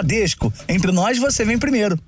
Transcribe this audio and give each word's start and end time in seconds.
Bradesco. 0.00 0.50
Entre 0.66 0.90
nós, 0.90 1.18
você 1.18 1.44
vem 1.44 1.58
primeiro. 1.58 1.98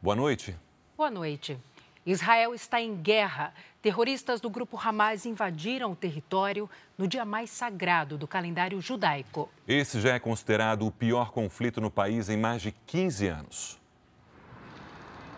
Boa 0.00 0.16
noite. 0.16 0.56
Boa 0.96 1.10
noite. 1.10 1.58
Israel 2.06 2.54
está 2.54 2.80
em 2.80 2.96
guerra. 2.96 3.52
Terroristas 3.82 4.40
do 4.40 4.48
grupo 4.48 4.80
Hamas 4.82 5.26
invadiram 5.26 5.92
o 5.92 5.96
território 5.96 6.70
no 6.96 7.06
dia 7.06 7.24
mais 7.24 7.50
sagrado 7.50 8.16
do 8.16 8.26
calendário 8.26 8.80
judaico. 8.80 9.50
Esse 9.68 10.00
já 10.00 10.14
é 10.14 10.18
considerado 10.18 10.86
o 10.86 10.90
pior 10.90 11.32
conflito 11.32 11.80
no 11.80 11.90
país 11.90 12.30
em 12.30 12.36
mais 12.38 12.62
de 12.62 12.72
15 12.86 13.26
anos. 13.26 13.78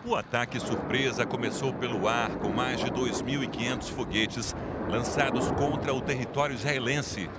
O 0.05 0.15
ataque 0.15 0.61
surpresa 0.61 1.25
começou 1.25 1.73
pelo 1.73 2.07
ar 2.07 2.29
com 2.37 2.47
mais 2.47 2.79
de 2.79 2.89
2.500 2.89 3.83
foguetes 3.91 4.55
lançados 4.87 5.51
contra 5.51 5.93
o 5.93 5.99
território 5.99 6.55
israelense. 6.55 7.29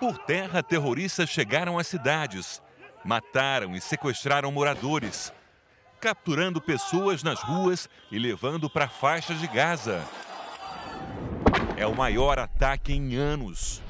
Por 0.00 0.18
terra, 0.18 0.62
terroristas 0.62 1.28
chegaram 1.28 1.78
às 1.78 1.86
cidades, 1.86 2.62
mataram 3.04 3.74
e 3.74 3.80
sequestraram 3.80 4.52
moradores 4.52 5.32
capturando 6.00 6.60
pessoas 6.60 7.22
nas 7.22 7.42
ruas 7.42 7.88
e 8.10 8.18
levando 8.18 8.70
para 8.70 8.84
a 8.84 8.88
faixa 8.88 9.34
de 9.34 9.46
Gaza. 9.48 10.02
É 11.76 11.86
o 11.86 11.94
maior 11.94 12.38
ataque 12.38 12.92
em 12.92 13.16
anos. 13.16 13.82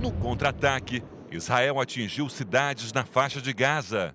No 0.00 0.12
contra-ataque, 0.12 1.02
Israel 1.30 1.80
atingiu 1.80 2.28
cidades 2.28 2.92
na 2.92 3.04
faixa 3.04 3.40
de 3.40 3.52
Gaza. 3.52 4.14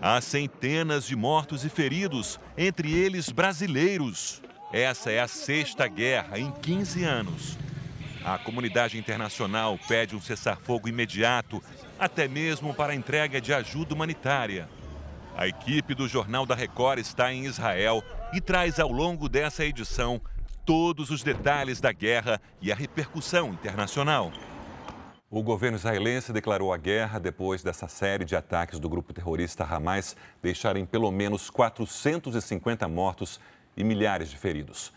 Há 0.00 0.20
centenas 0.20 1.06
de 1.06 1.16
mortos 1.16 1.64
e 1.64 1.68
feridos, 1.68 2.38
entre 2.56 2.92
eles 2.92 3.30
brasileiros. 3.30 4.42
Essa 4.72 5.12
é 5.12 5.20
a 5.20 5.28
sexta 5.28 5.86
guerra 5.86 6.38
em 6.38 6.50
15 6.50 7.04
anos. 7.04 7.58
A 8.24 8.38
comunidade 8.38 8.96
internacional 8.96 9.78
pede 9.86 10.16
um 10.16 10.20
cessar-fogo 10.20 10.88
imediato 10.88 11.62
até 11.98 12.26
mesmo 12.26 12.72
para 12.72 12.94
a 12.94 12.96
entrega 12.96 13.38
de 13.38 13.52
ajuda 13.52 13.92
humanitária. 13.92 14.66
A 15.36 15.46
equipe 15.46 15.94
do 15.94 16.08
Jornal 16.08 16.46
da 16.46 16.54
Record 16.54 17.00
está 17.00 17.30
em 17.30 17.44
Israel 17.44 18.02
e 18.32 18.40
traz 18.40 18.80
ao 18.80 18.90
longo 18.90 19.28
dessa 19.28 19.62
edição 19.62 20.18
todos 20.64 21.10
os 21.10 21.22
detalhes 21.22 21.78
da 21.78 21.92
guerra 21.92 22.40
e 22.60 22.72
a 22.72 22.74
repercussão 22.74 23.50
internacional. 23.50 24.32
O 25.30 25.42
governo 25.42 25.76
israelense 25.76 26.32
declarou 26.32 26.72
a 26.72 26.78
guerra 26.78 27.18
depois 27.18 27.62
dessa 27.62 27.88
série 27.88 28.24
de 28.24 28.36
ataques 28.36 28.78
do 28.78 28.88
grupo 28.88 29.12
terrorista 29.12 29.64
Hamas 29.64 30.16
deixarem 30.42 30.86
pelo 30.86 31.10
menos 31.10 31.50
450 31.50 32.88
mortos 32.88 33.40
e 33.76 33.84
milhares 33.84 34.30
de 34.30 34.36
feridos. 34.36 34.92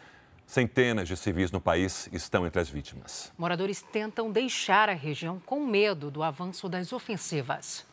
Centenas 0.46 1.08
de 1.08 1.18
civis 1.18 1.52
no 1.52 1.60
país 1.60 2.08
estão 2.12 2.46
entre 2.46 2.62
as 2.62 2.70
vítimas. 2.70 3.34
Moradores 3.38 3.82
tentam 3.82 4.32
deixar 4.32 4.90
a 4.90 4.94
região 4.94 5.40
com 5.40 5.66
medo 5.66 6.12
do 6.12 6.22
avanço 6.22 6.70
das 6.70 6.94
ofensivas. 6.94 7.86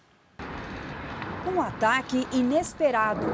Um 1.46 1.60
ataque 1.60 2.26
inesperado 2.32 3.26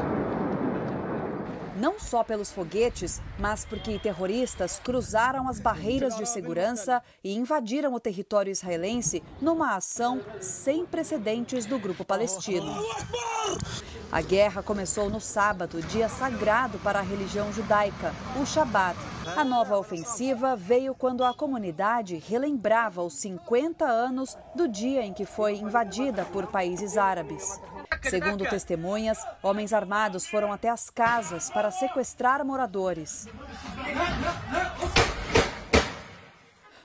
não 1.78 1.98
só 1.98 2.24
pelos 2.24 2.50
foguetes, 2.50 3.22
mas 3.38 3.64
porque 3.64 3.98
terroristas 3.98 4.80
cruzaram 4.82 5.48
as 5.48 5.60
barreiras 5.60 6.16
de 6.16 6.26
segurança 6.26 7.02
e 7.22 7.34
invadiram 7.34 7.94
o 7.94 8.00
território 8.00 8.50
israelense 8.50 9.22
numa 9.40 9.76
ação 9.76 10.20
sem 10.40 10.84
precedentes 10.84 11.64
do 11.64 11.78
grupo 11.78 12.04
palestino. 12.04 12.74
A 14.10 14.20
guerra 14.20 14.62
começou 14.62 15.08
no 15.08 15.20
sábado, 15.20 15.82
dia 15.82 16.08
sagrado 16.08 16.78
para 16.78 16.98
a 16.98 17.02
religião 17.02 17.52
judaica, 17.52 18.12
o 18.40 18.46
Shabat. 18.46 18.98
A 19.36 19.44
nova 19.44 19.76
ofensiva 19.76 20.56
veio 20.56 20.94
quando 20.94 21.22
a 21.22 21.34
comunidade 21.34 22.16
relembrava 22.16 23.02
os 23.02 23.14
50 23.14 23.84
anos 23.84 24.36
do 24.54 24.66
dia 24.66 25.02
em 25.04 25.12
que 25.12 25.26
foi 25.26 25.56
invadida 25.56 26.24
por 26.24 26.46
países 26.46 26.96
árabes. 26.96 27.60
Segundo 28.02 28.48
testemunhas, 28.48 29.18
homens 29.42 29.72
armados 29.72 30.26
foram 30.26 30.52
até 30.52 30.68
as 30.68 30.90
casas 30.90 31.50
para 31.50 31.70
sequestrar 31.70 32.44
moradores. 32.44 33.26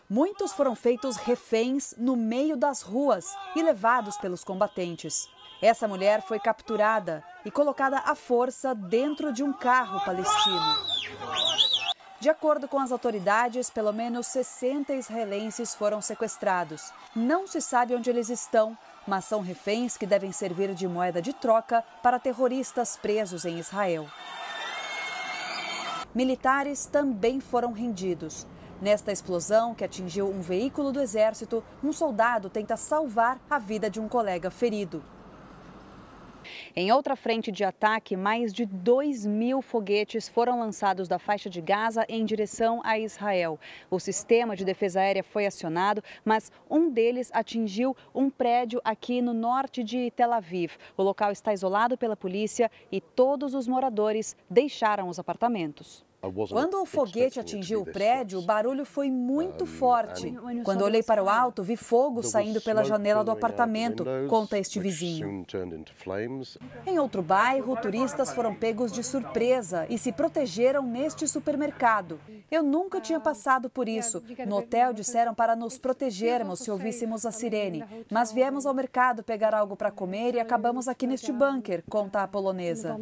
Muitos 0.10 0.52
foram 0.52 0.76
feitos 0.76 1.18
reféns 1.18 1.96
no 1.98 2.16
meio 2.16 2.56
das 2.56 2.82
ruas 2.82 3.26
e 3.56 3.64
levados 3.64 4.18
pelos 4.18 4.44
combatentes. 4.44 5.28
Essa 5.62 5.88
mulher 5.88 6.22
foi 6.22 6.40
capturada 6.40 7.24
e 7.46 7.50
colocada 7.50 7.98
à 8.00 8.14
força 8.14 8.76
dentro 8.76 9.32
de 9.32 9.44
um 9.44 9.54
carro 9.54 10.04
palestino. 10.04 10.78
De 12.20 12.30
acordo 12.30 12.68
com 12.68 12.80
as 12.80 12.92
autoridades, 12.92 13.70
pelo 13.70 13.92
menos 13.92 14.28
60 14.28 14.94
israelenses 14.94 15.76
foram 15.76 16.02
sequestrados. 16.02 16.92
Não 17.16 17.46
se 17.46 17.60
sabe 17.60 17.96
onde 17.96 18.10
eles 18.10 18.30
estão, 18.30 18.78
mas 19.08 19.26
são 19.26 19.42
reféns 19.42 19.98
que 19.98 20.06
devem 20.06 20.32
servir 20.32 20.74
de 20.74 20.88
moeda 20.88 21.22
de 21.22 21.34
troca 21.34 21.84
para 22.02 22.20
terroristas 22.20 22.98
presos 22.98 23.46
em 23.46 23.60
Israel. 23.60 24.08
Militares 26.14 26.86
também 26.86 27.40
foram 27.40 27.72
rendidos. 27.72 28.46
Nesta 28.82 29.12
explosão 29.12 29.74
que 29.74 29.84
atingiu 29.84 30.30
um 30.30 30.42
veículo 30.42 30.92
do 30.92 31.02
exército, 31.02 31.64
um 31.84 31.92
soldado 31.94 32.50
tenta 32.50 32.78
salvar 32.78 33.40
a 33.50 33.58
vida 33.58 33.90
de 33.90 34.00
um 34.00 34.08
colega 34.08 34.52
ferido. 34.52 35.04
Em 36.76 36.92
outra 36.92 37.16
frente 37.16 37.52
de 37.52 37.64
ataque, 37.64 38.16
mais 38.16 38.54
de 38.54 38.66
2 38.66 39.26
mil 39.26 39.62
foguetes 39.62 40.28
foram 40.28 40.60
lançados 40.60 41.08
da 41.08 41.20
faixa 41.20 41.50
de 41.50 41.62
Gaza 41.62 42.06
em 42.08 42.26
direção 42.26 42.82
a 42.84 42.98
Israel. 42.98 43.60
O 43.90 44.00
sistema 44.00 44.56
de 44.56 44.66
defesa 44.66 45.00
aérea 45.00 45.24
foi 45.24 45.46
acionado, 45.46 46.04
mas 46.24 46.52
um 46.70 46.90
deles 46.90 47.30
atingiu 47.34 47.96
um 48.14 48.30
prédio 48.30 48.82
aqui 48.84 49.22
no 49.22 49.34
norte 49.34 49.84
de 49.84 50.12
Tel 50.12 50.34
Aviv. 50.34 50.74
O 50.98 51.04
local 51.04 51.32
está 51.32 51.54
isolado 51.54 51.98
pela 51.98 52.16
polícia 52.16 52.70
e 52.92 53.00
todos 53.02 53.54
os 53.54 53.68
moradores 53.68 54.36
deixaram 54.50 55.10
os 55.10 55.20
apartamentos. 55.20 56.06
Quando 56.50 56.82
o 56.82 56.86
foguete 56.86 57.38
atingiu 57.38 57.82
o 57.82 57.86
prédio, 57.86 58.40
o 58.40 58.42
barulho 58.42 58.86
foi 58.86 59.12
muito 59.12 59.66
forte. 59.66 60.34
Quando 60.64 60.84
olhei 60.84 61.04
para 61.04 61.22
o 61.22 61.28
alto, 61.28 61.62
vi 61.62 61.76
fogo 61.76 62.24
saindo 62.24 62.62
pela 62.62 62.84
janela 62.86 63.26
do 63.26 63.32
apartamento, 63.32 64.06
conta 64.30 64.58
este 64.58 64.80
vizinho. 64.80 65.46
Em 66.88 66.98
outro 66.98 67.22
bairro, 67.22 67.76
turistas 67.76 68.32
foram 68.32 68.56
pegos 68.56 68.94
de 68.94 69.04
surpresa 69.04 69.86
e 69.90 69.98
se 69.98 70.14
protegeram 70.14 70.84
neste 70.84 71.28
supermercado. 71.28 72.18
Eu 72.50 72.64
nunca 72.64 73.02
tinha 73.02 73.20
passado 73.20 73.70
por 73.70 73.90
isso. 73.90 74.24
No 74.48 74.58
hotel 74.58 74.94
disseram 74.94 75.34
para 75.34 75.58
nos 75.58 75.78
protegermos 75.78 76.60
se 76.60 76.72
ouvíssemos 76.72 77.26
a 77.26 77.32
sirene, 77.32 77.84
mas 78.10 78.32
viemos 78.32 78.66
ao 78.66 78.74
mercado 78.74 79.24
pegar 79.24 79.54
algo 79.54 79.76
para 79.76 79.92
comer 79.92 80.36
e 80.36 80.40
acabamos 80.40 80.88
aqui 80.88 81.06
neste 81.06 81.34
bunker, 81.34 81.84
conta 81.90 82.24
a 82.24 82.28
polonesa. 82.28 82.98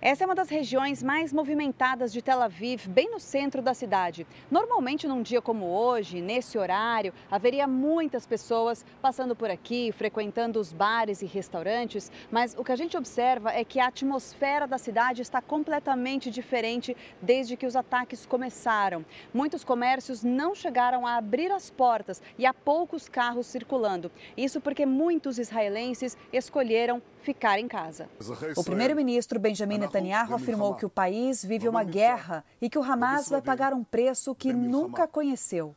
Essa 0.00 0.22
é 0.22 0.26
uma 0.26 0.36
das 0.36 0.48
regiões 0.48 1.02
mais 1.02 1.32
movimentadas 1.32 2.12
de 2.12 2.27
Tel 2.28 2.42
Aviv, 2.42 2.86
bem 2.90 3.10
no 3.10 3.18
centro 3.18 3.62
da 3.62 3.72
cidade. 3.72 4.26
Normalmente, 4.50 5.08
num 5.08 5.22
dia 5.22 5.40
como 5.40 5.64
hoje, 5.64 6.20
nesse 6.20 6.58
horário, 6.58 7.10
haveria 7.30 7.66
muitas 7.66 8.26
pessoas 8.26 8.84
passando 9.00 9.34
por 9.34 9.48
aqui, 9.48 9.90
frequentando 9.92 10.60
os 10.60 10.70
bares 10.70 11.22
e 11.22 11.24
restaurantes, 11.24 12.12
mas 12.30 12.54
o 12.54 12.62
que 12.62 12.70
a 12.70 12.76
gente 12.76 12.98
observa 12.98 13.50
é 13.52 13.64
que 13.64 13.80
a 13.80 13.86
atmosfera 13.86 14.66
da 14.66 14.76
cidade 14.76 15.22
está 15.22 15.40
completamente 15.40 16.30
diferente 16.30 16.94
desde 17.22 17.56
que 17.56 17.64
os 17.64 17.74
ataques 17.74 18.26
começaram. 18.26 19.06
Muitos 19.32 19.64
comércios 19.64 20.22
não 20.22 20.54
chegaram 20.54 21.06
a 21.06 21.16
abrir 21.16 21.50
as 21.50 21.70
portas 21.70 22.20
e 22.36 22.44
há 22.44 22.52
poucos 22.52 23.08
carros 23.08 23.46
circulando. 23.46 24.12
Isso 24.36 24.60
porque 24.60 24.84
muitos 24.84 25.38
israelenses 25.38 26.14
escolheram 26.30 27.00
ficar 27.22 27.58
em 27.58 27.66
casa. 27.66 28.08
O 28.54 28.62
primeiro-ministro 28.62 29.40
Benjamin 29.40 29.78
Netanyahu 29.78 30.34
afirmou 30.34 30.74
que 30.74 30.84
o 30.84 30.90
país 30.90 31.44
vive 31.44 31.68
uma 31.68 31.84
guerra 31.84 32.17
e 32.60 32.68
que 32.68 32.78
o 32.78 32.82
Hamas 32.82 33.28
vai 33.28 33.42
pagar 33.42 33.72
um 33.72 33.84
preço 33.84 34.34
que 34.34 34.52
nunca 34.52 35.06
conheceu. 35.06 35.74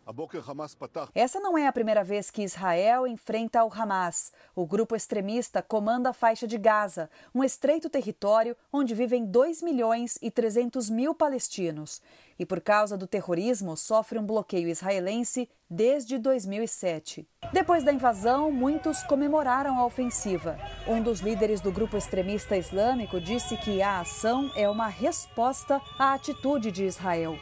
Essa 1.13 1.39
não 1.39 1.57
é 1.57 1.67
a 1.67 1.73
primeira 1.73 2.03
vez 2.03 2.29
que 2.29 2.43
Israel 2.43 3.07
enfrenta 3.07 3.63
o 3.63 3.71
Hamas. 3.73 4.31
O 4.55 4.65
grupo 4.65 4.95
extremista 4.95 5.61
comanda 5.61 6.09
a 6.09 6.13
faixa 6.13 6.47
de 6.47 6.57
Gaza, 6.57 7.09
um 7.33 7.43
estreito 7.43 7.89
território 7.89 8.55
onde 8.71 8.93
vivem 8.93 9.25
2 9.25 9.61
milhões 9.61 10.17
e 10.21 10.29
300 10.29 10.89
mil 10.89 11.13
palestinos 11.13 12.01
e, 12.41 12.45
por 12.45 12.59
causa 12.59 12.97
do 12.97 13.05
terrorismo, 13.05 13.77
sofre 13.77 14.17
um 14.17 14.25
bloqueio 14.25 14.67
israelense 14.67 15.47
desde 15.69 16.17
2007. 16.17 17.27
Depois 17.53 17.83
da 17.83 17.93
invasão, 17.93 18.51
muitos 18.51 19.03
comemoraram 19.03 19.77
a 19.77 19.85
ofensiva. 19.85 20.57
Um 20.87 21.03
dos 21.03 21.19
líderes 21.19 21.61
do 21.61 21.71
grupo 21.71 21.95
extremista 21.95 22.57
islâmico 22.57 23.21
disse 23.21 23.55
que 23.57 23.79
a 23.79 23.99
ação 23.99 24.49
é 24.55 24.67
uma 24.67 24.87
resposta 24.87 25.79
à 25.99 26.15
atitude 26.15 26.71
de 26.71 26.83
Israel. 26.83 27.37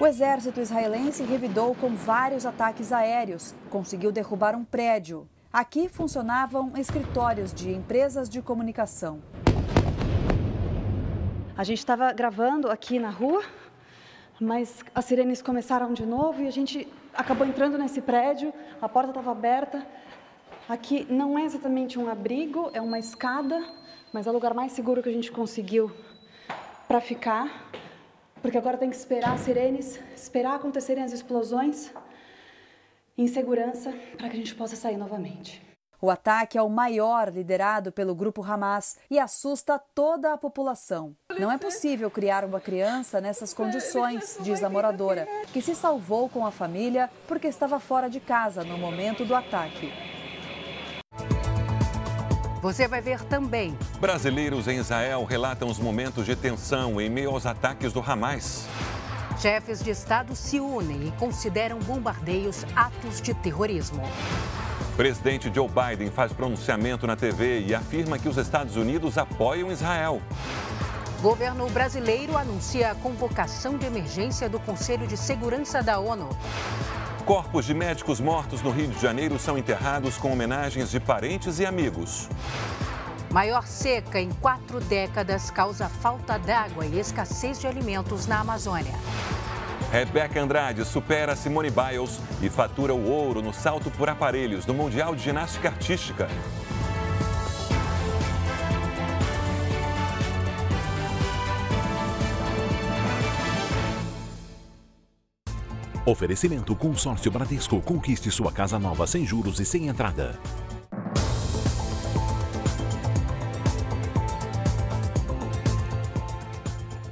O 0.00 0.06
exército 0.06 0.60
israelense 0.60 1.24
revidou 1.24 1.74
com 1.74 1.96
vários 1.96 2.46
ataques 2.46 2.92
aéreos, 2.92 3.52
conseguiu 3.68 4.12
derrubar 4.12 4.54
um 4.54 4.64
prédio. 4.64 5.28
Aqui 5.52 5.88
funcionavam 5.88 6.70
escritórios 6.76 7.52
de 7.52 7.72
empresas 7.72 8.28
de 8.28 8.40
comunicação. 8.40 9.20
A 11.60 11.62
gente 11.62 11.80
estava 11.80 12.10
gravando 12.10 12.70
aqui 12.70 12.98
na 12.98 13.10
rua, 13.10 13.44
mas 14.40 14.82
as 14.94 15.04
sirenes 15.04 15.42
começaram 15.42 15.92
de 15.92 16.06
novo 16.06 16.40
e 16.40 16.48
a 16.48 16.50
gente 16.50 16.88
acabou 17.12 17.46
entrando 17.46 17.76
nesse 17.76 18.00
prédio, 18.00 18.50
a 18.80 18.88
porta 18.88 19.10
estava 19.10 19.30
aberta. 19.30 19.86
Aqui 20.66 21.06
não 21.10 21.38
é 21.38 21.44
exatamente 21.44 21.98
um 21.98 22.08
abrigo, 22.08 22.70
é 22.72 22.80
uma 22.80 22.98
escada, 22.98 23.62
mas 24.10 24.26
é 24.26 24.30
o 24.30 24.32
lugar 24.32 24.54
mais 24.54 24.72
seguro 24.72 25.02
que 25.02 25.10
a 25.10 25.12
gente 25.12 25.30
conseguiu 25.30 25.92
para 26.88 26.98
ficar, 26.98 27.70
porque 28.40 28.56
agora 28.56 28.78
tem 28.78 28.88
que 28.88 28.96
esperar 28.96 29.34
as 29.34 29.40
sirenes, 29.40 30.00
esperar 30.16 30.54
acontecerem 30.54 31.04
as 31.04 31.12
explosões 31.12 31.92
em 33.18 33.26
segurança 33.26 33.92
para 34.16 34.30
que 34.30 34.34
a 34.36 34.38
gente 34.38 34.54
possa 34.54 34.76
sair 34.76 34.96
novamente. 34.96 35.69
O 36.02 36.10
ataque 36.10 36.56
é 36.56 36.62
o 36.62 36.70
maior 36.70 37.28
liderado 37.28 37.92
pelo 37.92 38.14
grupo 38.14 38.42
Hamas 38.42 38.96
e 39.10 39.18
assusta 39.18 39.78
toda 39.94 40.32
a 40.32 40.38
população. 40.38 41.14
Não 41.38 41.52
é 41.52 41.58
possível 41.58 42.10
criar 42.10 42.42
uma 42.42 42.58
criança 42.58 43.20
nessas 43.20 43.52
condições, 43.52 44.38
diz 44.40 44.64
a 44.64 44.70
moradora, 44.70 45.28
que 45.52 45.60
se 45.60 45.74
salvou 45.74 46.26
com 46.30 46.46
a 46.46 46.50
família 46.50 47.10
porque 47.28 47.48
estava 47.48 47.78
fora 47.78 48.08
de 48.08 48.18
casa 48.18 48.64
no 48.64 48.78
momento 48.78 49.26
do 49.26 49.34
ataque. 49.34 49.92
Você 52.62 52.88
vai 52.88 53.02
ver 53.02 53.22
também. 53.24 53.76
Brasileiros 54.00 54.68
em 54.68 54.78
Israel 54.78 55.24
relatam 55.24 55.68
os 55.68 55.78
momentos 55.78 56.24
de 56.24 56.34
tensão 56.34 56.98
em 56.98 57.10
meio 57.10 57.30
aos 57.30 57.44
ataques 57.44 57.92
do 57.92 58.00
Hamas. 58.00 58.66
Chefes 59.38 59.82
de 59.82 59.90
Estado 59.90 60.34
se 60.34 60.60
unem 60.60 61.08
e 61.08 61.12
consideram 61.12 61.78
bombardeios 61.78 62.64
atos 62.74 63.20
de 63.20 63.34
terrorismo. 63.34 64.02
Presidente 65.00 65.50
Joe 65.54 65.66
Biden 65.66 66.10
faz 66.10 66.30
pronunciamento 66.30 67.06
na 67.06 67.16
TV 67.16 67.60
e 67.60 67.74
afirma 67.74 68.18
que 68.18 68.28
os 68.28 68.36
Estados 68.36 68.76
Unidos 68.76 69.16
apoiam 69.16 69.72
Israel. 69.72 70.20
Governo 71.22 71.66
brasileiro 71.70 72.36
anuncia 72.36 72.90
a 72.90 72.94
convocação 72.94 73.78
de 73.78 73.86
emergência 73.86 74.46
do 74.46 74.60
Conselho 74.60 75.06
de 75.06 75.16
Segurança 75.16 75.82
da 75.82 75.98
ONU. 75.98 76.28
Corpos 77.24 77.64
de 77.64 77.72
médicos 77.72 78.20
mortos 78.20 78.60
no 78.60 78.70
Rio 78.70 78.88
de 78.88 79.00
Janeiro 79.00 79.38
são 79.38 79.56
enterrados 79.56 80.18
com 80.18 80.30
homenagens 80.30 80.90
de 80.90 81.00
parentes 81.00 81.58
e 81.58 81.64
amigos. 81.64 82.28
Maior 83.30 83.66
seca 83.66 84.20
em 84.20 84.28
quatro 84.28 84.80
décadas 84.80 85.50
causa 85.50 85.88
falta 85.88 86.38
d'água 86.38 86.84
e 86.84 86.98
escassez 86.98 87.58
de 87.58 87.66
alimentos 87.66 88.26
na 88.26 88.40
Amazônia. 88.40 88.92
Rebeca 89.90 90.40
Andrade 90.40 90.84
supera 90.84 91.34
Simone 91.34 91.68
Biles 91.68 92.20
e 92.40 92.48
fatura 92.48 92.94
o 92.94 93.10
ouro 93.10 93.42
no 93.42 93.52
salto 93.52 93.90
por 93.90 94.08
aparelhos 94.08 94.64
no 94.64 94.72
Mundial 94.72 95.16
de 95.16 95.22
Ginástica 95.24 95.68
Artística. 95.68 96.28
Oferecimento 106.06 106.76
Consórcio 106.76 107.30
Bradesco. 107.32 107.80
Conquiste 107.82 108.30
sua 108.30 108.52
casa 108.52 108.78
nova 108.78 109.08
sem 109.08 109.26
juros 109.26 109.58
e 109.58 109.64
sem 109.64 109.88
entrada. 109.88 110.38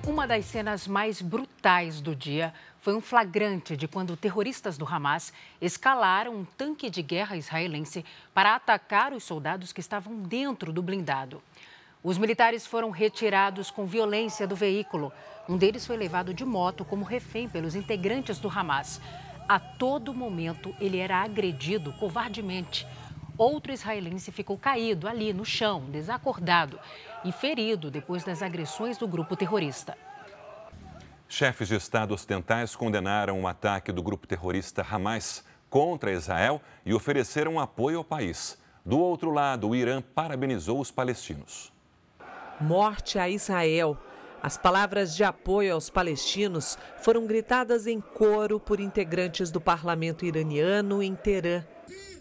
Uma 0.07 0.27
das 0.27 0.47
cenas 0.47 0.89
mais 0.89 1.23
brutais 1.23 2.01
do 2.01 2.17
dia 2.17 2.53
foi 2.81 2.95
um 2.95 3.01
flagrante 3.01 3.77
de 3.77 3.89
quando 3.89 4.17
terroristas 4.17 4.79
do 4.79 4.87
Hamas 4.87 5.33
escalaram 5.61 6.35
um 6.35 6.45
tanque 6.45 6.89
de 6.89 7.03
guerra 7.03 7.37
israelense 7.37 8.05
para 8.33 8.55
atacar 8.55 9.13
os 9.13 9.25
soldados 9.25 9.73
que 9.73 9.81
estavam 9.81 10.17
dentro 10.23 10.73
do 10.73 10.83
blindado. 10.83 11.43
Os 12.03 12.17
militares 12.17 12.67
foram 12.67 12.91
retirados 12.91 13.71
com 13.71 13.85
violência 13.85 14.47
do 14.47 14.55
veículo. 14.55 15.13
Um 15.49 15.57
deles 15.57 15.85
foi 15.85 15.97
levado 15.97 16.33
de 16.33 16.45
moto 16.45 16.85
como 16.85 17.05
refém 17.05 17.49
pelos 17.49 17.75
integrantes 17.75 18.39
do 18.39 18.49
Hamas. 18.49 19.01
A 19.49 19.59
todo 19.59 20.15
momento, 20.15 20.75
ele 20.81 20.99
era 20.99 21.17
agredido 21.17 21.93
covardemente. 21.95 22.87
Outro 23.37 23.73
israelense 23.73 24.31
ficou 24.31 24.57
caído 24.57 25.09
ali 25.09 25.33
no 25.33 25.45
chão, 25.45 25.85
desacordado 25.91 26.79
e 27.25 27.33
ferido 27.33 27.91
depois 27.91 28.23
das 28.23 28.43
agressões 28.43 28.97
do 28.97 29.09
grupo 29.09 29.35
terrorista. 29.35 29.97
Chefes 31.29 31.69
de 31.69 31.77
Estado 31.77 32.15
ocidentais 32.15 32.75
condenaram 32.75 33.43
o 33.43 33.47
ataque 33.47 33.93
do 33.93 34.03
grupo 34.03 34.27
terrorista 34.27 34.85
Hamas 34.89 35.45
contra 35.69 36.11
Israel 36.11 36.61
e 36.87 36.95
ofereceram 36.95 37.61
apoio 37.61 37.99
ao 37.99 38.05
país. 38.05 38.57
Do 38.83 38.99
outro 38.99 39.31
lado, 39.31 39.69
o 39.69 39.77
Irã 39.77 40.01
parabenizou 40.01 40.81
os 40.81 40.91
palestinos. 40.91 41.71
Morte 42.59 43.19
a 43.19 43.29
Israel. 43.29 43.99
As 44.43 44.57
palavras 44.57 45.15
de 45.15 45.23
apoio 45.23 45.75
aos 45.75 45.91
palestinos 45.91 46.79
foram 47.03 47.27
gritadas 47.27 47.87
em 47.87 48.01
coro 48.01 48.59
por 48.59 48.81
integrantes 48.81 49.51
do 49.51 49.61
parlamento 49.61 50.25
iraniano 50.25 51.03
em 51.03 51.15
Teherã. 51.15 51.63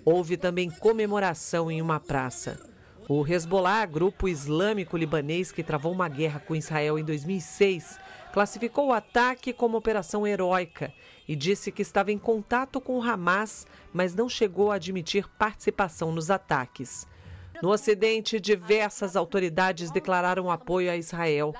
Houve 0.03 0.35
também 0.35 0.69
comemoração 0.69 1.71
em 1.71 1.81
uma 1.81 1.99
praça. 1.99 2.59
O 3.07 3.25
Hezbollah, 3.25 3.85
grupo 3.85 4.27
islâmico 4.27 4.97
libanês 4.97 5.49
que 5.49 5.63
travou 5.63 5.93
uma 5.93 6.09
guerra 6.09 6.41
com 6.41 6.53
Israel 6.53 6.99
em 6.99 7.05
2006, 7.05 7.97
classificou 8.33 8.87
o 8.87 8.93
ataque 8.93 9.53
como 9.53 9.77
operação 9.77 10.25
heróica 10.25 10.93
e 11.27 11.35
disse 11.35 11.71
que 11.71 11.81
estava 11.81 12.11
em 12.11 12.17
contato 12.17 12.79
com 12.79 12.97
o 12.97 13.01
Hamas, 13.01 13.67
mas 13.93 14.15
não 14.15 14.29
chegou 14.29 14.71
a 14.71 14.75
admitir 14.75 15.27
participação 15.37 16.11
nos 16.11 16.31
ataques. 16.31 17.07
No 17.61 17.69
Ocidente, 17.69 18.39
diversas 18.39 19.15
autoridades 19.15 19.89
declararam 19.89 20.51
apoio 20.51 20.91
a 20.91 20.95
Israel. 20.95 21.55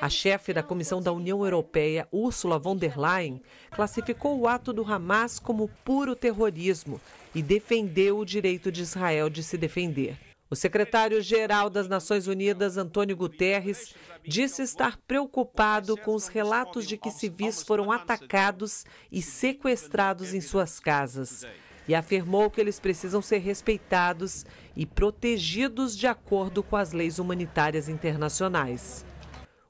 A 0.00 0.08
chefe 0.08 0.52
da 0.52 0.62
Comissão 0.62 1.02
da 1.02 1.12
União 1.12 1.44
Europeia, 1.44 2.06
Ursula 2.12 2.58
von 2.58 2.76
der 2.76 2.96
Leyen, 2.96 3.42
classificou 3.70 4.38
o 4.38 4.46
ato 4.46 4.72
do 4.72 4.84
Hamas 4.84 5.40
como 5.40 5.68
puro 5.84 6.14
terrorismo 6.14 7.00
e 7.34 7.42
defendeu 7.42 8.18
o 8.18 8.24
direito 8.24 8.70
de 8.70 8.82
Israel 8.82 9.28
de 9.28 9.42
se 9.42 9.58
defender. 9.58 10.29
O 10.50 10.56
secretário-geral 10.56 11.70
das 11.70 11.86
Nações 11.86 12.26
Unidas, 12.26 12.76
Antônio 12.76 13.16
Guterres, 13.16 13.94
disse 14.26 14.62
estar 14.62 14.98
preocupado 15.06 15.96
com 15.96 16.12
os 16.12 16.26
relatos 16.26 16.88
de 16.88 16.96
que 16.96 17.08
civis 17.08 17.62
foram 17.62 17.92
atacados 17.92 18.84
e 19.12 19.22
sequestrados 19.22 20.34
em 20.34 20.40
suas 20.40 20.80
casas 20.80 21.46
e 21.86 21.94
afirmou 21.94 22.50
que 22.50 22.60
eles 22.60 22.80
precisam 22.80 23.22
ser 23.22 23.38
respeitados 23.38 24.44
e 24.76 24.84
protegidos 24.84 25.96
de 25.96 26.08
acordo 26.08 26.64
com 26.64 26.76
as 26.76 26.90
leis 26.90 27.20
humanitárias 27.20 27.88
internacionais. 27.88 29.04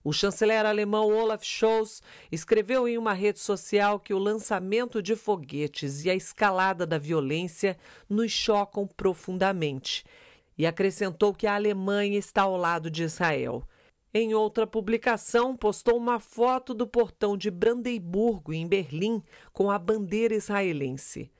O 0.02 0.14
chanceler 0.14 0.64
alemão 0.64 1.14
Olaf 1.14 1.44
Scholz 1.44 2.02
escreveu 2.32 2.88
em 2.88 2.96
uma 2.96 3.12
rede 3.12 3.38
social 3.38 4.00
que 4.00 4.14
o 4.14 4.18
lançamento 4.18 5.02
de 5.02 5.14
foguetes 5.14 6.06
e 6.06 6.10
a 6.10 6.14
escalada 6.14 6.86
da 6.86 6.96
violência 6.96 7.76
nos 8.08 8.32
chocam 8.32 8.86
profundamente 8.86 10.06
e 10.60 10.66
acrescentou 10.66 11.32
que 11.32 11.46
a 11.46 11.54
Alemanha 11.54 12.18
está 12.18 12.42
ao 12.42 12.54
lado 12.54 12.90
de 12.90 13.02
Israel. 13.02 13.66
Em 14.12 14.34
outra 14.34 14.66
publicação, 14.66 15.56
postou 15.56 15.96
uma 15.96 16.20
foto 16.20 16.74
do 16.74 16.86
portão 16.86 17.34
de 17.34 17.50
Brandemburgo, 17.50 18.52
em 18.52 18.66
Berlim, 18.66 19.22
com 19.54 19.70
a 19.70 19.78
bandeira 19.78 20.34
israelense. 20.34 21.32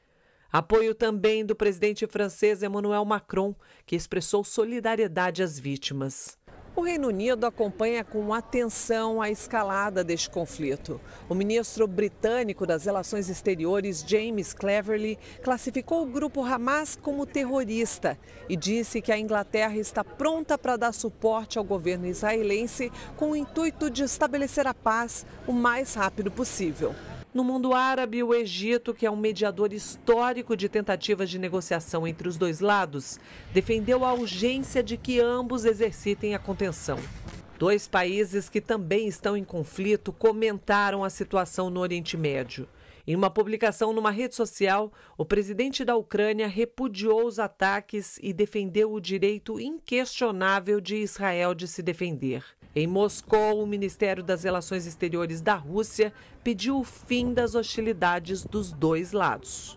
Apoio 0.51 0.95
também 0.95 1.45
do 1.45 1.55
presidente 1.55 2.07
francês 2.07 2.63
Emmanuel 2.63 3.05
Macron, 3.05 3.55
que 3.85 3.95
expressou 3.95 4.43
solidariedade 4.43 5.43
às 5.43 5.59
vítimas. 5.59 6.39
O 6.81 6.83
Reino 6.83 7.09
Unido 7.09 7.45
acompanha 7.45 8.03
com 8.03 8.33
atenção 8.33 9.21
a 9.21 9.29
escalada 9.29 10.03
deste 10.03 10.31
conflito. 10.31 10.99
O 11.29 11.35
ministro 11.35 11.87
britânico 11.87 12.67
das 12.67 12.87
Relações 12.87 13.29
Exteriores, 13.29 14.03
James 14.09 14.55
Cleverly, 14.55 15.19
classificou 15.43 16.03
o 16.03 16.07
grupo 16.07 16.43
Hamas 16.43 16.97
como 16.97 17.27
terrorista 17.27 18.19
e 18.49 18.57
disse 18.57 19.03
que 19.03 19.13
a 19.13 19.19
Inglaterra 19.19 19.77
está 19.77 20.03
pronta 20.03 20.57
para 20.57 20.79
dar 20.79 20.93
suporte 20.93 21.59
ao 21.59 21.65
governo 21.65 22.07
israelense 22.07 22.91
com 23.15 23.33
o 23.33 23.37
intuito 23.37 23.91
de 23.91 24.03
estabelecer 24.03 24.67
a 24.67 24.73
paz 24.73 25.27
o 25.47 25.53
mais 25.53 25.93
rápido 25.93 26.31
possível. 26.31 26.95
No 27.33 27.45
mundo 27.45 27.73
árabe, 27.73 28.25
o 28.25 28.35
Egito, 28.35 28.93
que 28.93 29.07
é 29.07 29.11
um 29.11 29.15
mediador 29.15 29.73
histórico 29.73 30.57
de 30.57 30.69
tentativas 30.69 31.31
de 31.31 31.39
negociação 31.39 32.05
entre 32.05 32.27
os 32.29 32.37
dois 32.37 32.59
lados, 32.59 33.21
defendeu 33.55 34.05
a 34.05 34.13
urgência 34.13 34.83
de 34.83 34.97
que 34.97 35.21
ambos 35.21 35.65
exercitem 35.65 36.35
a 36.35 36.41
contenção. 36.41 36.99
Dois 37.57 37.87
países 37.87 38.49
que 38.49 38.61
também 38.61 39.07
estão 39.07 39.37
em 39.37 39.45
conflito 39.45 40.13
comentaram 40.13 41.05
a 41.05 41.11
situação 41.11 41.71
no 41.71 41.79
Oriente 41.79 42.17
Médio. 42.17 42.69
Em 43.07 43.15
uma 43.15 43.31
publicação 43.31 43.93
numa 43.93 44.11
rede 44.11 44.35
social, 44.35 44.93
o 45.17 45.25
presidente 45.25 45.85
da 45.85 45.95
Ucrânia 45.95 46.49
repudiou 46.49 47.27
os 47.27 47.39
ataques 47.39 48.19
e 48.21 48.33
defendeu 48.33 48.93
o 48.93 49.01
direito 49.01 49.61
inquestionável 49.61 50.81
de 50.81 50.97
Israel 50.97 51.55
de 51.55 51.69
se 51.69 51.81
defender. 51.81 52.45
Em 52.75 52.87
Moscou, 52.87 53.61
o 53.61 53.67
Ministério 53.67 54.23
das 54.23 54.45
Relações 54.45 54.87
Exteriores 54.87 55.41
da 55.41 55.57
Rússia 55.57 56.13
pediu 56.45 56.79
o 56.79 56.85
fim 56.85 57.35
das 57.35 57.57
hostilidades 57.57 58.45
dos 58.45 58.73
dois 58.73 59.11
lados. 59.11 59.77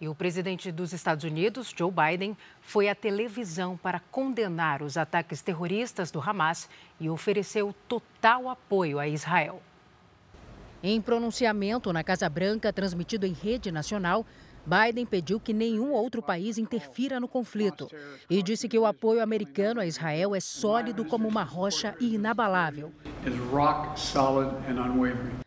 E 0.00 0.08
o 0.08 0.14
presidente 0.14 0.72
dos 0.72 0.92
Estados 0.92 1.24
Unidos, 1.24 1.72
Joe 1.76 1.92
Biden, 1.92 2.36
foi 2.60 2.88
à 2.88 2.94
televisão 2.94 3.76
para 3.76 4.00
condenar 4.00 4.82
os 4.82 4.96
ataques 4.96 5.42
terroristas 5.42 6.10
do 6.10 6.20
Hamas 6.20 6.68
e 6.98 7.08
ofereceu 7.08 7.72
total 7.86 8.48
apoio 8.48 8.98
a 8.98 9.06
Israel. 9.06 9.62
Em 10.82 11.00
pronunciamento 11.00 11.92
na 11.92 12.02
Casa 12.02 12.28
Branca, 12.28 12.72
transmitido 12.72 13.26
em 13.26 13.32
rede 13.32 13.70
nacional, 13.70 14.26
Biden 14.70 15.04
pediu 15.04 15.40
que 15.40 15.52
nenhum 15.52 15.90
outro 15.90 16.22
país 16.22 16.56
interfira 16.56 17.18
no 17.18 17.26
conflito 17.26 17.88
e 18.30 18.40
disse 18.40 18.68
que 18.68 18.78
o 18.78 18.86
apoio 18.86 19.20
americano 19.20 19.80
a 19.80 19.86
Israel 19.86 20.32
é 20.32 20.38
sólido 20.38 21.04
como 21.04 21.26
uma 21.26 21.42
rocha 21.42 21.96
e 21.98 22.14
inabalável. 22.14 22.92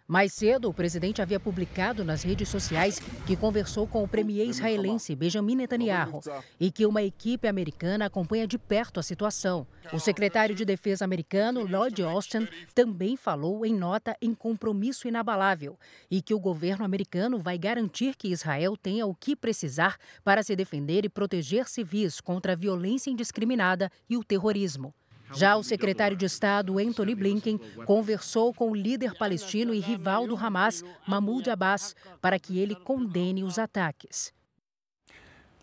Mais 0.05 0.33
cedo, 0.33 0.67
o 0.69 0.73
presidente 0.73 1.21
havia 1.21 1.39
publicado 1.39 2.03
nas 2.03 2.23
redes 2.23 2.49
sociais 2.49 2.99
que 3.25 3.37
conversou 3.37 3.87
com 3.87 4.03
o 4.03 4.07
premier 4.07 4.45
israelense 4.45 5.15
Benjamin 5.15 5.55
Netanyahu 5.55 6.19
e 6.59 6.69
que 6.69 6.85
uma 6.85 7.01
equipe 7.01 7.47
americana 7.47 8.07
acompanha 8.07 8.45
de 8.45 8.57
perto 8.57 8.99
a 8.99 9.03
situação. 9.03 9.65
O 9.93 9.99
secretário 9.99 10.53
de 10.53 10.65
Defesa 10.65 11.05
americano, 11.05 11.65
Lloyd 11.65 12.03
Austin, 12.03 12.49
também 12.75 13.15
falou 13.15 13.65
em 13.65 13.73
nota 13.73 14.17
em 14.21 14.33
compromisso 14.33 15.07
inabalável 15.07 15.79
e 16.11 16.21
que 16.21 16.33
o 16.33 16.39
governo 16.39 16.83
americano 16.83 17.39
vai 17.39 17.57
garantir 17.57 18.17
que 18.17 18.27
Israel 18.27 18.75
tenha 18.75 19.05
o 19.05 19.15
que 19.15 19.37
precisar 19.37 19.97
para 20.21 20.43
se 20.43 20.53
defender 20.53 21.05
e 21.05 21.09
proteger 21.09 21.69
civis 21.69 22.19
contra 22.19 22.51
a 22.51 22.57
violência 22.57 23.09
indiscriminada 23.09 23.89
e 24.09 24.17
o 24.17 24.23
terrorismo. 24.23 24.93
Já 25.31 25.55
o 25.55 25.63
secretário 25.63 26.15
de 26.15 26.25
Estado, 26.25 26.77
Anthony 26.77 27.15
Blinken, 27.15 27.59
conversou 27.85 28.53
com 28.53 28.69
o 28.69 28.75
líder 28.75 29.15
palestino 29.17 29.73
e 29.73 29.79
rival 29.79 30.27
do 30.27 30.35
Hamas, 30.35 30.83
Mahmoud 31.07 31.49
Abbas, 31.49 31.95
para 32.21 32.37
que 32.37 32.59
ele 32.59 32.75
condene 32.75 33.43
os 33.43 33.57
ataques. 33.57 34.33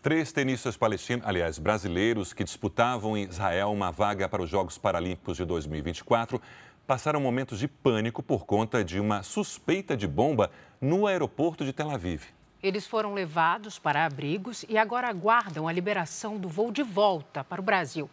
Três 0.01 0.31
tenistas 0.31 0.75
palestinos, 0.75 1.25
aliás, 1.27 1.59
brasileiros, 1.59 2.33
que 2.33 2.43
disputavam 2.43 3.15
em 3.15 3.25
Israel 3.25 3.71
uma 3.71 3.91
vaga 3.91 4.27
para 4.27 4.41
os 4.41 4.49
Jogos 4.49 4.77
Paralímpicos 4.77 5.37
de 5.37 5.45
2024, 5.45 6.41
passaram 6.87 7.21
momentos 7.21 7.59
de 7.59 7.67
pânico 7.67 8.23
por 8.23 8.45
conta 8.45 8.83
de 8.83 8.99
uma 8.99 9.21
suspeita 9.21 9.95
de 9.95 10.07
bomba 10.07 10.49
no 10.81 11.05
aeroporto 11.05 11.63
de 11.63 11.71
Tel 11.71 11.91
Aviv. 11.91 12.23
Eles 12.63 12.87
foram 12.87 13.13
levados 13.13 13.79
para 13.79 14.05
abrigos 14.05 14.65
e 14.67 14.77
agora 14.77 15.07
aguardam 15.07 15.67
a 15.67 15.71
liberação 15.71 16.37
do 16.37 16.49
voo 16.49 16.71
de 16.71 16.83
volta 16.83 17.43
para 17.43 17.61
o 17.61 17.63
Brasil 17.63 18.09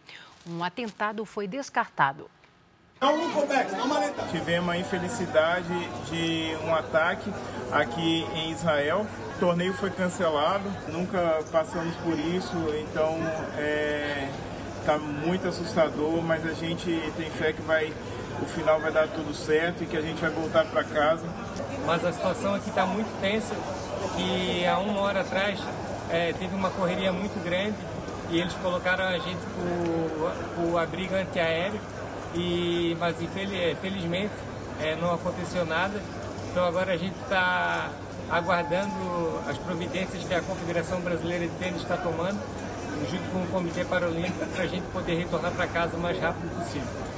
um 0.47 0.63
atentado 0.63 1.25
foi 1.25 1.47
descartado. 1.47 2.29
Tivemos 4.29 4.69
a 4.69 4.77
infelicidade 4.77 5.89
de 6.09 6.57
um 6.65 6.75
ataque 6.75 7.31
aqui 7.71 8.27
em 8.35 8.51
Israel. 8.51 9.05
O 9.37 9.39
torneio 9.39 9.73
foi 9.73 9.89
cancelado, 9.89 10.69
nunca 10.89 11.39
passamos 11.49 11.95
por 11.97 12.19
isso, 12.19 12.53
então 12.81 13.15
está 13.51 13.61
é, 13.61 14.29
tá 14.85 14.97
muito 14.97 15.47
assustador, 15.47 16.21
mas 16.21 16.45
a 16.45 16.51
gente 16.51 16.91
tem 17.15 17.29
fé 17.31 17.53
que 17.53 17.61
vai, 17.61 17.93
o 18.41 18.45
final 18.45 18.81
vai 18.81 18.91
dar 18.91 19.07
tudo 19.07 19.33
certo 19.33 19.81
e 19.81 19.87
que 19.87 19.95
a 19.95 20.01
gente 20.01 20.19
vai 20.19 20.29
voltar 20.29 20.65
para 20.65 20.83
casa. 20.83 21.25
Mas 21.85 22.03
a 22.03 22.11
situação 22.11 22.53
aqui 22.53 22.69
está 22.69 22.85
muito 22.85 23.09
tensa, 23.21 23.55
que 24.17 24.65
há 24.65 24.77
uma 24.77 24.99
hora 24.99 25.21
atrás 25.21 25.57
é, 26.09 26.33
teve 26.33 26.53
uma 26.53 26.69
correria 26.69 27.13
muito 27.13 27.41
grande 27.41 27.77
e 28.31 28.39
eles 28.39 28.53
colocaram 28.55 29.05
a 29.05 29.17
gente 29.17 29.39
por, 30.55 30.77
abrigo 30.79 31.15
antiaéreo, 31.15 31.79
e, 32.35 32.95
mas 32.99 33.15
infelizmente 33.21 34.33
é, 34.79 34.95
não 34.95 35.13
aconteceu 35.13 35.65
nada. 35.65 35.99
Então 36.51 36.65
agora 36.65 36.93
a 36.93 36.97
gente 36.97 37.15
está 37.21 37.89
aguardando 38.29 39.39
as 39.47 39.57
providências 39.57 40.23
que 40.23 40.33
a 40.33 40.41
Confederação 40.41 41.01
Brasileira 41.01 41.47
de 41.47 41.53
Tênis 41.55 41.81
está 41.81 41.97
tomando, 41.97 42.39
junto 43.09 43.29
com 43.31 43.39
o 43.39 43.47
Comitê 43.47 43.83
Paralímpico, 43.85 44.45
para 44.53 44.63
a 44.63 44.67
gente 44.67 44.85
poder 44.91 45.15
retornar 45.15 45.51
para 45.51 45.67
casa 45.67 45.97
o 45.97 45.99
mais 45.99 46.19
rápido 46.19 46.49
possível. 46.55 47.08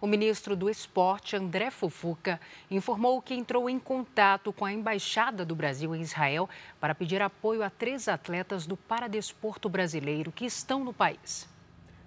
O 0.00 0.06
ministro 0.06 0.54
do 0.54 0.70
Esporte, 0.70 1.34
André 1.34 1.72
Fufuca, 1.72 2.40
informou 2.70 3.20
que 3.20 3.34
entrou 3.34 3.68
em 3.68 3.80
contato 3.80 4.52
com 4.52 4.64
a 4.64 4.72
Embaixada 4.72 5.44
do 5.44 5.56
Brasil 5.56 5.92
em 5.92 6.00
Israel 6.00 6.48
para 6.78 6.94
pedir 6.94 7.20
apoio 7.20 7.64
a 7.64 7.68
três 7.68 8.06
atletas 8.06 8.64
do 8.64 8.76
paradesporto 8.76 9.68
brasileiro 9.68 10.30
que 10.30 10.44
estão 10.44 10.84
no 10.84 10.92
país. 10.92 11.48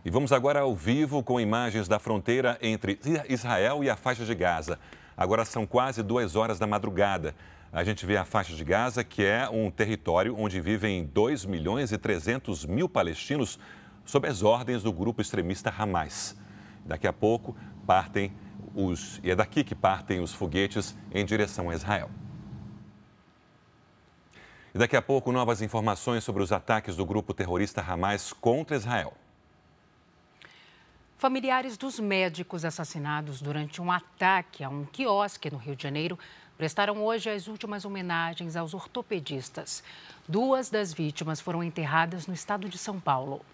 E 0.05 0.09
vamos 0.09 0.31
agora 0.31 0.61
ao 0.61 0.73
vivo 0.73 1.21
com 1.21 1.37
imagens 1.37 1.89
da 1.89 1.99
fronteira 1.99 2.57
entre 2.61 2.97
Israel 3.27 3.83
e 3.83 3.89
a 3.89 3.97
faixa 3.97 4.23
de 4.23 4.35
Gaza. 4.35 4.79
Agora 5.17 5.43
são 5.43 5.65
quase 5.65 6.01
duas 6.01 6.37
horas 6.37 6.57
da 6.57 6.65
madrugada. 6.65 7.35
A 7.73 7.83
gente 7.83 8.05
vê 8.05 8.15
a 8.15 8.23
faixa 8.23 8.55
de 8.55 8.63
Gaza, 8.63 9.03
que 9.03 9.25
é 9.25 9.49
um 9.49 9.69
território 9.69 10.33
onde 10.39 10.61
vivem 10.61 11.03
2 11.03 11.43
milhões 11.43 11.91
e 11.91 11.97
300 11.97 12.65
mil 12.65 12.87
palestinos 12.87 13.59
sob 14.05 14.29
as 14.29 14.43
ordens 14.43 14.81
do 14.81 14.93
grupo 14.93 15.21
extremista 15.21 15.73
Hamas. 15.77 16.39
Daqui 16.85 17.07
a 17.07 17.13
pouco, 17.13 17.55
partem 17.81 18.31
os. 18.75 19.19
E 19.23 19.31
é 19.31 19.35
daqui 19.35 19.63
que 19.63 19.75
partem 19.75 20.19
os 20.19 20.33
foguetes 20.33 20.95
em 21.11 21.25
direção 21.25 21.69
a 21.69 21.75
Israel. 21.75 22.09
E 24.73 24.77
daqui 24.77 24.95
a 24.95 25.01
pouco, 25.01 25.31
novas 25.31 25.61
informações 25.61 26.23
sobre 26.23 26.41
os 26.41 26.51
ataques 26.51 26.95
do 26.95 27.05
grupo 27.05 27.33
terrorista 27.33 27.81
Hamas 27.81 28.31
contra 28.31 28.75
Israel. 28.75 29.13
Familiares 31.17 31.77
dos 31.77 31.99
médicos 31.99 32.65
assassinados 32.65 33.41
durante 33.41 33.81
um 33.81 33.91
ataque 33.91 34.63
a 34.63 34.69
um 34.69 34.85
quiosque 34.85 35.51
no 35.51 35.57
Rio 35.57 35.75
de 35.75 35.83
Janeiro 35.83 36.17
prestaram 36.57 37.03
hoje 37.03 37.29
as 37.29 37.47
últimas 37.47 37.85
homenagens 37.85 38.55
aos 38.55 38.73
ortopedistas. 38.73 39.83
Duas 40.27 40.69
das 40.69 40.93
vítimas 40.93 41.39
foram 41.39 41.61
enterradas 41.61 42.25
no 42.25 42.33
estado 42.33 42.69
de 42.69 42.77
São 42.77 42.99
Paulo. 42.99 43.45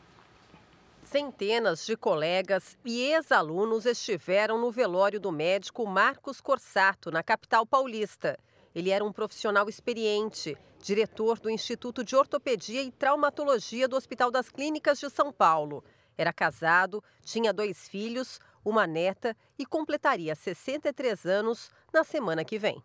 Centenas 1.10 1.86
de 1.86 1.96
colegas 1.96 2.78
e 2.84 3.00
ex-alunos 3.14 3.86
estiveram 3.86 4.60
no 4.60 4.70
velório 4.70 5.22
do 5.22 5.32
médico 5.32 5.88
Marcos 5.88 6.42
Corsato, 6.42 7.10
na 7.10 7.24
capital 7.24 7.66
paulista. 7.66 8.38
Ele 8.76 8.90
era 8.90 9.06
um 9.06 9.14
profissional 9.14 9.70
experiente, 9.70 10.58
diretor 10.84 11.40
do 11.40 11.50
Instituto 11.50 12.04
de 12.04 12.14
Ortopedia 12.14 12.84
e 12.84 12.92
Traumatologia 12.92 13.88
do 13.88 13.96
Hospital 13.96 14.30
das 14.30 14.50
Clínicas 14.50 15.00
de 15.00 15.10
São 15.10 15.32
Paulo. 15.32 15.82
Era 16.18 16.34
casado, 16.34 17.02
tinha 17.24 17.54
dois 17.54 17.88
filhos, 17.88 18.38
uma 18.66 18.86
neta 18.86 19.34
e 19.58 19.66
completaria 19.66 20.36
63 20.36 21.26
anos 21.26 21.72
na 21.94 22.04
semana 22.04 22.44
que 22.44 22.60
vem. 22.60 22.84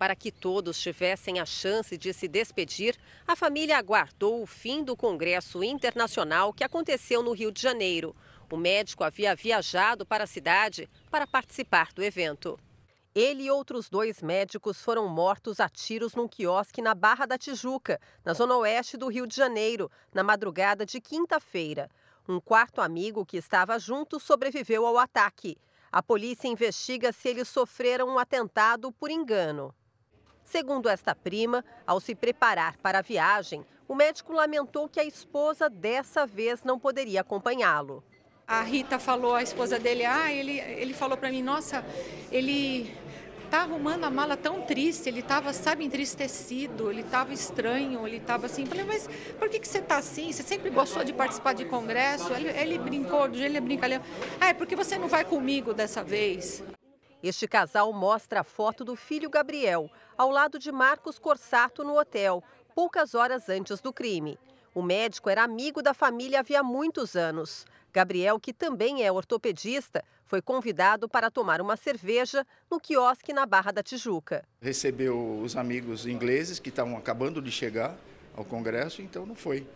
Para 0.00 0.16
que 0.16 0.32
todos 0.32 0.80
tivessem 0.80 1.40
a 1.40 1.44
chance 1.44 1.98
de 1.98 2.14
se 2.14 2.26
despedir, 2.26 2.96
a 3.28 3.36
família 3.36 3.76
aguardou 3.76 4.42
o 4.42 4.46
fim 4.46 4.82
do 4.82 4.96
Congresso 4.96 5.62
Internacional 5.62 6.54
que 6.54 6.64
aconteceu 6.64 7.22
no 7.22 7.32
Rio 7.32 7.52
de 7.52 7.60
Janeiro. 7.60 8.16
O 8.50 8.56
médico 8.56 9.04
havia 9.04 9.34
viajado 9.34 10.06
para 10.06 10.24
a 10.24 10.26
cidade 10.26 10.88
para 11.10 11.26
participar 11.26 11.92
do 11.92 12.02
evento. 12.02 12.58
Ele 13.14 13.42
e 13.42 13.50
outros 13.50 13.90
dois 13.90 14.22
médicos 14.22 14.80
foram 14.80 15.06
mortos 15.06 15.60
a 15.60 15.68
tiros 15.68 16.14
num 16.14 16.26
quiosque 16.26 16.80
na 16.80 16.94
Barra 16.94 17.26
da 17.26 17.36
Tijuca, 17.36 18.00
na 18.24 18.32
zona 18.32 18.56
oeste 18.56 18.96
do 18.96 19.08
Rio 19.08 19.26
de 19.26 19.36
Janeiro, 19.36 19.90
na 20.14 20.22
madrugada 20.22 20.86
de 20.86 20.98
quinta-feira. 20.98 21.90
Um 22.26 22.40
quarto 22.40 22.80
amigo 22.80 23.26
que 23.26 23.36
estava 23.36 23.78
junto 23.78 24.18
sobreviveu 24.18 24.86
ao 24.86 24.96
ataque. 24.96 25.58
A 25.92 26.02
polícia 26.02 26.48
investiga 26.48 27.12
se 27.12 27.28
eles 27.28 27.48
sofreram 27.48 28.08
um 28.08 28.18
atentado 28.18 28.90
por 28.92 29.10
engano. 29.10 29.74
Segundo 30.44 30.88
esta 30.88 31.14
prima, 31.14 31.64
ao 31.86 32.00
se 32.00 32.14
preparar 32.14 32.76
para 32.78 32.98
a 32.98 33.02
viagem, 33.02 33.64
o 33.86 33.94
médico 33.94 34.32
lamentou 34.32 34.88
que 34.88 35.00
a 35.00 35.04
esposa 35.04 35.68
dessa 35.68 36.26
vez 36.26 36.64
não 36.64 36.78
poderia 36.78 37.20
acompanhá-lo. 37.22 38.02
A 38.46 38.62
Rita 38.62 38.98
falou, 38.98 39.34
a 39.34 39.42
esposa 39.42 39.78
dele, 39.78 40.04
ah, 40.04 40.32
ele, 40.32 40.58
ele 40.58 40.92
falou 40.92 41.16
para 41.16 41.30
mim, 41.30 41.42
nossa, 41.42 41.84
ele 42.32 42.92
tá 43.50 43.62
arrumando 43.62 44.04
a 44.04 44.10
mala 44.10 44.36
tão 44.36 44.62
triste, 44.62 45.08
ele 45.08 45.20
estava, 45.20 45.52
sabe, 45.52 45.84
entristecido, 45.84 46.88
ele 46.90 47.00
estava 47.00 47.34
estranho, 47.34 48.06
ele 48.06 48.18
estava 48.18 48.46
assim. 48.46 48.64
Falei, 48.64 48.84
mas 48.84 49.08
por 49.38 49.48
que, 49.48 49.58
que 49.58 49.66
você 49.66 49.78
está 49.78 49.98
assim? 49.98 50.32
Você 50.32 50.44
sempre 50.44 50.70
gostou 50.70 51.02
de 51.02 51.12
participar 51.12 51.52
de 51.52 51.64
congresso? 51.64 52.32
Ele, 52.32 52.48
ele 52.48 52.78
brincou, 52.78 53.28
do 53.28 53.36
jeito 53.36 53.50
ele 53.50 53.60
brinca. 53.60 54.00
Ah, 54.40 54.50
é 54.50 54.54
porque 54.54 54.76
você 54.76 54.96
não 54.96 55.08
vai 55.08 55.24
comigo 55.24 55.74
dessa 55.74 56.02
vez. 56.02 56.62
Este 57.22 57.46
casal 57.46 57.92
mostra 57.92 58.40
a 58.40 58.44
foto 58.44 58.82
do 58.82 58.96
filho 58.96 59.28
Gabriel, 59.28 59.90
ao 60.16 60.30
lado 60.30 60.58
de 60.58 60.72
Marcos 60.72 61.18
Corsato 61.18 61.84
no 61.84 61.98
hotel, 61.98 62.42
poucas 62.74 63.14
horas 63.14 63.50
antes 63.50 63.80
do 63.82 63.92
crime. 63.92 64.38
O 64.74 64.82
médico 64.82 65.28
era 65.28 65.42
amigo 65.42 65.82
da 65.82 65.92
família 65.92 66.40
havia 66.40 66.62
muitos 66.62 67.16
anos. 67.16 67.66
Gabriel, 67.92 68.40
que 68.40 68.54
também 68.54 69.04
é 69.04 69.12
ortopedista, 69.12 70.02
foi 70.24 70.40
convidado 70.40 71.08
para 71.08 71.30
tomar 71.30 71.60
uma 71.60 71.76
cerveja 71.76 72.46
no 72.70 72.80
quiosque 72.80 73.34
na 73.34 73.44
Barra 73.44 73.72
da 73.72 73.82
Tijuca. 73.82 74.42
Recebeu 74.62 75.40
os 75.42 75.56
amigos 75.56 76.06
ingleses 76.06 76.58
que 76.58 76.70
estavam 76.70 76.96
acabando 76.96 77.42
de 77.42 77.50
chegar 77.50 77.98
ao 78.34 78.44
Congresso, 78.44 79.02
então 79.02 79.26
não 79.26 79.34
foi. 79.34 79.66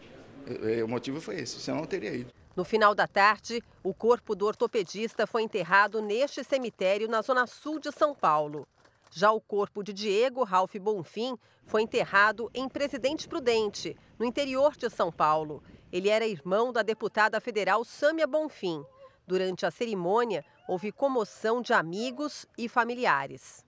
É, 0.46 0.84
o 0.84 0.88
motivo 0.88 1.20
foi 1.20 1.36
esse, 1.36 1.60
senão 1.60 1.78
não 1.78 1.86
teria 1.86 2.14
ido. 2.14 2.32
No 2.56 2.64
final 2.64 2.94
da 2.94 3.06
tarde, 3.06 3.62
o 3.82 3.92
corpo 3.92 4.34
do 4.36 4.46
ortopedista 4.46 5.26
foi 5.26 5.42
enterrado 5.42 6.00
neste 6.00 6.44
cemitério 6.44 7.08
na 7.08 7.20
zona 7.20 7.46
sul 7.46 7.80
de 7.80 7.90
São 7.90 8.14
Paulo. 8.14 8.66
Já 9.10 9.32
o 9.32 9.40
corpo 9.40 9.82
de 9.82 9.92
Diego 9.92 10.44
Ralph 10.44 10.76
Bonfim 10.76 11.36
foi 11.64 11.82
enterrado 11.82 12.50
em 12.54 12.68
Presidente 12.68 13.28
Prudente, 13.28 13.96
no 14.18 14.24
interior 14.24 14.76
de 14.76 14.88
São 14.90 15.10
Paulo. 15.10 15.62
Ele 15.92 16.08
era 16.08 16.26
irmão 16.26 16.72
da 16.72 16.82
deputada 16.82 17.40
federal 17.40 17.84
Sâmia 17.84 18.26
Bonfim. 18.26 18.84
Durante 19.26 19.64
a 19.64 19.70
cerimônia, 19.70 20.44
houve 20.68 20.92
comoção 20.92 21.62
de 21.62 21.72
amigos 21.72 22.46
e 22.58 22.68
familiares. 22.68 23.64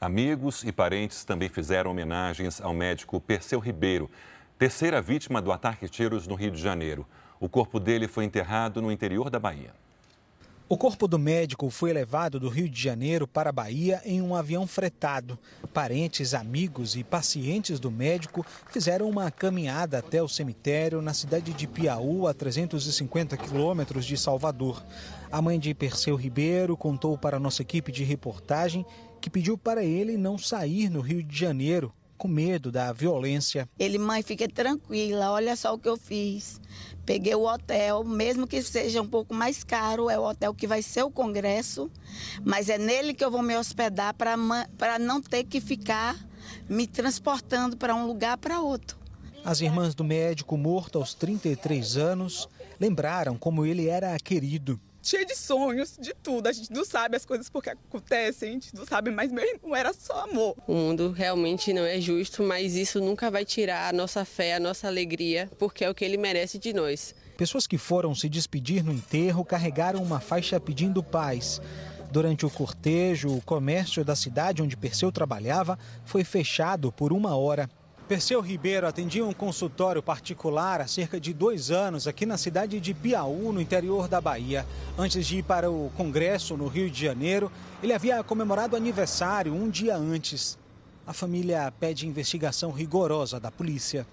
Amigos 0.00 0.64
e 0.64 0.72
parentes 0.72 1.24
também 1.24 1.48
fizeram 1.48 1.92
homenagens 1.92 2.60
ao 2.60 2.74
médico 2.74 3.20
Perseu 3.20 3.60
Ribeiro, 3.60 4.10
terceira 4.62 5.02
vítima 5.02 5.42
do 5.42 5.50
ataque 5.50 5.86
de 5.86 5.90
tiros 5.90 6.28
no 6.28 6.36
Rio 6.36 6.52
de 6.52 6.62
Janeiro. 6.62 7.04
O 7.40 7.48
corpo 7.48 7.80
dele 7.80 8.06
foi 8.06 8.24
enterrado 8.24 8.80
no 8.80 8.92
interior 8.92 9.28
da 9.28 9.40
Bahia. 9.40 9.74
O 10.68 10.78
corpo 10.78 11.08
do 11.08 11.18
médico 11.18 11.68
foi 11.68 11.92
levado 11.92 12.38
do 12.38 12.48
Rio 12.48 12.68
de 12.68 12.80
Janeiro 12.80 13.26
para 13.26 13.50
a 13.50 13.52
Bahia 13.52 14.00
em 14.04 14.22
um 14.22 14.36
avião 14.36 14.64
fretado. 14.64 15.36
Parentes, 15.74 16.32
amigos 16.32 16.94
e 16.94 17.02
pacientes 17.02 17.80
do 17.80 17.90
médico 17.90 18.46
fizeram 18.70 19.10
uma 19.10 19.32
caminhada 19.32 19.98
até 19.98 20.22
o 20.22 20.28
cemitério 20.28 21.02
na 21.02 21.12
cidade 21.12 21.52
de 21.52 21.66
Piauí, 21.66 22.28
a 22.30 22.32
350 22.32 23.36
quilômetros 23.36 24.06
de 24.06 24.16
Salvador. 24.16 24.80
A 25.32 25.42
mãe 25.42 25.58
de 25.58 25.74
Perseu 25.74 26.14
Ribeiro 26.14 26.76
contou 26.76 27.18
para 27.18 27.36
a 27.36 27.40
nossa 27.40 27.62
equipe 27.62 27.90
de 27.90 28.04
reportagem 28.04 28.86
que 29.20 29.28
pediu 29.28 29.58
para 29.58 29.82
ele 29.82 30.16
não 30.16 30.38
sair 30.38 30.88
no 30.88 31.00
Rio 31.00 31.20
de 31.20 31.36
Janeiro 31.36 31.92
com 32.22 32.28
medo 32.28 32.70
da 32.70 32.92
violência. 32.92 33.68
Ele, 33.76 33.98
mãe, 33.98 34.22
fique 34.22 34.46
tranquila, 34.46 35.32
olha 35.32 35.56
só 35.56 35.74
o 35.74 35.78
que 35.78 35.88
eu 35.88 35.96
fiz. 35.96 36.60
Peguei 37.04 37.34
o 37.34 37.52
hotel, 37.52 38.04
mesmo 38.04 38.46
que 38.46 38.62
seja 38.62 39.02
um 39.02 39.08
pouco 39.08 39.34
mais 39.34 39.64
caro, 39.64 40.08
é 40.08 40.16
o 40.16 40.22
hotel 40.22 40.54
que 40.54 40.68
vai 40.68 40.82
ser 40.82 41.02
o 41.02 41.10
congresso, 41.10 41.90
mas 42.44 42.68
é 42.68 42.78
nele 42.78 43.12
que 43.12 43.24
eu 43.24 43.30
vou 43.30 43.42
me 43.42 43.56
hospedar 43.56 44.14
para 44.14 44.98
não 45.00 45.20
ter 45.20 45.42
que 45.42 45.60
ficar 45.60 46.16
me 46.68 46.86
transportando 46.86 47.76
para 47.76 47.92
um 47.92 48.06
lugar 48.06 48.36
para 48.36 48.60
outro. 48.60 48.96
As 49.44 49.60
irmãs 49.60 49.92
do 49.92 50.04
médico 50.04 50.56
morto 50.56 51.00
aos 51.00 51.14
33 51.14 51.96
anos 51.96 52.48
lembraram 52.78 53.36
como 53.36 53.66
ele 53.66 53.88
era 53.88 54.16
querido 54.20 54.80
cheia 55.02 55.26
de 55.26 55.36
sonhos, 55.36 55.98
de 56.00 56.14
tudo. 56.14 56.46
A 56.46 56.52
gente 56.52 56.72
não 56.72 56.84
sabe 56.84 57.16
as 57.16 57.26
coisas 57.26 57.48
porque 57.50 57.70
acontecem, 57.70 58.50
a 58.50 58.52
gente 58.52 58.74
não 58.74 58.86
sabe, 58.86 59.10
mas 59.10 59.32
meu 59.32 59.44
irmão 59.44 59.74
era 59.74 59.92
só 59.92 60.20
amor. 60.24 60.56
O 60.66 60.72
mundo 60.72 61.10
realmente 61.10 61.72
não 61.72 61.84
é 61.84 62.00
justo, 62.00 62.42
mas 62.42 62.74
isso 62.74 63.00
nunca 63.00 63.30
vai 63.30 63.44
tirar 63.44 63.88
a 63.88 63.92
nossa 63.92 64.24
fé, 64.24 64.54
a 64.54 64.60
nossa 64.60 64.86
alegria, 64.86 65.50
porque 65.58 65.84
é 65.84 65.90
o 65.90 65.94
que 65.94 66.04
ele 66.04 66.16
merece 66.16 66.58
de 66.58 66.72
nós. 66.72 67.14
Pessoas 67.36 67.66
que 67.66 67.76
foram 67.76 68.14
se 68.14 68.28
despedir 68.28 68.84
no 68.84 68.92
enterro 68.92 69.44
carregaram 69.44 70.02
uma 70.02 70.20
faixa 70.20 70.60
pedindo 70.60 71.02
paz. 71.02 71.60
Durante 72.10 72.44
o 72.44 72.50
cortejo, 72.50 73.34
o 73.34 73.40
comércio 73.40 74.04
da 74.04 74.14
cidade 74.14 74.62
onde 74.62 74.76
Perseu 74.76 75.10
trabalhava 75.10 75.78
foi 76.04 76.22
fechado 76.22 76.92
por 76.92 77.10
uma 77.10 77.34
hora. 77.34 77.68
Perseu 78.08 78.40
Ribeiro 78.40 78.86
atendia 78.86 79.24
um 79.24 79.32
consultório 79.32 80.02
particular 80.02 80.80
há 80.80 80.86
cerca 80.86 81.20
de 81.20 81.32
dois 81.32 81.70
anos 81.70 82.06
aqui 82.06 82.26
na 82.26 82.36
cidade 82.36 82.80
de 82.80 82.92
Piauí, 82.92 83.52
no 83.52 83.60
interior 83.60 84.08
da 84.08 84.20
Bahia. 84.20 84.66
Antes 84.98 85.26
de 85.26 85.38
ir 85.38 85.44
para 85.44 85.70
o 85.70 85.90
Congresso 85.96 86.56
no 86.56 86.66
Rio 86.66 86.90
de 86.90 87.00
Janeiro, 87.00 87.50
ele 87.82 87.92
havia 87.92 88.22
comemorado 88.24 88.76
aniversário 88.76 89.54
um 89.54 89.70
dia 89.70 89.96
antes. 89.96 90.58
A 91.06 91.12
família 91.12 91.72
pede 91.78 92.06
investigação 92.06 92.72
rigorosa 92.72 93.38
da 93.38 93.50
polícia. 93.50 94.06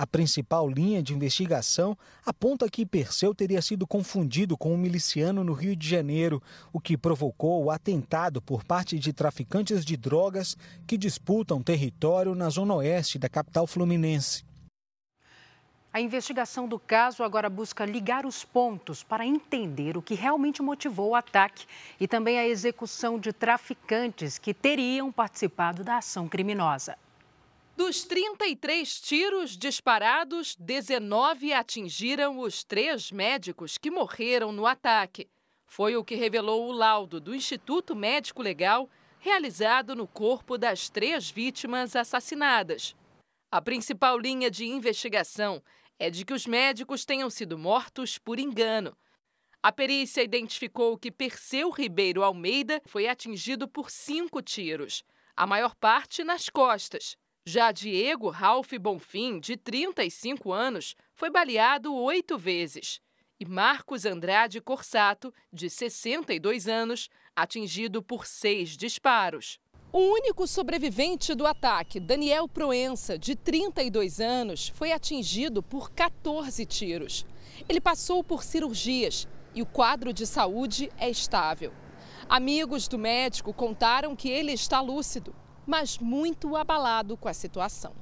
A 0.00 0.06
principal 0.06 0.66
linha 0.66 1.02
de 1.02 1.12
investigação 1.12 1.94
aponta 2.24 2.70
que 2.70 2.86
Perseu 2.86 3.34
teria 3.34 3.60
sido 3.60 3.86
confundido 3.86 4.56
com 4.56 4.72
um 4.72 4.78
miliciano 4.78 5.44
no 5.44 5.52
Rio 5.52 5.76
de 5.76 5.86
Janeiro, 5.86 6.42
o 6.72 6.80
que 6.80 6.96
provocou 6.96 7.62
o 7.62 7.70
atentado 7.70 8.40
por 8.40 8.64
parte 8.64 8.98
de 8.98 9.12
traficantes 9.12 9.84
de 9.84 9.98
drogas 9.98 10.56
que 10.86 10.96
disputam 10.96 11.62
território 11.62 12.34
na 12.34 12.48
zona 12.48 12.76
oeste 12.76 13.18
da 13.18 13.28
capital 13.28 13.66
fluminense. 13.66 14.42
A 15.92 16.00
investigação 16.00 16.66
do 16.66 16.78
caso 16.78 17.22
agora 17.22 17.50
busca 17.50 17.84
ligar 17.84 18.24
os 18.24 18.42
pontos 18.42 19.02
para 19.02 19.26
entender 19.26 19.98
o 19.98 20.02
que 20.02 20.14
realmente 20.14 20.62
motivou 20.62 21.10
o 21.10 21.14
ataque 21.14 21.66
e 22.00 22.08
também 22.08 22.38
a 22.38 22.48
execução 22.48 23.18
de 23.18 23.34
traficantes 23.34 24.38
que 24.38 24.54
teriam 24.54 25.12
participado 25.12 25.84
da 25.84 25.98
ação 25.98 26.26
criminosa. 26.26 26.96
Dos 27.80 28.04
33 28.04 29.00
tiros 29.00 29.56
disparados, 29.56 30.54
19 30.56 31.54
atingiram 31.54 32.38
os 32.38 32.62
três 32.62 33.10
médicos 33.10 33.78
que 33.78 33.90
morreram 33.90 34.52
no 34.52 34.66
ataque. 34.66 35.30
Foi 35.64 35.96
o 35.96 36.04
que 36.04 36.14
revelou 36.14 36.68
o 36.68 36.72
laudo 36.72 37.18
do 37.18 37.34
Instituto 37.34 37.96
Médico 37.96 38.42
Legal, 38.42 38.86
realizado 39.18 39.96
no 39.96 40.06
corpo 40.06 40.58
das 40.58 40.90
três 40.90 41.30
vítimas 41.30 41.96
assassinadas. 41.96 42.94
A 43.50 43.62
principal 43.62 44.18
linha 44.18 44.50
de 44.50 44.66
investigação 44.66 45.62
é 45.98 46.10
de 46.10 46.22
que 46.22 46.34
os 46.34 46.46
médicos 46.46 47.06
tenham 47.06 47.30
sido 47.30 47.56
mortos 47.56 48.18
por 48.18 48.38
engano. 48.38 48.94
A 49.62 49.72
perícia 49.72 50.22
identificou 50.22 50.98
que 50.98 51.10
Perseu 51.10 51.70
Ribeiro 51.70 52.22
Almeida 52.22 52.82
foi 52.84 53.08
atingido 53.08 53.66
por 53.66 53.90
cinco 53.90 54.42
tiros, 54.42 55.02
a 55.34 55.46
maior 55.46 55.74
parte 55.74 56.22
nas 56.22 56.50
costas. 56.50 57.16
Já 57.52 57.72
Diego 57.72 58.30
Ralph 58.30 58.74
Bonfim, 58.80 59.40
de 59.40 59.56
35 59.56 60.52
anos, 60.52 60.94
foi 61.16 61.30
baleado 61.30 61.92
oito 61.92 62.38
vezes. 62.38 63.00
E 63.40 63.44
Marcos 63.44 64.06
Andrade 64.06 64.60
Corsato, 64.60 65.34
de 65.52 65.68
62 65.68 66.68
anos, 66.68 67.08
atingido 67.34 68.04
por 68.04 68.24
seis 68.24 68.76
disparos. 68.76 69.58
O 69.92 69.98
único 69.98 70.46
sobrevivente 70.46 71.34
do 71.34 71.44
ataque, 71.44 71.98
Daniel 71.98 72.46
Proença, 72.46 73.18
de 73.18 73.34
32 73.34 74.20
anos, 74.20 74.68
foi 74.68 74.92
atingido 74.92 75.60
por 75.60 75.90
14 75.90 76.64
tiros. 76.64 77.26
Ele 77.68 77.80
passou 77.80 78.22
por 78.22 78.44
cirurgias 78.44 79.26
e 79.52 79.60
o 79.60 79.66
quadro 79.66 80.12
de 80.12 80.24
saúde 80.24 80.88
é 80.96 81.10
estável. 81.10 81.72
Amigos 82.28 82.86
do 82.86 82.96
médico 82.96 83.52
contaram 83.52 84.14
que 84.14 84.28
ele 84.28 84.52
está 84.52 84.80
lúcido 84.80 85.34
mas 85.66 85.98
muito 85.98 86.56
abalado 86.56 87.16
com 87.16 87.28
a 87.28 87.34
situação. 87.34 87.94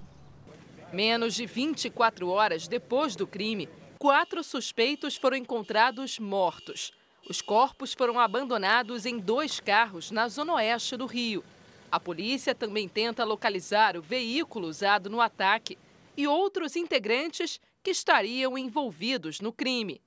Menos 0.92 1.34
de 1.34 1.44
24 1.44 2.28
horas 2.28 2.66
depois 2.66 3.14
do 3.14 3.26
crime, 3.26 3.68
quatro 3.98 4.42
suspeitos 4.42 5.16
foram 5.16 5.36
encontrados 5.36 6.18
mortos. 6.18 6.92
Os 7.28 7.42
corpos 7.42 7.92
foram 7.92 8.18
abandonados 8.18 9.04
em 9.04 9.18
dois 9.18 9.60
carros 9.60 10.10
na 10.10 10.28
zona 10.28 10.54
oeste 10.54 10.96
do 10.96 11.04
Rio. 11.04 11.44
A 11.90 12.00
polícia 12.00 12.54
também 12.54 12.88
tenta 12.88 13.24
localizar 13.24 13.96
o 13.96 14.02
veículo 14.02 14.68
usado 14.68 15.10
no 15.10 15.20
ataque 15.20 15.76
e 16.16 16.26
outros 16.26 16.76
integrantes 16.76 17.60
que 17.82 17.90
estariam 17.90 18.56
envolvidos 18.56 19.40
no 19.40 19.52
crime. 19.52 20.00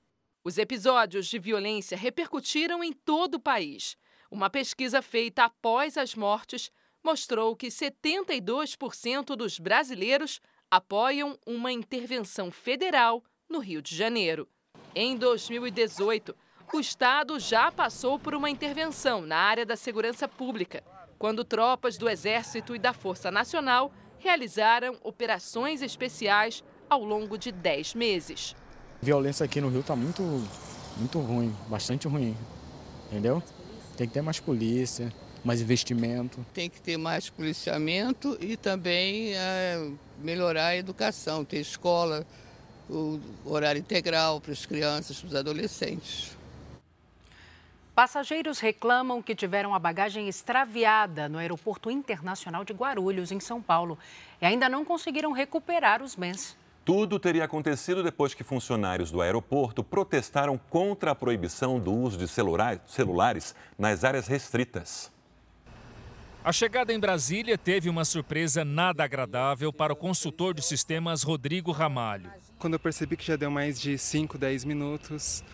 Os 0.44 0.58
episódios 0.58 1.26
de 1.26 1.38
violência 1.38 1.96
repercutiram 1.96 2.82
em 2.82 2.92
todo 2.92 3.36
o 3.36 3.40
país. 3.40 3.96
Uma 4.30 4.50
pesquisa 4.50 5.00
feita 5.00 5.44
após 5.44 5.96
as 5.96 6.16
mortes 6.16 6.70
mostrou 7.02 7.56
que 7.56 7.68
72% 7.68 9.36
dos 9.36 9.58
brasileiros 9.58 10.40
apoiam 10.70 11.38
uma 11.46 11.72
intervenção 11.72 12.50
federal 12.50 13.22
no 13.48 13.58
Rio 13.58 13.82
de 13.82 13.94
Janeiro. 13.94 14.48
Em 14.94 15.16
2018, 15.16 16.34
o 16.72 16.80
Estado 16.80 17.38
já 17.38 17.70
passou 17.70 18.18
por 18.18 18.34
uma 18.34 18.48
intervenção 18.48 19.20
na 19.20 19.36
área 19.36 19.66
da 19.66 19.76
segurança 19.76 20.26
pública, 20.26 20.82
quando 21.18 21.44
tropas 21.44 21.98
do 21.98 22.08
Exército 22.08 22.74
e 22.74 22.78
da 22.78 22.92
Força 22.92 23.30
Nacional 23.30 23.92
realizaram 24.18 24.96
operações 25.02 25.82
especiais 25.82 26.64
ao 26.88 27.04
longo 27.04 27.36
de 27.36 27.52
10 27.52 27.94
meses. 27.94 28.56
A 29.02 29.04
violência 29.04 29.44
aqui 29.44 29.60
no 29.60 29.68
Rio 29.68 29.80
está 29.80 29.96
muito, 29.96 30.22
muito 30.96 31.18
ruim, 31.18 31.54
bastante 31.68 32.06
ruim, 32.06 32.36
entendeu? 33.06 33.42
Tem 33.96 34.06
que 34.06 34.14
ter 34.14 34.22
mais 34.22 34.40
polícia, 34.40 35.12
mais 35.44 35.60
investimento. 35.60 36.44
Tem 36.54 36.70
que 36.70 36.80
ter 36.80 36.96
mais 36.96 37.28
policiamento 37.28 38.36
e 38.40 38.56
também 38.56 39.34
é, 39.34 39.90
melhorar 40.18 40.68
a 40.68 40.76
educação, 40.76 41.44
ter 41.44 41.58
escola, 41.58 42.26
o 42.88 43.20
horário 43.44 43.78
integral 43.78 44.40
para 44.40 44.52
as 44.52 44.66
crianças, 44.66 45.18
para 45.18 45.28
os 45.28 45.34
adolescentes. 45.34 46.36
Passageiros 47.94 48.58
reclamam 48.58 49.20
que 49.20 49.34
tiveram 49.34 49.74
a 49.74 49.78
bagagem 49.78 50.26
extraviada 50.26 51.28
no 51.28 51.36
Aeroporto 51.36 51.90
Internacional 51.90 52.64
de 52.64 52.72
Guarulhos, 52.72 53.30
em 53.30 53.38
São 53.38 53.60
Paulo, 53.60 53.98
e 54.40 54.46
ainda 54.46 54.66
não 54.66 54.82
conseguiram 54.82 55.30
recuperar 55.32 56.02
os 56.02 56.14
bens. 56.14 56.56
Tudo 56.86 57.18
teria 57.18 57.44
acontecido 57.44 58.02
depois 58.02 58.32
que 58.32 58.42
funcionários 58.42 59.10
do 59.10 59.20
aeroporto 59.20 59.84
protestaram 59.84 60.58
contra 60.70 61.10
a 61.10 61.14
proibição 61.14 61.78
do 61.78 61.92
uso 61.92 62.16
de 62.16 62.26
celulares 62.26 63.54
nas 63.78 64.04
áreas 64.04 64.26
restritas. 64.26 65.12
A 66.44 66.52
chegada 66.52 66.92
em 66.92 66.98
Brasília 66.98 67.56
teve 67.56 67.88
uma 67.88 68.04
surpresa 68.04 68.64
nada 68.64 69.04
agradável 69.04 69.72
para 69.72 69.92
o 69.92 69.96
consultor 69.96 70.54
de 70.54 70.62
sistemas 70.62 71.22
Rodrigo 71.22 71.70
Ramalho. 71.70 72.30
Quando 72.58 72.74
eu 72.74 72.80
percebi 72.80 73.16
que 73.16 73.24
já 73.24 73.36
deu 73.36 73.50
mais 73.50 73.80
de 73.80 73.96
5, 73.96 74.36
10 74.36 74.64
minutos, 74.64 75.44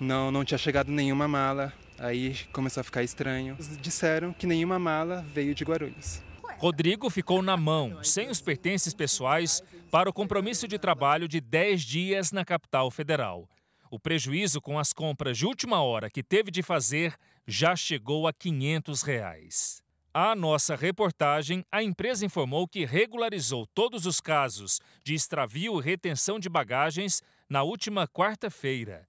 não, 0.00 0.30
não 0.30 0.44
tinha 0.44 0.58
chegado 0.58 0.90
nenhuma 0.90 1.28
mala, 1.28 1.72
Aí 1.98 2.36
começou 2.52 2.80
a 2.80 2.84
ficar 2.84 3.02
estranho. 3.02 3.56
Disseram 3.80 4.32
que 4.32 4.46
nenhuma 4.46 4.78
mala 4.78 5.24
veio 5.32 5.54
de 5.54 5.64
Guarulhos. 5.64 6.22
Rodrigo 6.58 7.10
ficou 7.10 7.42
na 7.42 7.56
mão, 7.56 8.02
sem 8.02 8.28
os 8.28 8.40
pertences 8.40 8.94
pessoais, 8.94 9.62
para 9.90 10.08
o 10.08 10.12
compromisso 10.12 10.66
de 10.66 10.78
trabalho 10.78 11.28
de 11.28 11.40
10 11.40 11.82
dias 11.82 12.32
na 12.32 12.44
capital 12.44 12.90
federal. 12.90 13.48
O 13.90 13.98
prejuízo 13.98 14.60
com 14.60 14.78
as 14.78 14.92
compras 14.92 15.38
de 15.38 15.46
última 15.46 15.82
hora 15.82 16.10
que 16.10 16.22
teve 16.22 16.50
de 16.50 16.62
fazer 16.62 17.14
já 17.46 17.76
chegou 17.76 18.26
a 18.26 18.32
500 18.32 19.02
reais. 19.02 19.85
A 20.18 20.34
nossa 20.34 20.74
reportagem, 20.74 21.62
a 21.70 21.82
empresa 21.82 22.24
informou 22.24 22.66
que 22.66 22.86
regularizou 22.86 23.66
todos 23.74 24.06
os 24.06 24.18
casos 24.18 24.80
de 25.04 25.12
extravio 25.12 25.78
e 25.78 25.82
retenção 25.82 26.40
de 26.40 26.48
bagagens 26.48 27.22
na 27.50 27.62
última 27.62 28.08
quarta-feira. 28.08 29.06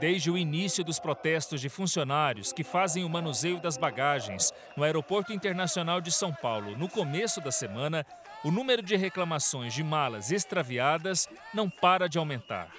Desde 0.00 0.28
o 0.28 0.36
início 0.36 0.82
dos 0.82 0.98
protestos 0.98 1.60
de 1.60 1.68
funcionários 1.68 2.52
que 2.52 2.64
fazem 2.64 3.04
o 3.04 3.08
manuseio 3.08 3.60
das 3.60 3.76
bagagens 3.76 4.52
no 4.76 4.82
Aeroporto 4.82 5.32
Internacional 5.32 6.00
de 6.00 6.10
São 6.10 6.34
Paulo 6.34 6.76
no 6.76 6.88
começo 6.88 7.40
da 7.40 7.52
semana, 7.52 8.04
o 8.42 8.50
número 8.50 8.82
de 8.82 8.96
reclamações 8.96 9.72
de 9.72 9.84
malas 9.84 10.32
extraviadas 10.32 11.28
não 11.54 11.70
para 11.70 12.08
de 12.08 12.18
aumentar. 12.18 12.74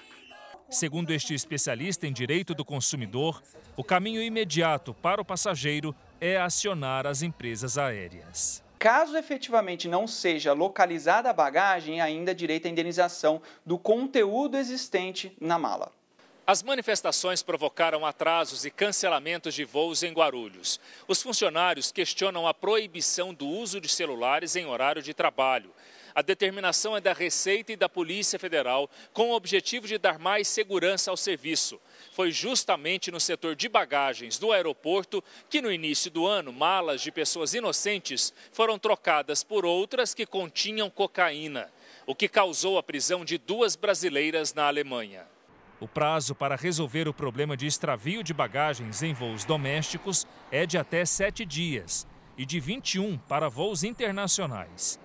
Segundo 0.70 1.12
este 1.12 1.34
especialista 1.34 2.06
em 2.06 2.12
direito 2.12 2.54
do 2.54 2.66
consumidor, 2.66 3.42
o 3.78 3.84
caminho 3.84 4.22
imediato 4.22 4.94
para 4.94 5.22
o 5.22 5.26
passageiro 5.26 5.96
é 6.22 6.38
acionar 6.38 7.08
as 7.08 7.24
empresas 7.24 7.80
aéreas. 7.80 8.64
Caso 8.78 9.18
efetivamente 9.18 9.88
não 9.88 10.08
seja 10.08 10.54
localizada 10.54 11.32
a 11.32 11.34
bagagem, 11.34 12.00
ainda 12.00 12.34
direito 12.34 12.68
à 12.68 12.70
indenização 12.70 13.42
do 13.66 13.78
conteúdo 13.78 14.56
existente 14.56 15.36
na 15.42 15.58
mala. 15.58 15.92
As 16.46 16.62
manifestações 16.62 17.42
provocaram 17.42 18.06
atrasos 18.06 18.66
e 18.66 18.72
cancelamentos 18.72 19.56
de 19.56 19.64
voos 19.64 20.04
em 20.04 20.14
Guarulhos. 20.14 20.80
Os 21.08 21.22
funcionários 21.22 21.92
questionam 21.92 22.48
a 22.48 22.54
proibição 22.54 23.34
do 23.34 23.48
uso 23.48 23.80
de 23.80 23.88
celulares 23.88 24.56
em 24.56 24.66
horário 24.66 25.02
de 25.02 25.14
trabalho. 25.14 25.72
A 26.14 26.22
determinação 26.22 26.98
é 26.98 27.02
da 27.02 27.14
Receita 27.14 27.72
e 27.72 27.78
da 27.78 27.88
Polícia 27.88 28.38
Federal, 28.38 28.90
com 29.14 29.30
o 29.30 29.36
objetivo 29.36 29.88
de 29.88 29.98
dar 29.98 30.20
mais 30.20 30.48
segurança 30.48 31.10
ao 31.10 31.18
serviço. 31.18 31.80
Foi 32.12 32.30
justamente 32.30 33.10
no 33.10 33.22
setor 33.22 33.56
de 33.56 33.70
bagagens 33.70 34.38
do 34.38 34.52
aeroporto 34.52 35.24
que, 35.50 35.62
no 35.62 35.72
início 35.72 36.12
do 36.12 36.28
ano, 36.28 36.52
malas 36.52 37.02
de 37.02 37.10
pessoas 37.10 37.54
inocentes 37.54 38.34
foram 38.52 38.78
trocadas 38.78 39.46
por 39.46 39.66
outras 39.66 40.14
que 40.14 40.26
continham 40.26 40.90
cocaína, 40.90 41.72
o 42.06 42.14
que 42.14 42.28
causou 42.28 42.78
a 42.78 42.84
prisão 42.84 43.24
de 43.24 43.38
duas 43.38 43.78
brasileiras 43.78 44.54
na 44.54 44.68
Alemanha. 44.68 45.26
O 45.80 45.88
prazo 45.88 46.36
para 46.36 46.58
resolver 46.58 47.08
o 47.08 47.14
problema 47.14 47.56
de 47.56 47.66
extravio 47.66 48.22
de 48.22 48.34
bagagens 48.34 49.02
em 49.02 49.14
voos 49.14 49.46
domésticos 49.46 50.28
é 50.52 50.66
de 50.66 50.78
até 50.78 51.06
sete 51.06 51.46
dias 51.46 52.06
e 52.38 52.46
de 52.46 52.60
21 52.60 53.18
para 53.20 53.50
voos 53.50 53.86
internacionais. 53.86 55.00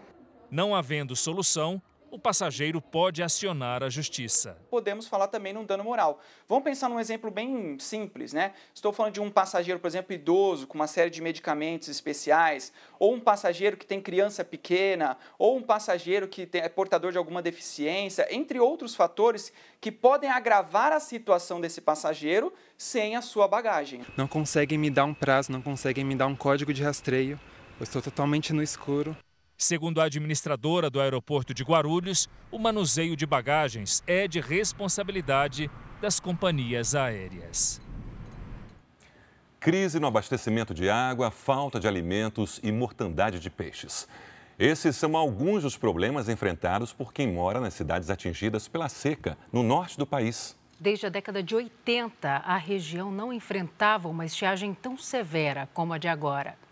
Não 0.51 0.75
havendo 0.75 1.15
solução, 1.15 1.81
o 2.17 2.19
passageiro 2.19 2.81
pode 2.81 3.23
acionar 3.23 3.83
a 3.83 3.91
justiça. 3.91 4.57
Podemos 4.71 5.07
falar 5.07 5.29
também 5.29 5.53
num 5.53 5.67
dano 5.67 5.85
moral. 5.85 6.19
Vamos 6.49 6.65
pensar 6.65 6.89
num 6.89 6.99
exemplo 6.99 7.31
bem 7.31 7.79
simples, 7.79 8.33
né? 8.33 8.55
Estou 8.75 8.91
falando 8.91 9.13
de 9.13 9.21
um 9.21 9.31
passageiro, 9.31 9.79
por 9.79 9.87
exemplo, 9.87 10.15
idoso, 10.15 10.67
com 10.67 10.77
uma 10.77 10.87
série 10.87 11.11
de 11.11 11.21
medicamentos 11.21 11.89
especiais, 11.89 12.73
ou 12.99 13.15
um 13.15 13.21
passageiro 13.21 13.77
que 13.77 13.85
tem 13.85 14.01
criança 14.01 14.43
pequena, 14.43 15.19
ou 15.39 15.59
um 15.59 15.63
passageiro 15.63 16.27
que 16.27 16.49
é 16.55 16.69
portador 16.71 17.13
de 17.13 17.19
alguma 17.19 17.43
deficiência, 17.43 18.27
entre 18.31 18.59
outros 18.59 18.95
fatores 18.95 19.53
que 19.79 19.93
podem 19.93 20.31
agravar 20.31 20.93
a 20.93 21.01
situação 21.01 21.61
desse 21.61 21.83
passageiro 21.83 22.51
sem 22.79 23.15
a 23.15 23.21
sua 23.21 23.47
bagagem. 23.47 24.01
Não 24.17 24.27
conseguem 24.27 24.79
me 24.79 24.89
dar 24.89 25.05
um 25.05 25.13
prazo, 25.13 25.53
não 25.53 25.61
conseguem 25.61 26.03
me 26.03 26.17
dar 26.17 26.27
um 26.27 26.35
código 26.35 26.73
de 26.73 26.83
rastreio. 26.83 27.39
Eu 27.79 27.85
estou 27.85 28.01
totalmente 28.01 28.55
no 28.55 28.63
escuro. 28.63 29.15
Segundo 29.59 30.03
a 30.03 30.05
administradora 30.05 30.91
do 30.91 31.01
aeroporto 31.01 31.55
de 31.55 31.65
Guarulhos, 31.65 32.29
o 32.51 32.59
manuseio 32.59 33.17
de 33.17 33.25
bagagens 33.25 34.03
é 34.07 34.29
de 34.29 34.39
responsabilidade 34.39 35.71
das 35.99 36.21
companhias 36.21 36.95
aéreas. 36.95 37.81
Crise 39.59 39.99
no 39.99 40.07
abastecimento 40.07 40.75
de 40.75 40.91
água, 40.91 41.31
falta 41.31 41.81
de 41.81 41.89
alimentos 41.89 42.61
e 42.63 42.71
mortandade 42.71 43.41
de 43.41 43.49
peixes. 43.49 44.07
Esses 44.59 44.95
são 44.95 45.17
alguns 45.17 45.63
dos 45.63 45.77
problemas 45.77 46.29
enfrentados 46.29 46.93
por 46.93 47.13
quem 47.13 47.27
mora 47.27 47.59
nas 47.59 47.73
cidades 47.73 48.11
atingidas 48.11 48.69
pela 48.69 48.91
seca 48.91 49.39
no 49.51 49.63
norte 49.63 49.97
do 49.97 50.07
país. 50.07 50.55
Desde 50.79 51.07
a 51.07 51.09
década 51.09 51.43
de 51.43 51.55
80, 51.55 52.29
a 52.29 52.57
região 52.59 53.11
não 53.11 53.33
enfrentava 53.33 54.07
uma 54.07 54.27
estiagem 54.27 54.75
tão 54.75 54.99
severa 54.99 55.67
como 55.73 55.95
a 55.95 55.99
de 55.99 56.09
agora. 56.09 56.66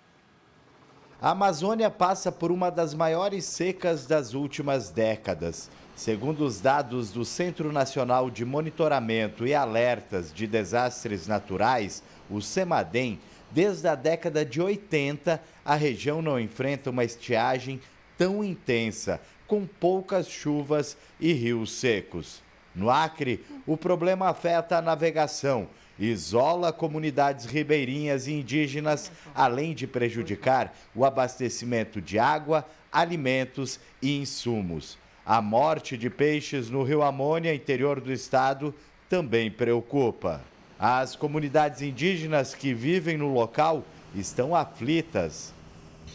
A 1.25 1.31
Amazônia 1.31 1.91
passa 1.91 2.31
por 2.31 2.53
uma 2.53 2.71
das 2.71 2.93
maiores 2.93 3.47
secas 3.47 4.05
das 4.05 4.35
últimas 4.35 4.91
décadas. 4.91 5.71
Segundo 5.97 6.45
os 6.45 6.61
dados 6.61 7.13
do 7.13 7.25
Centro 7.25 7.73
Nacional 7.73 8.29
de 8.29 8.45
Monitoramento 8.45 9.47
e 9.47 9.55
Alertas 9.55 10.31
de 10.31 10.47
Desastres 10.47 11.27
Naturais, 11.27 12.03
o 12.29 12.43
CEMADEM, 12.43 13.19
desde 13.51 13.89
a 13.89 13.95
década 13.95 14.45
de 14.45 14.61
80, 14.61 15.41
a 15.65 15.75
região 15.75 16.21
não 16.21 16.39
enfrenta 16.39 16.91
uma 16.91 17.05
estiagem 17.05 17.81
tão 18.19 18.45
intensa, 18.45 19.19
com 19.47 19.65
poucas 19.65 20.29
chuvas 20.29 20.95
e 21.19 21.33
rios 21.33 21.73
secos. 21.73 22.43
No 22.75 22.91
Acre, 22.91 23.43
o 23.67 23.79
problema 23.79 24.29
afeta 24.29 24.77
a 24.77 24.83
navegação 24.83 25.69
isola 25.99 26.73
comunidades 26.73 27.47
ribeirinhas 27.47 28.27
e 28.27 28.33
indígenas, 28.33 29.13
além 29.35 29.75
de 29.75 29.87
prejudicar 29.87 30.75
o 30.95 31.05
abastecimento 31.05 32.01
de 32.01 32.19
água, 32.19 32.67
alimentos 32.91 33.79
e 34.03 34.17
insumos. 34.17 34.99
A 35.25 35.41
morte 35.41 35.97
de 35.97 36.11
peixes 36.11 36.69
no 36.69 36.83
rio 36.83 37.03
Amônia, 37.03 37.55
interior 37.55 38.01
do 38.01 38.13
estado, 38.13 38.75
também 39.09 39.51
preocupa. 39.51 40.41
As 40.79 41.17
comunidades 41.17 41.81
indígenas 41.81 42.55
que 42.55 42.75
vivem 42.75 43.17
no 43.17 43.33
local 43.33 43.85
estão 44.15 44.55
aflitas. 44.55 45.55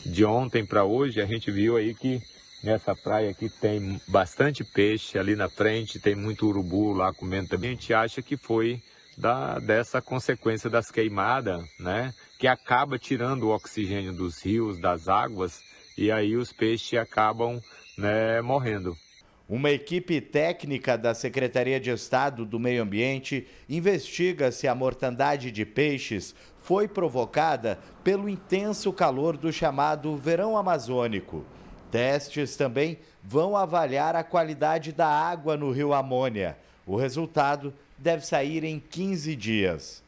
De 0.06 0.24
ontem 0.24 0.66
para 0.66 0.84
hoje, 0.84 1.22
a 1.22 1.26
gente 1.26 1.50
viu 1.50 1.76
aí 1.76 1.96
que 1.96 2.22
nessa 2.64 2.96
praia 2.96 3.32
aqui 3.32 3.50
tem 3.50 4.00
bastante 4.08 4.64
peixe 4.64 5.18
ali 5.18 5.36
na 5.36 5.50
frente, 5.50 6.00
tem 6.00 6.16
muito 6.16 6.46
urubu 6.46 6.94
lá 6.94 7.14
comendo 7.14 7.50
também. 7.50 7.72
A 7.72 7.74
gente 7.74 7.94
acha 7.94 8.22
que 8.22 8.38
foi 8.38 8.82
da, 9.20 9.60
dessa 9.60 10.02
consequência 10.02 10.70
das 10.70 10.90
queimadas, 10.90 11.62
né? 11.78 12.14
Que 12.40 12.48
acaba 12.48 12.98
tirando 12.98 13.44
o 13.44 13.54
oxigênio 13.54 14.14
dos 14.14 14.42
rios, 14.42 14.80
das 14.80 15.10
águas, 15.10 15.62
e 15.98 16.10
aí 16.10 16.38
os 16.38 16.54
peixes 16.54 16.98
acabam 16.98 17.62
né, 17.98 18.42
morrendo. 18.42 18.96
Uma 19.48 19.72
equipe 19.72 20.22
técnica 20.22 20.98
da 20.98 21.14
Secretaria 21.14 21.80
de 21.80 21.90
Estado 21.90 22.46
do 22.46 22.60
Meio 22.60 22.84
Ambiente 22.84 23.46
investiga 23.68 24.52
se 24.52 24.68
a 24.68 24.76
mortandade 24.76 25.52
de 25.52 25.66
peixes 25.66 26.34
foi 26.60 26.88
provocada 26.88 27.80
pelo 28.04 28.30
intenso 28.30 28.94
calor 28.94 29.36
do 29.36 29.52
chamado 29.52 30.16
verão 30.16 30.56
amazônico. 30.56 31.44
Testes 31.92 32.56
também 32.56 33.00
vão 33.24 33.58
avaliar 33.58 34.16
a 34.16 34.24
qualidade 34.24 34.94
da 34.94 35.08
água 35.08 35.58
no 35.58 35.72
rio 35.72 35.94
Amônia. 35.94 36.56
O 36.86 36.96
resultado 36.96 37.74
deve 38.02 38.26
sair 38.26 38.64
em 38.64 38.80
15 38.80 39.36
dias. 39.36 40.04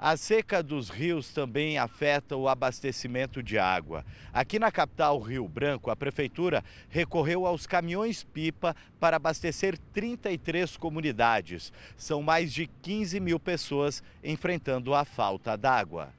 A 0.00 0.16
seca 0.16 0.62
dos 0.62 0.90
rios 0.90 1.32
também 1.32 1.76
afeta 1.76 2.36
o 2.36 2.48
abastecimento 2.48 3.42
de 3.42 3.58
água. 3.58 4.04
Aqui 4.32 4.56
na 4.56 4.70
capital 4.70 5.18
Rio 5.18 5.48
Branco, 5.48 5.90
a 5.90 5.96
prefeitura 5.96 6.62
recorreu 6.88 7.44
aos 7.44 7.66
caminhões-pipa 7.66 8.76
para 9.00 9.16
abastecer 9.16 9.76
33 9.92 10.76
comunidades. 10.76 11.72
São 11.96 12.22
mais 12.22 12.52
de 12.52 12.68
15 12.80 13.18
mil 13.18 13.40
pessoas 13.40 14.00
enfrentando 14.22 14.94
a 14.94 15.04
falta 15.04 15.56
d'água. 15.56 16.12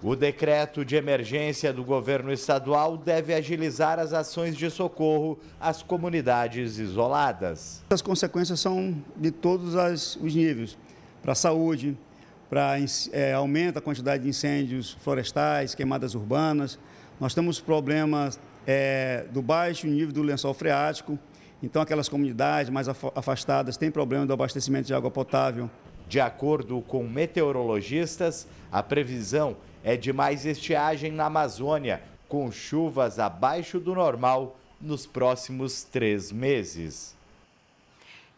O 0.00 0.14
decreto 0.14 0.84
de 0.84 0.94
emergência 0.94 1.72
do 1.72 1.82
governo 1.82 2.32
estadual 2.32 2.96
deve 2.96 3.34
agilizar 3.34 3.98
as 3.98 4.12
ações 4.12 4.56
de 4.56 4.70
socorro 4.70 5.36
às 5.60 5.82
comunidades 5.82 6.78
isoladas. 6.78 7.82
As 7.90 8.00
consequências 8.00 8.60
são 8.60 8.96
de 9.16 9.32
todos 9.32 9.74
os 9.74 10.34
níveis: 10.36 10.78
para 11.20 11.32
a 11.32 11.34
saúde, 11.34 11.98
para 12.48 12.76
é, 13.10 13.32
aumento 13.32 13.78
a 13.78 13.80
quantidade 13.80 14.22
de 14.22 14.28
incêndios 14.28 14.96
florestais, 15.00 15.74
queimadas 15.74 16.14
urbanas. 16.14 16.78
Nós 17.18 17.34
temos 17.34 17.60
problemas 17.60 18.38
é, 18.64 19.24
do 19.32 19.42
baixo 19.42 19.88
nível 19.88 20.12
do 20.12 20.22
lençol 20.22 20.54
freático, 20.54 21.18
então 21.60 21.82
aquelas 21.82 22.08
comunidades 22.08 22.70
mais 22.70 22.86
afastadas 22.88 23.76
têm 23.76 23.90
problema 23.90 24.24
do 24.24 24.32
abastecimento 24.32 24.86
de 24.86 24.94
água 24.94 25.10
potável. 25.10 25.68
De 26.08 26.20
acordo 26.20 26.80
com 26.82 27.02
meteorologistas, 27.02 28.46
a 28.72 28.80
previsão 28.80 29.56
é 29.88 29.96
de 29.96 30.12
mais 30.12 30.44
estiagem 30.44 31.10
na 31.10 31.24
Amazônia, 31.24 32.02
com 32.28 32.52
chuvas 32.52 33.18
abaixo 33.18 33.80
do 33.80 33.94
normal 33.94 34.54
nos 34.78 35.06
próximos 35.06 35.82
três 35.82 36.30
meses. 36.30 37.16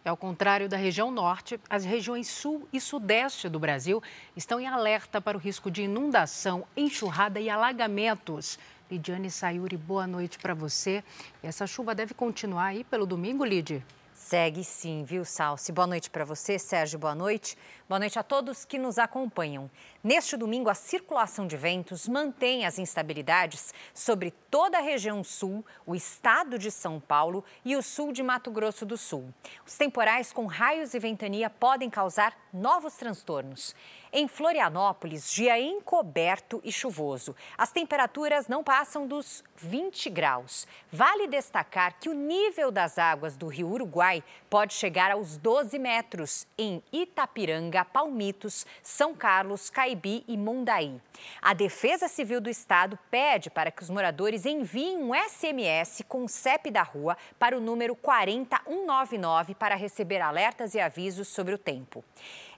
Ao 0.05 0.17
contrário 0.17 0.69
da 0.69 0.77
região 0.77 1.11
norte, 1.11 1.59
as 1.69 1.85
regiões 1.85 2.29
sul 2.29 2.69
e 2.73 2.81
sudeste 2.81 3.49
do 3.49 3.59
Brasil 3.59 4.01
estão 4.37 4.61
em 4.61 4.69
alerta 4.69 5.21
para 5.21 5.37
o 5.37 5.41
risco 5.41 5.73
de 5.73 5.83
inundação, 5.83 6.65
enxurrada 6.77 7.41
e 7.41 7.51
alagamentos. 7.51 8.57
Lidiane 8.89 9.29
Sayuri, 9.29 9.77
boa 9.77 10.07
noite 10.07 10.39
para 10.39 10.55
você. 10.55 11.03
Essa 11.43 11.67
chuva 11.67 11.97
deve 11.97 12.15
continuar 12.15 12.67
aí 12.67 12.85
pelo 12.85 13.05
domingo, 13.05 13.45
Lid? 13.45 13.85
Segue 14.15 14.63
sim, 14.63 15.03
viu, 15.03 15.25
Salsi? 15.25 15.73
Boa 15.73 15.87
noite 15.87 16.11
para 16.11 16.25
você, 16.25 16.59
Sérgio, 16.59 16.99
boa 16.99 17.15
noite. 17.15 17.57
Boa 17.91 17.99
noite 17.99 18.21
a 18.21 18.23
todos 18.23 18.65
que 18.65 18.79
nos 18.79 19.01
acompanham. 19.01 19.69
Neste 20.01 20.37
domingo, 20.37 20.71
a 20.71 20.75
circulação 20.75 21.45
de 21.45 21.57
ventos 21.57 22.07
mantém 22.07 22.65
as 22.65 22.79
instabilidades 22.79 23.75
sobre 23.93 24.31
toda 24.49 24.79
a 24.79 24.81
região 24.81 25.25
sul, 25.25 25.67
o 25.85 25.97
estado 25.97 26.57
de 26.57 26.71
São 26.71 27.01
Paulo 27.01 27.45
e 27.65 27.75
o 27.75 27.83
sul 27.83 28.13
de 28.13 28.23
Mato 28.23 28.49
Grosso 28.49 28.87
do 28.87 28.97
Sul. 28.97 29.35
Os 29.67 29.77
temporais 29.77 30.33
com 30.33 30.47
raios 30.47 30.95
e 30.95 31.01
ventania 31.01 31.51
podem 31.51 31.91
causar 31.91 32.33
novos 32.53 32.95
transtornos. 32.95 33.75
Em 34.13 34.29
Florianópolis, 34.29 35.33
dia 35.33 35.61
encoberto 35.61 36.61
e 36.65 36.71
chuvoso. 36.73 37.35
As 37.59 37.73
temperaturas 37.73 38.47
não 38.47 38.63
passam 38.63 39.07
dos 39.07 39.43
20 39.57 40.11
graus. 40.11 40.67
Vale 40.93 41.27
destacar 41.27 41.97
que 42.01 42.09
o 42.09 42.15
nível 42.15 42.71
das 42.71 42.99
águas 42.99 43.37
do 43.37 43.49
rio 43.49 43.69
Uruguai 43.69 44.23
pode 44.51 44.75
chegar 44.75 45.13
aos 45.13 45.37
12 45.37 45.79
metros 45.79 46.47
em 46.59 46.83
Itapiranga, 46.93 47.85
Palmitos, 47.85 48.67
São 48.83 49.15
Carlos, 49.15 49.71
Caibi 49.71 50.25
e 50.27 50.37
Mondaí. 50.37 51.01
A 51.41 51.55
Defesa 51.55 52.09
Civil 52.09 52.41
do 52.41 52.51
Estado 52.51 52.99
pede 53.09 53.49
para 53.49 53.71
que 53.71 53.83
os 53.83 53.89
moradores 53.89 54.45
enviem 54.45 54.99
um 54.99 55.15
SMS 55.15 56.03
com 56.09 56.25
o 56.25 56.29
CEP 56.29 56.71
da 56.71 56.83
rua 56.83 57.17
para 57.39 57.57
o 57.57 57.61
número 57.61 57.95
40199 57.95 59.55
para 59.55 59.77
receber 59.77 60.21
alertas 60.21 60.75
e 60.75 60.81
avisos 60.81 61.29
sobre 61.29 61.55
o 61.55 61.59
tempo. 61.59 62.05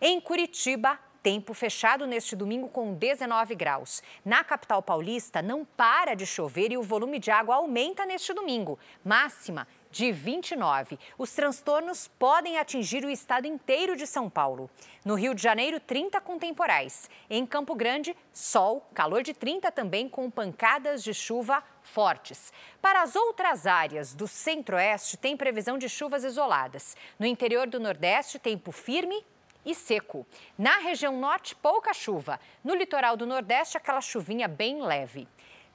Em 0.01 0.19
Curitiba, 0.19 0.99
Tempo 1.23 1.55
fechado 1.55 2.05
neste 2.05 2.35
domingo 2.35 2.69
com 2.69 2.95
19 2.95 3.55
graus. 3.55 4.03
Na 4.25 4.43
capital 4.43 4.83
paulista, 4.83 5.41
não 5.41 5.65
para 5.65 6.15
de 6.15 6.27
chover 6.27 6.73
e 6.73 6.77
o 6.77 6.83
volume 6.83 7.21
de 7.21 7.31
água 7.31 7.55
aumenta 7.55 8.05
neste 8.05 8.35
domingo. 8.35 8.77
Máxima 9.05 9.69
de 9.93 10.11
29. 10.11 10.99
Os 11.19 11.33
transtornos 11.33 12.09
podem 12.19 12.59
atingir 12.59 13.05
o 13.05 13.11
estado 13.11 13.47
inteiro 13.47 13.95
de 13.95 14.07
São 14.07 14.29
Paulo. 14.29 14.71
No 15.05 15.15
Rio 15.15 15.35
de 15.35 15.43
Janeiro, 15.43 15.79
30 15.79 16.19
com 16.23 16.39
temporais. 16.39 17.11
Em 17.29 17.45
Campo 17.45 17.75
Grande, 17.75 18.17
sol, 18.33 18.89
calor 18.95 19.23
de 19.23 19.35
30 19.35 19.71
também 19.71 20.09
com 20.09 20.31
pancadas 20.31 21.05
de 21.05 21.13
chuva 21.13 21.63
fortes. 21.83 22.53
Para 22.81 23.03
as 23.03 23.15
outras 23.15 23.67
áreas 23.67 24.15
do 24.15 24.27
centro-oeste, 24.27 25.19
tem 25.19 25.37
previsão 25.37 25.77
de 25.77 25.89
chuvas 25.89 26.25
isoladas. 26.25 26.97
No 27.19 27.27
interior 27.27 27.67
do 27.67 27.79
Nordeste, 27.79 28.39
tempo 28.39 28.73
firme 28.73 29.23
e 29.65 29.75
seco. 29.75 30.27
Na 30.59 30.79
região 30.79 31.19
norte, 31.19 31.55
pouca 31.55 31.93
chuva. 31.93 32.41
No 32.65 32.75
litoral 32.75 33.17
do 33.17 33.27
Nordeste, 33.27 33.77
aquela 33.77 34.01
chuvinha 34.01 34.49
bem 34.49 34.83
leve. 34.83 35.29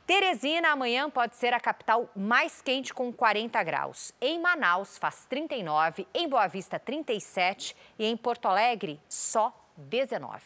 Teresina, 0.07 0.69
amanhã 0.69 1.09
pode 1.09 1.35
ser 1.35 1.53
a 1.53 1.59
capital 1.59 2.09
mais 2.15 2.61
quente 2.61 2.93
com 2.93 3.11
40 3.11 3.61
graus. 3.61 4.13
Em 4.21 4.41
Manaus, 4.41 4.97
faz 4.97 5.25
39, 5.25 6.07
em 6.13 6.29
Boa 6.29 6.47
Vista, 6.47 6.79
37 6.79 7.75
e 7.99 8.05
em 8.05 8.15
Porto 8.15 8.47
Alegre, 8.47 9.01
só 9.09 9.53
19. 9.75 10.39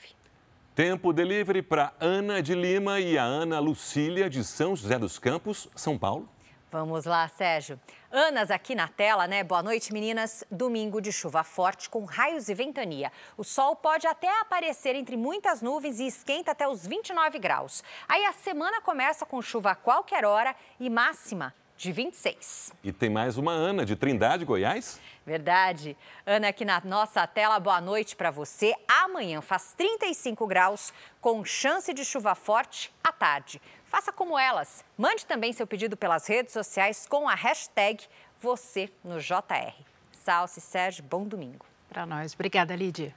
Tempo 0.73 1.13
delivery 1.13 1.61
para 1.61 1.93
Ana 1.99 2.41
de 2.41 2.55
Lima 2.55 2.99
e 2.99 3.19
a 3.19 3.23
Ana 3.23 3.59
Lucília 3.59 4.27
de 4.27 4.43
São 4.43 4.75
José 4.75 4.97
dos 4.97 5.19
Campos, 5.19 5.69
São 5.75 5.95
Paulo. 5.95 6.27
Vamos 6.71 7.05
lá, 7.05 7.27
Sérgio. 7.27 7.79
Anas 8.13 8.51
aqui 8.51 8.75
na 8.75 8.89
tela, 8.89 9.25
né? 9.25 9.41
Boa 9.41 9.63
noite, 9.63 9.93
meninas. 9.93 10.43
Domingo 10.51 10.99
de 10.99 11.13
chuva 11.13 11.45
forte 11.45 11.89
com 11.89 12.03
raios 12.03 12.49
e 12.49 12.53
ventania. 12.53 13.09
O 13.37 13.43
sol 13.43 13.73
pode 13.73 14.05
até 14.05 14.27
aparecer 14.41 14.95
entre 14.95 15.15
muitas 15.15 15.61
nuvens 15.61 15.97
e 15.97 16.07
esquenta 16.07 16.51
até 16.51 16.67
os 16.67 16.85
29 16.85 17.39
graus. 17.39 17.81
Aí 18.09 18.25
a 18.25 18.33
semana 18.33 18.81
começa 18.81 19.25
com 19.25 19.41
chuva 19.41 19.71
a 19.71 19.75
qualquer 19.75 20.25
hora 20.25 20.53
e 20.77 20.89
máxima 20.89 21.55
de 21.77 21.89
26. 21.93 22.73
E 22.83 22.91
tem 22.91 23.09
mais 23.09 23.37
uma 23.37 23.53
Ana 23.53 23.85
de 23.85 23.95
Trindade, 23.95 24.43
Goiás? 24.43 24.99
Verdade. 25.25 25.95
Ana, 26.25 26.49
aqui 26.49 26.65
na 26.65 26.81
nossa 26.83 27.25
tela, 27.25 27.59
boa 27.61 27.79
noite 27.79 28.15
para 28.15 28.29
você. 28.29 28.75
Amanhã 28.87 29.39
faz 29.39 29.73
35 29.77 30.45
graus, 30.47 30.93
com 31.21 31.45
chance 31.45 31.93
de 31.93 32.03
chuva 32.03 32.35
forte 32.35 32.93
à 33.01 33.13
tarde. 33.13 33.61
Faça 33.91 34.13
como 34.13 34.39
elas. 34.39 34.85
Mande 34.97 35.25
também 35.25 35.51
seu 35.51 35.67
pedido 35.67 35.97
pelas 35.97 36.25
redes 36.25 36.53
sociais 36.53 37.05
com 37.05 37.27
a 37.27 37.35
hashtag 37.35 38.01
você 38.41 38.89
no 39.03 39.19
JR. 39.19 39.73
Salce 40.13 40.61
Sérgio, 40.61 41.03
bom 41.03 41.25
domingo. 41.25 41.65
Para 41.89 42.05
nós. 42.05 42.33
Obrigada, 42.33 42.73
Lídia. 42.73 43.13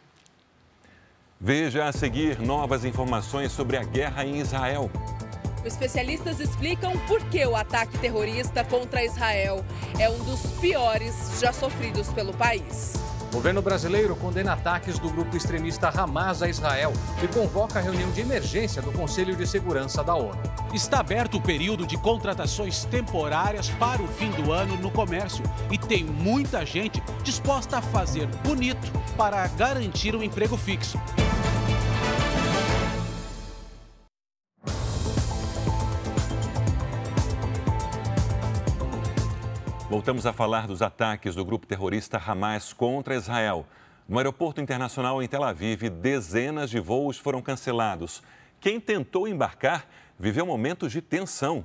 Veja 1.40 1.84
a 1.84 1.92
seguir 1.92 2.40
novas 2.40 2.84
informações 2.84 3.52
sobre 3.52 3.76
a 3.76 3.84
guerra 3.84 4.24
em 4.24 4.40
Israel. 4.40 4.90
Especialistas 5.64 6.40
explicam 6.40 6.98
por 7.06 7.24
que 7.30 7.46
o 7.46 7.54
ataque 7.54 7.96
terrorista 7.98 8.64
contra 8.64 9.04
Israel 9.04 9.64
é 10.00 10.10
um 10.10 10.18
dos 10.24 10.40
piores 10.60 11.38
já 11.40 11.52
sofridos 11.52 12.12
pelo 12.12 12.34
país. 12.34 12.94
Governo 13.34 13.60
brasileiro 13.60 14.14
condena 14.14 14.52
ataques 14.52 14.96
do 14.96 15.10
grupo 15.10 15.36
extremista 15.36 15.88
Hamas 15.88 16.40
a 16.40 16.48
Israel 16.48 16.92
e 17.20 17.26
convoca 17.26 17.80
a 17.80 17.82
reunião 17.82 18.08
de 18.12 18.20
emergência 18.20 18.80
do 18.80 18.92
Conselho 18.92 19.34
de 19.34 19.44
Segurança 19.44 20.04
da 20.04 20.14
ONU. 20.14 20.40
Está 20.72 21.00
aberto 21.00 21.38
o 21.38 21.42
período 21.42 21.84
de 21.84 21.96
contratações 21.96 22.84
temporárias 22.84 23.68
para 23.70 24.00
o 24.00 24.06
fim 24.06 24.30
do 24.30 24.52
ano 24.52 24.76
no 24.76 24.88
comércio 24.88 25.44
e 25.68 25.76
tem 25.76 26.04
muita 26.04 26.64
gente 26.64 27.02
disposta 27.24 27.78
a 27.78 27.82
fazer 27.82 28.28
bonito 28.46 28.92
para 29.16 29.44
garantir 29.48 30.14
um 30.14 30.22
emprego 30.22 30.56
fixo. 30.56 30.96
Voltamos 40.04 40.26
a 40.26 40.34
falar 40.34 40.66
dos 40.66 40.82
ataques 40.82 41.34
do 41.34 41.42
grupo 41.46 41.66
terrorista 41.66 42.18
Hamas 42.18 42.74
contra 42.74 43.14
Israel. 43.14 43.66
No 44.06 44.18
aeroporto 44.18 44.60
internacional 44.60 45.22
em 45.22 45.26
Tel 45.26 45.42
Aviv, 45.42 45.88
dezenas 45.88 46.68
de 46.68 46.78
voos 46.78 47.16
foram 47.16 47.40
cancelados. 47.40 48.22
Quem 48.60 48.78
tentou 48.78 49.26
embarcar 49.26 49.88
viveu 50.18 50.44
momentos 50.44 50.92
de 50.92 51.00
tensão. 51.00 51.64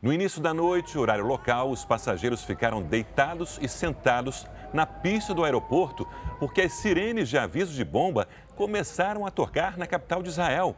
No 0.00 0.12
início 0.12 0.40
da 0.40 0.54
noite, 0.54 0.96
horário 0.96 1.26
local, 1.26 1.72
os 1.72 1.84
passageiros 1.84 2.44
ficaram 2.44 2.80
deitados 2.80 3.58
e 3.60 3.66
sentados 3.66 4.46
na 4.72 4.86
pista 4.86 5.34
do 5.34 5.42
aeroporto 5.42 6.06
porque 6.38 6.60
as 6.60 6.74
sirenes 6.74 7.28
de 7.28 7.38
aviso 7.38 7.74
de 7.74 7.84
bomba 7.84 8.28
começaram 8.54 9.26
a 9.26 9.32
tocar 9.32 9.76
na 9.76 9.84
capital 9.88 10.22
de 10.22 10.28
Israel. 10.28 10.76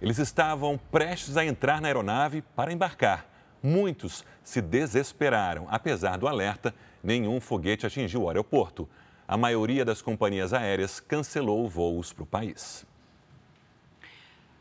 Eles 0.00 0.20
estavam 0.20 0.78
prestes 0.78 1.36
a 1.36 1.44
entrar 1.44 1.80
na 1.80 1.88
aeronave 1.88 2.42
para 2.54 2.72
embarcar. 2.72 3.31
Muitos 3.62 4.24
se 4.42 4.60
desesperaram. 4.60 5.66
Apesar 5.70 6.18
do 6.18 6.26
alerta, 6.26 6.74
nenhum 7.02 7.40
foguete 7.40 7.86
atingiu 7.86 8.22
o 8.22 8.28
aeroporto. 8.28 8.88
A 9.26 9.36
maioria 9.36 9.84
das 9.84 10.02
companhias 10.02 10.52
aéreas 10.52 10.98
cancelou 10.98 11.68
voos 11.68 12.12
para 12.12 12.24
o 12.24 12.26
país. 12.26 12.84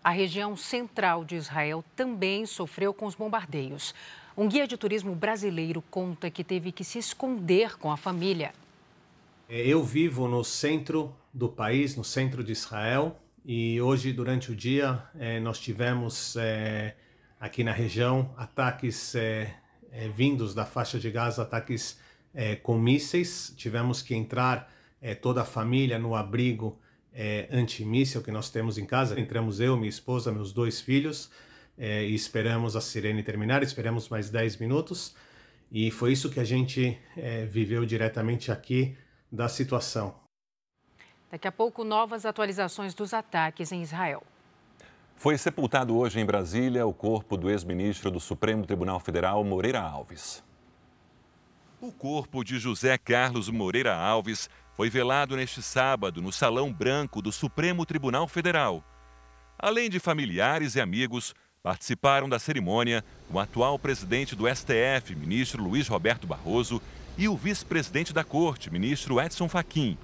A 0.04 0.12
região 0.12 0.56
central 0.56 1.24
de 1.24 1.36
Israel 1.36 1.84
também 1.96 2.46
sofreu 2.46 2.94
com 2.94 3.06
os 3.06 3.16
bombardeios. 3.16 3.94
Um 4.36 4.48
guia 4.48 4.66
de 4.66 4.78
turismo 4.78 5.14
brasileiro 5.14 5.84
conta 5.92 6.30
que 6.32 6.44
teve 6.44 6.72
que 6.72 6.84
se 6.84 6.98
esconder 6.98 7.78
com 7.78 7.92
a 7.92 7.98
família. 7.98 8.54
Eu 9.50 9.84
vivo 9.84 10.28
no 10.28 10.44
centro 10.44 11.14
do 11.34 11.50
país, 11.50 11.96
no 11.96 12.04
centro 12.04 12.44
de 12.44 12.52
Israel, 12.52 13.18
e 13.46 13.82
hoje, 13.82 14.14
durante 14.14 14.52
o 14.52 14.56
dia, 14.56 15.04
eh, 15.20 15.40
nós 15.40 15.60
tivemos 15.60 16.36
eh, 16.38 16.96
aqui 17.42 17.64
na 17.64 17.72
região 17.72 18.32
ataques 18.38 19.16
é, 19.16 19.52
é, 19.92 20.08
vindos 20.10 20.54
da 20.54 20.64
faixa 20.64 21.00
de 21.00 21.10
Gaza, 21.10 21.42
ataques 21.42 22.00
é, 22.36 22.56
com 22.56 22.78
mísseis. 22.78 23.52
Tivemos 23.58 24.04
que 24.04 24.14
entrar 24.14 24.72
toda 25.20 25.42
a 25.42 25.46
família 25.46 25.98
no 25.98 26.16
abrigo 26.16 26.80
antimíssel 27.52 28.22
que 28.22 28.30
nós 28.30 28.52
temos 28.52 28.78
em 28.78 28.86
casa. 28.86 29.20
Entramos 29.20 29.60
eu, 29.60 29.76
minha 29.76 29.90
esposa, 29.90 30.32
meus 30.32 30.54
dois 30.54 30.80
filhos 30.80 31.32
e 31.76 32.14
esperamos 32.14 32.76
a 32.76 32.82
sirene 32.82 33.24
terminar. 33.24 33.64
Esperamos 33.64 34.08
mais 34.10 34.30
10 34.30 34.58
minutos 34.58 35.16
e 35.72 35.90
foi 35.90 36.12
isso 36.12 36.30
que 36.30 36.40
a 36.40 36.44
gente 36.44 37.00
viveu 37.50 37.84
diretamente 37.84 38.52
aqui 38.52 38.96
da 39.32 39.50
situação. 39.50 40.14
Daqui 41.32 41.48
a 41.48 41.52
pouco, 41.52 41.84
novas 41.84 42.24
atualizações 42.24 42.94
dos 42.94 43.12
ataques 43.12 43.72
em 43.72 43.82
Israel. 43.82 44.22
Foi 45.22 45.38
sepultado 45.38 45.96
hoje 45.96 46.20
em 46.20 46.26
Brasília 46.26 46.84
o 46.84 46.92
corpo 46.92 47.38
do 47.38 47.48
ex-ministro 47.48 48.10
do 48.10 48.20
Supremo 48.20 48.66
Tribunal 48.66 49.00
Federal, 49.00 49.44
Moreira 49.44 49.80
Alves. 49.80 50.44
O 51.80 51.92
corpo 51.92 52.44
de 52.44 52.58
José 52.58 52.98
Carlos 52.98 53.48
Moreira 53.48 53.96
Alves 53.96 54.50
foi 54.74 54.90
velado 54.90 55.38
neste 55.38 55.62
sábado 55.62 56.24
no 56.24 56.32
Salão 56.32 56.74
Branco 56.74 57.22
do 57.22 57.32
Supremo 57.32 57.86
Tribunal 57.86 58.28
Federal. 58.28 58.84
Além 59.60 59.92
de 59.92 60.00
familiares 60.00 60.74
e 60.74 60.82
amigos, 60.82 61.36
participaram 61.62 62.28
da 62.28 62.40
cerimônia 62.40 63.06
o 63.30 63.38
atual 63.38 63.78
presidente 63.78 64.36
do 64.36 64.48
STF, 64.48 65.16
ministro 65.16 65.64
Luiz 65.64 65.88
Roberto 65.88 66.26
Barroso, 66.26 66.82
e 67.16 67.30
o 67.30 67.38
vice-presidente 67.38 68.12
da 68.12 68.24
corte, 68.24 68.74
ministro 68.74 69.22
Edson 69.22 69.48
Fachin. 69.48 70.00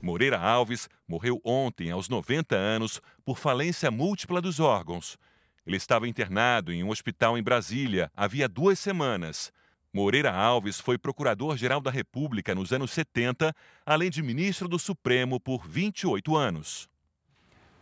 Moreira 0.00 0.38
Alves 0.38 0.88
morreu 1.06 1.40
ontem, 1.44 1.90
aos 1.90 2.08
90 2.08 2.54
anos, 2.54 3.00
por 3.24 3.38
falência 3.38 3.90
múltipla 3.90 4.40
dos 4.40 4.60
órgãos. 4.60 5.18
Ele 5.66 5.76
estava 5.76 6.08
internado 6.08 6.72
em 6.72 6.82
um 6.82 6.90
hospital 6.90 7.36
em 7.36 7.42
Brasília 7.42 8.10
havia 8.16 8.48
duas 8.48 8.78
semanas. 8.78 9.52
Moreira 9.92 10.32
Alves 10.32 10.78
foi 10.78 10.96
procurador-geral 10.96 11.80
da 11.80 11.90
República 11.90 12.54
nos 12.54 12.72
anos 12.72 12.90
70, 12.92 13.54
além 13.84 14.10
de 14.10 14.22
ministro 14.22 14.68
do 14.68 14.78
Supremo 14.78 15.40
por 15.40 15.66
28 15.66 16.36
anos. 16.36 16.88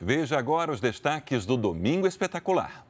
Veja 0.00 0.38
agora 0.38 0.72
os 0.72 0.80
destaques 0.80 1.44
do 1.44 1.56
Domingo 1.56 2.06
Espetacular. 2.06 2.85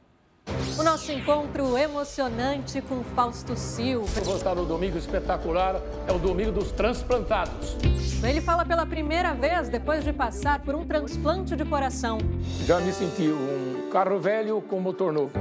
O 0.78 0.82
nosso 0.82 1.10
encontro 1.10 1.76
emocionante 1.78 2.82
com 2.82 3.02
Fausto 3.02 3.56
Silva. 3.56 4.20
Vou 4.22 4.36
estar 4.36 4.54
no 4.54 4.66
Domingo 4.66 4.98
Espetacular, 4.98 5.80
é 6.06 6.12
o 6.12 6.18
Domingo 6.18 6.52
dos 6.52 6.70
Transplantados. 6.70 7.76
Ele 8.22 8.40
fala 8.40 8.64
pela 8.64 8.84
primeira 8.84 9.32
vez 9.32 9.68
depois 9.68 10.04
de 10.04 10.12
passar 10.12 10.60
por 10.60 10.74
um 10.74 10.86
transplante 10.86 11.56
de 11.56 11.64
coração. 11.64 12.18
Já 12.66 12.78
me 12.78 12.92
senti 12.92 13.22
um 13.22 13.88
carro 13.90 14.18
velho 14.18 14.60
com 14.60 14.78
motor 14.78 15.12
novo. 15.12 15.32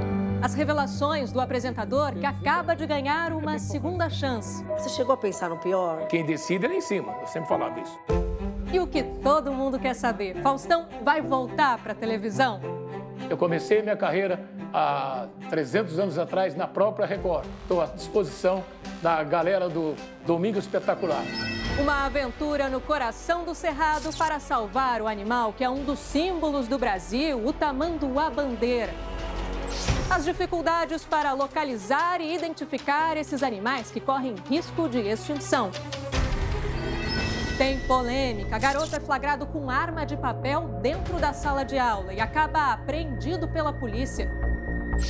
As 0.42 0.54
revelações 0.54 1.32
do 1.32 1.40
apresentador 1.40 2.12
que 2.14 2.24
acaba 2.24 2.74
de 2.74 2.86
ganhar 2.86 3.32
uma 3.32 3.58
segunda 3.58 4.08
chance. 4.08 4.64
Você 4.78 4.88
chegou 4.88 5.14
a 5.14 5.16
pensar 5.16 5.50
no 5.50 5.58
pior? 5.58 6.06
Quem 6.08 6.24
decide 6.24 6.66
é 6.66 6.68
lá 6.68 6.74
em 6.74 6.80
cima, 6.80 7.14
eu 7.20 7.26
sempre 7.26 7.48
falava 7.48 7.78
isso. 7.80 7.98
E 8.72 8.80
o 8.80 8.86
que 8.86 9.02
todo 9.02 9.52
mundo 9.52 9.78
quer 9.78 9.94
saber? 9.94 10.40
Faustão 10.42 10.86
vai 11.02 11.22
voltar 11.22 11.78
para 11.78 11.92
a 11.92 11.94
televisão? 11.94 12.60
Eu 13.28 13.36
comecei 13.36 13.82
minha 13.82 13.96
carreira 13.96 14.40
há 14.72 15.26
300 15.50 15.98
anos 15.98 16.18
atrás 16.18 16.54
na 16.54 16.66
própria 16.66 17.06
Record. 17.06 17.46
Estou 17.62 17.80
à 17.80 17.86
disposição 17.86 18.64
da 19.02 19.22
galera 19.24 19.68
do 19.68 19.94
Domingo 20.24 20.58
Espetacular. 20.58 21.22
Uma 21.80 22.06
aventura 22.06 22.68
no 22.68 22.80
coração 22.80 23.44
do 23.44 23.54
Cerrado 23.54 24.16
para 24.16 24.38
salvar 24.38 25.02
o 25.02 25.06
animal 25.06 25.52
que 25.52 25.64
é 25.64 25.68
um 25.68 25.82
dos 25.84 25.98
símbolos 25.98 26.68
do 26.68 26.78
Brasil, 26.78 27.44
o 27.44 27.52
tamanduá-bandeira. 27.52 28.94
As 30.08 30.24
dificuldades 30.24 31.04
para 31.04 31.32
localizar 31.32 32.20
e 32.20 32.32
identificar 32.32 33.16
esses 33.16 33.42
animais 33.42 33.90
que 33.90 34.00
correm 34.00 34.36
risco 34.48 34.88
de 34.88 35.00
extinção. 35.00 35.70
Tem 37.58 37.78
polêmica. 37.80 38.58
Garoto 38.58 38.94
é 38.94 39.00
flagrado 39.00 39.46
com 39.46 39.70
arma 39.70 40.04
de 40.04 40.14
papel 40.14 40.78
dentro 40.82 41.18
da 41.18 41.32
sala 41.32 41.64
de 41.64 41.78
aula 41.78 42.12
e 42.12 42.20
acaba 42.20 42.72
apreendido 42.72 43.48
pela 43.48 43.72
polícia. 43.72 44.30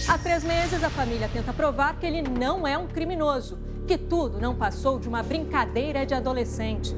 Há 0.09 0.17
três 0.17 0.45
meses, 0.45 0.85
a 0.85 0.91
família 0.91 1.29
tenta 1.33 1.53
provar 1.53 1.97
que 1.97 2.07
ele 2.07 2.23
não 2.23 2.65
é 2.65 2.79
um 2.79 2.87
criminoso, 2.87 3.59
que 3.87 3.99
tudo 3.99 4.41
não 4.41 4.55
passou 4.55 5.01
de 5.01 5.09
uma 5.09 5.25
brincadeira 5.25 6.07
de 6.07 6.15
adolescente. 6.15 6.95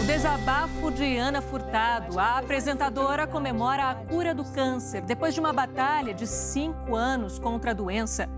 O 0.00 0.04
desabafo 0.06 0.92
de 0.92 1.16
Ana 1.16 1.42
Furtado. 1.42 2.20
A 2.20 2.38
apresentadora 2.38 3.26
comemora 3.26 3.90
a 3.90 3.94
cura 3.96 4.32
do 4.32 4.44
câncer 4.44 5.02
depois 5.02 5.34
de 5.34 5.40
uma 5.40 5.52
batalha 5.52 6.14
de 6.14 6.26
cinco 6.26 6.94
anos 6.94 7.36
contra 7.40 7.72
a 7.72 7.74
doença. 7.74 8.28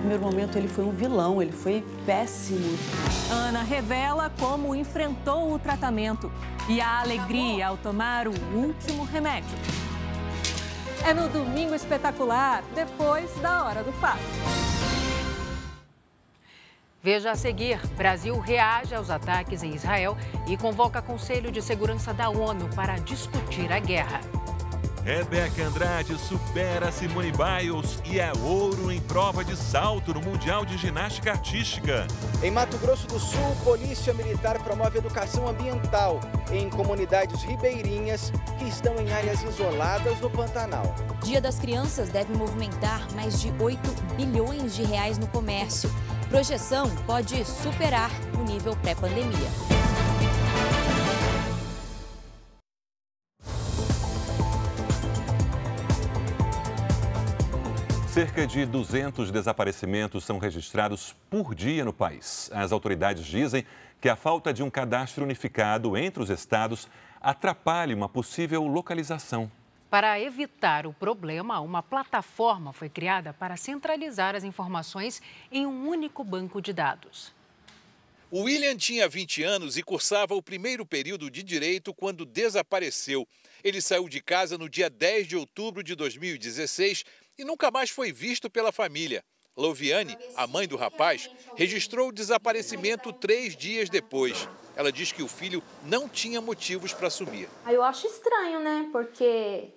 Primeiro 0.00 0.22
momento, 0.22 0.56
ele 0.56 0.66
foi 0.66 0.82
um 0.82 0.92
vilão, 0.92 1.42
ele 1.42 1.52
foi 1.52 1.84
péssimo. 2.06 2.78
Ana 3.30 3.62
revela 3.62 4.32
como 4.40 4.74
enfrentou 4.74 5.52
o 5.52 5.58
tratamento 5.58 6.32
e 6.70 6.80
a 6.80 7.00
alegria 7.00 7.68
ao 7.68 7.76
tomar 7.76 8.26
o 8.26 8.32
último 8.54 9.04
remédio. 9.04 9.58
É 11.06 11.12
no 11.12 11.28
Domingo 11.28 11.74
Espetacular, 11.74 12.64
depois 12.74 13.30
da 13.40 13.62
Hora 13.64 13.84
do 13.84 13.92
Fato. 13.92 14.20
Veja 17.02 17.32
a 17.32 17.36
seguir: 17.36 17.78
Brasil 17.94 18.38
reage 18.40 18.94
aos 18.94 19.10
ataques 19.10 19.62
em 19.62 19.74
Israel 19.74 20.16
e 20.48 20.56
convoca 20.56 21.02
Conselho 21.02 21.52
de 21.52 21.60
Segurança 21.60 22.14
da 22.14 22.30
ONU 22.30 22.70
para 22.74 22.96
discutir 22.96 23.70
a 23.70 23.78
guerra. 23.78 24.20
Rebeca 25.04 25.64
Andrade 25.64 26.16
supera 26.18 26.92
Simone 26.92 27.32
Biles 27.32 27.98
e 28.04 28.20
é 28.20 28.30
ouro 28.42 28.92
em 28.92 29.00
prova 29.00 29.42
de 29.42 29.56
salto 29.56 30.12
no 30.12 30.20
Mundial 30.20 30.64
de 30.64 30.76
Ginástica 30.76 31.32
Artística. 31.32 32.06
Em 32.42 32.50
Mato 32.50 32.76
Grosso 32.78 33.06
do 33.06 33.18
Sul, 33.18 33.56
Polícia 33.64 34.12
Militar 34.12 34.62
promove 34.62 34.98
educação 34.98 35.48
ambiental 35.48 36.20
em 36.52 36.68
comunidades 36.68 37.42
ribeirinhas 37.42 38.30
que 38.58 38.68
estão 38.68 38.94
em 38.96 39.10
áreas 39.10 39.42
isoladas 39.42 40.20
no 40.20 40.28
Pantanal. 40.28 40.94
Dia 41.24 41.40
das 41.40 41.58
Crianças 41.58 42.10
deve 42.10 42.34
movimentar 42.34 43.10
mais 43.14 43.40
de 43.40 43.52
8 43.58 43.80
bilhões 44.16 44.76
de 44.76 44.82
reais 44.84 45.16
no 45.16 45.26
comércio. 45.28 45.90
Projeção 46.28 46.90
pode 47.06 47.44
superar 47.44 48.10
o 48.38 48.44
nível 48.44 48.76
pré-pandemia. 48.76 49.79
Cerca 58.20 58.46
de 58.46 58.66
200 58.66 59.30
desaparecimentos 59.30 60.24
são 60.24 60.36
registrados 60.36 61.16
por 61.30 61.54
dia 61.54 61.86
no 61.86 61.92
país. 61.94 62.50
As 62.52 62.70
autoridades 62.70 63.24
dizem 63.24 63.64
que 63.98 64.10
a 64.10 64.14
falta 64.14 64.52
de 64.52 64.62
um 64.62 64.68
cadastro 64.68 65.24
unificado 65.24 65.96
entre 65.96 66.22
os 66.22 66.28
estados 66.28 66.86
atrapalha 67.18 67.96
uma 67.96 68.10
possível 68.10 68.66
localização. 68.66 69.50
Para 69.88 70.20
evitar 70.20 70.86
o 70.86 70.92
problema, 70.92 71.60
uma 71.60 71.82
plataforma 71.82 72.74
foi 72.74 72.90
criada 72.90 73.32
para 73.32 73.56
centralizar 73.56 74.36
as 74.36 74.44
informações 74.44 75.22
em 75.50 75.64
um 75.66 75.88
único 75.88 76.22
banco 76.22 76.60
de 76.60 76.74
dados. 76.74 77.32
O 78.30 78.42
William 78.42 78.76
tinha 78.76 79.08
20 79.08 79.42
anos 79.42 79.76
e 79.76 79.82
cursava 79.82 80.36
o 80.36 80.42
primeiro 80.42 80.86
período 80.86 81.28
de 81.28 81.42
direito 81.42 81.92
quando 81.92 82.24
desapareceu. 82.24 83.26
Ele 83.64 83.80
saiu 83.80 84.08
de 84.08 84.20
casa 84.20 84.56
no 84.56 84.68
dia 84.68 84.88
10 84.88 85.26
de 85.26 85.36
outubro 85.36 85.82
de 85.82 85.96
2016 85.96 87.04
e 87.40 87.44
nunca 87.44 87.70
mais 87.70 87.88
foi 87.88 88.12
visto 88.12 88.50
pela 88.50 88.70
família. 88.70 89.24
Loviane, 89.56 90.16
a 90.36 90.46
mãe 90.46 90.68
do 90.68 90.76
rapaz, 90.76 91.30
registrou 91.56 92.08
o 92.08 92.12
desaparecimento 92.12 93.12
três 93.12 93.56
dias 93.56 93.88
depois. 93.88 94.48
Ela 94.76 94.92
diz 94.92 95.10
que 95.10 95.22
o 95.22 95.28
filho 95.28 95.62
não 95.84 96.08
tinha 96.08 96.40
motivos 96.40 96.92
para 96.92 97.10
sumir. 97.10 97.48
Eu 97.66 97.82
acho 97.82 98.06
estranho, 98.06 98.60
né? 98.60 98.88
Porque 98.92 99.68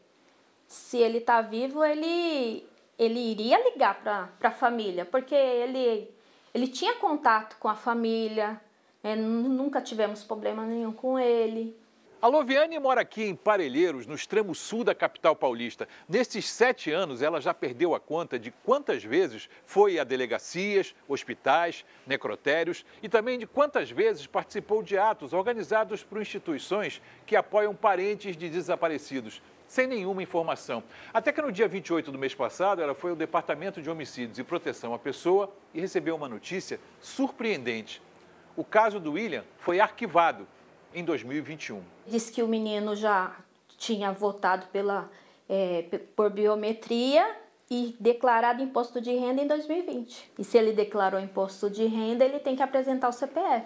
se 0.67 0.97
ele 0.97 1.19
está 1.19 1.41
vivo, 1.41 1.83
ele, 1.83 2.67
ele 2.99 3.19
iria 3.19 3.63
ligar 3.71 4.01
para 4.03 4.49
a 4.49 4.51
família, 4.51 5.05
porque 5.05 5.35
ele, 5.35 6.09
ele 6.53 6.67
tinha 6.67 6.95
contato 6.95 7.57
com 7.57 7.67
a 7.67 7.75
família, 7.75 8.61
né? 9.01 9.15
nunca 9.15 9.81
tivemos 9.81 10.23
problema 10.23 10.65
nenhum 10.65 10.91
com 10.91 11.17
ele. 11.17 11.75
A 12.23 12.27
Loviane 12.27 12.79
mora 12.79 13.01
aqui 13.01 13.21
em 13.25 13.35
Parelheiros, 13.35 14.07
no 14.07 14.15
extremo 14.15 14.55
sul 14.55 14.85
da 14.85 14.95
capital 14.95 15.35
paulista. 15.35 15.89
Nesses 16.07 16.49
sete 16.49 16.89
anos, 16.89 17.21
ela 17.21 17.41
já 17.41 17.53
perdeu 17.53 17.93
a 17.93 17.99
conta 17.99 18.39
de 18.39 18.49
quantas 18.49 19.03
vezes 19.03 19.49
foi 19.65 19.99
a 19.99 20.05
delegacias, 20.05 20.95
hospitais, 21.05 21.83
necrotérios 22.07 22.85
e 23.01 23.09
também 23.09 23.37
de 23.37 23.45
quantas 23.45 23.91
vezes 23.91 24.25
participou 24.25 24.81
de 24.81 24.97
atos 24.97 25.33
organizados 25.33 26.01
por 26.01 26.21
instituições 26.21 27.01
que 27.25 27.35
apoiam 27.35 27.75
parentes 27.75 28.37
de 28.37 28.47
desaparecidos 28.47 29.41
sem 29.67 29.85
nenhuma 29.85 30.23
informação. 30.23 30.81
Até 31.13 31.33
que 31.33 31.41
no 31.41 31.51
dia 31.51 31.67
28 31.67 32.09
do 32.09 32.17
mês 32.17 32.33
passado, 32.33 32.81
ela 32.81 32.95
foi 32.95 33.09
ao 33.09 33.17
Departamento 33.17 33.81
de 33.81 33.89
Homicídios 33.89 34.39
e 34.39 34.45
Proteção 34.45 34.93
à 34.93 34.97
Pessoa 34.97 35.53
e 35.73 35.81
recebeu 35.81 36.15
uma 36.15 36.29
notícia 36.29 36.79
surpreendente. 37.01 38.01
O 38.55 38.63
caso 38.63 38.97
do 38.97 39.11
William 39.11 39.43
foi 39.57 39.81
arquivado 39.81 40.47
em 40.93 41.03
2021. 41.03 41.81
Diz 42.07 42.29
que 42.29 42.41
o 42.43 42.47
menino 42.47 42.95
já 42.95 43.35
tinha 43.77 44.11
votado 44.11 44.67
pela, 44.67 45.09
é, 45.49 45.83
por 46.15 46.29
biometria 46.29 47.35
e 47.69 47.95
declarado 47.99 48.61
imposto 48.61 49.01
de 49.01 49.11
renda 49.11 49.41
em 49.41 49.47
2020. 49.47 50.31
E 50.37 50.43
se 50.43 50.57
ele 50.57 50.73
declarou 50.73 51.19
imposto 51.19 51.69
de 51.69 51.85
renda, 51.85 52.23
ele 52.23 52.39
tem 52.39 52.55
que 52.55 52.63
apresentar 52.63 53.09
o 53.09 53.13
CPF 53.13 53.65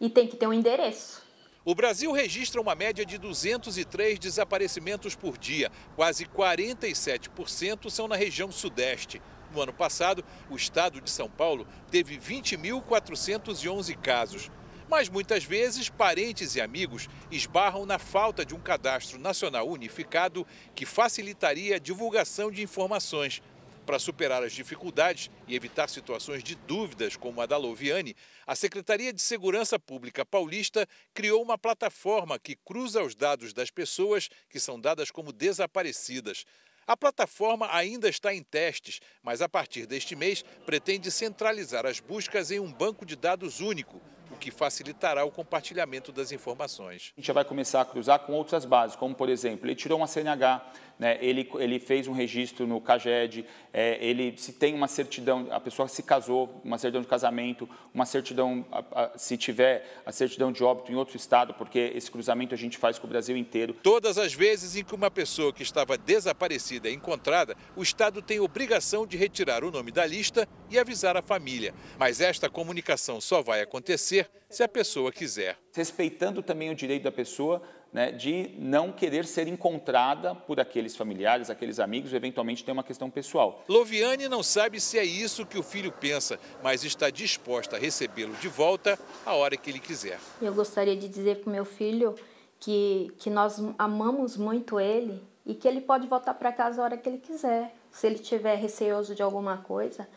e 0.00 0.10
tem 0.10 0.26
que 0.26 0.36
ter 0.36 0.46
um 0.46 0.52
endereço. 0.52 1.22
O 1.64 1.76
Brasil 1.76 2.10
registra 2.10 2.60
uma 2.60 2.74
média 2.74 3.06
de 3.06 3.16
203 3.18 4.18
desaparecimentos 4.18 5.14
por 5.14 5.38
dia. 5.38 5.70
Quase 5.94 6.26
47% 6.26 7.88
são 7.88 8.08
na 8.08 8.16
região 8.16 8.50
sudeste. 8.50 9.22
No 9.54 9.60
ano 9.60 9.72
passado, 9.72 10.24
o 10.50 10.56
estado 10.56 11.00
de 11.00 11.08
São 11.08 11.30
Paulo 11.30 11.64
teve 11.88 12.18
20.411 12.18 13.96
casos. 13.96 14.50
Mas 14.92 15.08
muitas 15.08 15.42
vezes, 15.42 15.88
parentes 15.88 16.54
e 16.54 16.60
amigos 16.60 17.08
esbarram 17.30 17.86
na 17.86 17.98
falta 17.98 18.44
de 18.44 18.54
um 18.54 18.60
cadastro 18.60 19.18
nacional 19.18 19.66
unificado 19.66 20.46
que 20.74 20.84
facilitaria 20.84 21.76
a 21.76 21.78
divulgação 21.78 22.50
de 22.50 22.60
informações. 22.60 23.40
Para 23.86 23.98
superar 23.98 24.42
as 24.42 24.52
dificuldades 24.52 25.30
e 25.48 25.56
evitar 25.56 25.88
situações 25.88 26.44
de 26.44 26.54
dúvidas 26.54 27.16
como 27.16 27.40
a 27.40 27.46
da 27.46 27.56
Loviane, 27.56 28.14
a 28.46 28.54
Secretaria 28.54 29.14
de 29.14 29.22
Segurança 29.22 29.78
Pública 29.78 30.26
Paulista 30.26 30.86
criou 31.14 31.42
uma 31.42 31.56
plataforma 31.56 32.38
que 32.38 32.54
cruza 32.54 33.02
os 33.02 33.14
dados 33.14 33.54
das 33.54 33.70
pessoas 33.70 34.28
que 34.50 34.60
são 34.60 34.78
dadas 34.78 35.10
como 35.10 35.32
desaparecidas. 35.32 36.44
A 36.86 36.94
plataforma 36.94 37.66
ainda 37.74 38.10
está 38.10 38.34
em 38.34 38.42
testes, 38.42 39.00
mas 39.22 39.40
a 39.40 39.48
partir 39.48 39.86
deste 39.86 40.14
mês 40.14 40.44
pretende 40.66 41.10
centralizar 41.10 41.86
as 41.86 41.98
buscas 41.98 42.50
em 42.50 42.60
um 42.60 42.70
banco 42.70 43.06
de 43.06 43.16
dados 43.16 43.60
único, 43.60 44.02
o 44.32 44.36
que 44.36 44.50
facilitará 44.50 45.24
o 45.24 45.30
compartilhamento 45.30 46.10
das 46.10 46.32
informações. 46.32 47.12
A 47.16 47.20
gente 47.20 47.26
já 47.26 47.32
vai 47.32 47.44
começar 47.44 47.80
a 47.80 47.84
cruzar 47.84 48.18
com 48.20 48.32
outras 48.32 48.64
bases, 48.64 48.96
como 48.96 49.14
por 49.14 49.28
exemplo, 49.28 49.66
ele 49.66 49.74
tirou 49.74 49.98
uma 49.98 50.06
CNH, 50.06 50.64
né, 51.02 51.18
ele, 51.20 51.50
ele 51.58 51.80
fez 51.80 52.06
um 52.06 52.12
registro 52.12 52.64
no 52.64 52.80
CAGED, 52.80 53.44
é, 53.72 53.98
ele 54.00 54.34
se 54.38 54.52
tem 54.52 54.72
uma 54.72 54.86
certidão, 54.86 55.48
a 55.50 55.58
pessoa 55.58 55.88
se 55.88 56.00
casou, 56.00 56.60
uma 56.64 56.78
certidão 56.78 57.02
de 57.02 57.08
casamento, 57.08 57.68
uma 57.92 58.06
certidão, 58.06 58.64
a, 58.70 59.02
a, 59.02 59.18
se 59.18 59.36
tiver 59.36 59.84
a 60.06 60.12
certidão 60.12 60.52
de 60.52 60.62
óbito 60.62 60.92
em 60.92 60.94
outro 60.94 61.16
estado, 61.16 61.54
porque 61.54 61.90
esse 61.96 62.08
cruzamento 62.08 62.54
a 62.54 62.56
gente 62.56 62.78
faz 62.78 63.00
com 63.00 63.08
o 63.08 63.10
Brasil 63.10 63.36
inteiro. 63.36 63.74
Todas 63.82 64.16
as 64.16 64.32
vezes 64.32 64.76
em 64.76 64.84
que 64.84 64.94
uma 64.94 65.10
pessoa 65.10 65.52
que 65.52 65.64
estava 65.64 65.98
desaparecida 65.98 66.88
é 66.88 66.92
encontrada, 66.92 67.56
o 67.74 67.82
Estado 67.82 68.22
tem 68.22 68.38
obrigação 68.38 69.04
de 69.04 69.16
retirar 69.16 69.64
o 69.64 69.72
nome 69.72 69.90
da 69.90 70.06
lista 70.06 70.48
e 70.70 70.78
avisar 70.78 71.16
a 71.16 71.22
família. 71.22 71.74
Mas 71.98 72.20
esta 72.20 72.48
comunicação 72.48 73.20
só 73.20 73.42
vai 73.42 73.60
acontecer 73.60 74.30
se 74.48 74.62
a 74.62 74.68
pessoa 74.68 75.10
quiser. 75.10 75.58
Respeitando 75.74 76.42
também 76.42 76.70
o 76.70 76.76
direito 76.76 77.02
da 77.02 77.10
pessoa 77.10 77.60
né, 77.92 78.10
de 78.10 78.54
não 78.58 78.90
querer 78.90 79.26
ser 79.26 79.46
encontrada 79.46 80.34
por 80.34 80.58
aqueles 80.58 80.96
familiares, 80.96 81.50
aqueles 81.50 81.78
amigos, 81.78 82.14
eventualmente 82.14 82.64
tem 82.64 82.72
uma 82.72 82.82
questão 82.82 83.10
pessoal. 83.10 83.62
Loviane 83.68 84.28
não 84.28 84.42
sabe 84.42 84.80
se 84.80 84.98
é 84.98 85.04
isso 85.04 85.44
que 85.44 85.58
o 85.58 85.62
filho 85.62 85.92
pensa, 85.92 86.40
mas 86.62 86.84
está 86.84 87.10
disposta 87.10 87.76
a 87.76 87.78
recebê-lo 87.78 88.34
de 88.36 88.48
volta 88.48 88.98
a 89.26 89.34
hora 89.34 89.56
que 89.56 89.70
ele 89.70 89.78
quiser. 89.78 90.18
Eu 90.40 90.54
gostaria 90.54 90.96
de 90.96 91.08
dizer 91.08 91.40
para 91.40 91.50
o 91.50 91.52
meu 91.52 91.64
filho 91.64 92.14
que, 92.58 93.12
que 93.18 93.28
nós 93.28 93.62
amamos 93.78 94.36
muito 94.36 94.80
ele 94.80 95.22
e 95.44 95.54
que 95.54 95.68
ele 95.68 95.80
pode 95.80 96.06
voltar 96.06 96.34
para 96.34 96.52
casa 96.52 96.80
a 96.80 96.84
hora 96.84 96.96
que 96.96 97.08
ele 97.08 97.18
quiser. 97.18 97.74
Se 97.90 98.06
ele 98.06 98.16
estiver 98.16 98.56
receoso 98.56 99.14
de 99.14 99.22
alguma 99.22 99.58
coisa, 99.58 100.08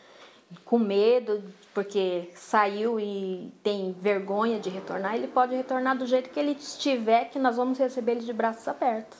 com 0.64 0.78
medo, 0.78 1.42
porque 1.74 2.30
saiu 2.34 2.98
e 3.00 3.52
tem 3.62 3.92
vergonha 4.00 4.60
de 4.60 4.70
retornar, 4.70 5.14
ele 5.14 5.28
pode 5.28 5.54
retornar 5.54 5.96
do 5.96 6.06
jeito 6.06 6.30
que 6.30 6.38
ele 6.38 6.52
estiver, 6.52 7.30
que 7.30 7.38
nós 7.38 7.56
vamos 7.56 7.78
receber 7.78 8.12
ele 8.12 8.24
de 8.24 8.32
braços 8.32 8.66
abertos. 8.68 9.18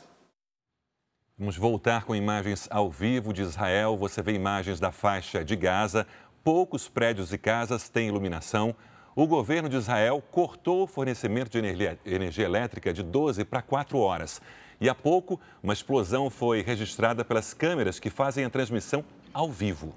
Vamos 1.39 1.57
voltar 1.57 2.05
com 2.05 2.15
imagens 2.15 2.67
ao 2.71 2.91
vivo 2.91 3.31
de 3.31 3.43
Israel. 3.43 3.95
Você 3.99 4.23
vê 4.23 4.33
imagens 4.33 4.81
da 4.81 4.91
faixa 4.91 5.45
de 5.45 5.55
Gaza. 5.55 6.07
Poucos 6.43 6.89
prédios 6.89 7.31
e 7.31 7.37
casas 7.37 7.91
têm 7.91 8.09
iluminação. 8.09 8.75
O 9.15 9.27
governo 9.27 9.69
de 9.69 9.77
Israel 9.77 10.23
cortou 10.31 10.85
o 10.85 10.87
fornecimento 10.87 11.51
de 11.51 11.59
energia, 11.59 11.99
energia 12.07 12.47
elétrica 12.47 12.91
de 12.91 13.03
12 13.03 13.45
para 13.45 13.61
4 13.61 13.99
horas. 13.99 14.41
E 14.81 14.89
há 14.89 14.95
pouco, 14.95 15.39
uma 15.63 15.75
explosão 15.75 16.31
foi 16.31 16.63
registrada 16.63 17.23
pelas 17.23 17.53
câmeras 17.53 17.99
que 17.99 18.09
fazem 18.09 18.45
a 18.45 18.51
transmissão 18.51 19.05
ao 19.33 19.51
vivo. 19.51 19.95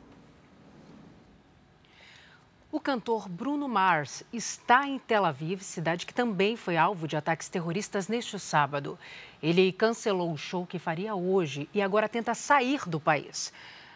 O 2.72 2.80
cantor 2.80 3.28
Bruno 3.28 3.68
Mars 3.68 4.24
está 4.32 4.88
em 4.88 5.00
Tel 5.00 5.26
Aviv, 5.26 5.64
cidade 5.64 6.06
que 6.06 6.14
também 6.14 6.56
foi 6.56 6.78
alvo 6.78 7.08
de 7.08 7.18
ataques 7.18 7.50
terroristas 7.50 8.08
neste 8.08 8.38
sábado. 8.38 8.96
Ele 9.42 9.72
cancelou 9.72 10.32
o 10.32 10.38
show 10.38 10.68
que 10.68 10.78
faria 10.78 11.16
hoje 11.16 11.68
e 11.74 11.82
agora 11.82 12.08
tenta 12.08 12.36
sair 12.36 12.88
do 12.88 13.00
país. 13.00 13.52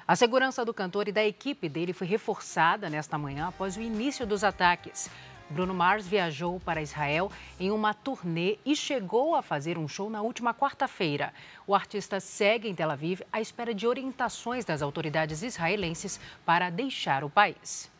A 0.08 0.16
segurança 0.16 0.66
do 0.66 0.74
cantor 0.74 1.08
e 1.08 1.12
da 1.12 1.24
equipe 1.24 1.70
dele 1.70 1.94
foi 1.94 2.08
reforçada 2.08 2.90
nesta 2.90 3.16
manhã 3.16 3.50
após 3.50 3.78
o 3.78 3.82
início 3.82 4.26
dos 4.26 4.44
ataques. 4.44 5.08
Bruno 5.52 5.76
Mars 5.76 6.08
viajou 6.08 6.60
para 6.60 6.82
Israel 6.82 7.32
em 7.60 7.70
uma 7.70 7.94
turnê 7.94 8.58
e 8.66 8.76
chegou 8.76 9.36
a 9.36 9.44
fazer 9.44 9.78
um 9.78 9.88
show 9.88 10.10
na 10.10 10.24
última 10.24 10.52
quarta-feira. 10.52 11.32
O 11.68 11.76
artista 11.76 12.20
segue 12.20 12.68
em 12.68 12.74
Tel 12.74 12.90
Aviv 12.90 13.22
à 13.32 13.40
espera 13.40 13.72
de 13.72 13.86
orientações 13.86 14.66
das 14.66 14.82
autoridades 14.82 15.44
israelenses 15.44 16.20
para 16.44 16.72
deixar 16.72 17.24
o 17.24 17.30
país. 17.30 17.93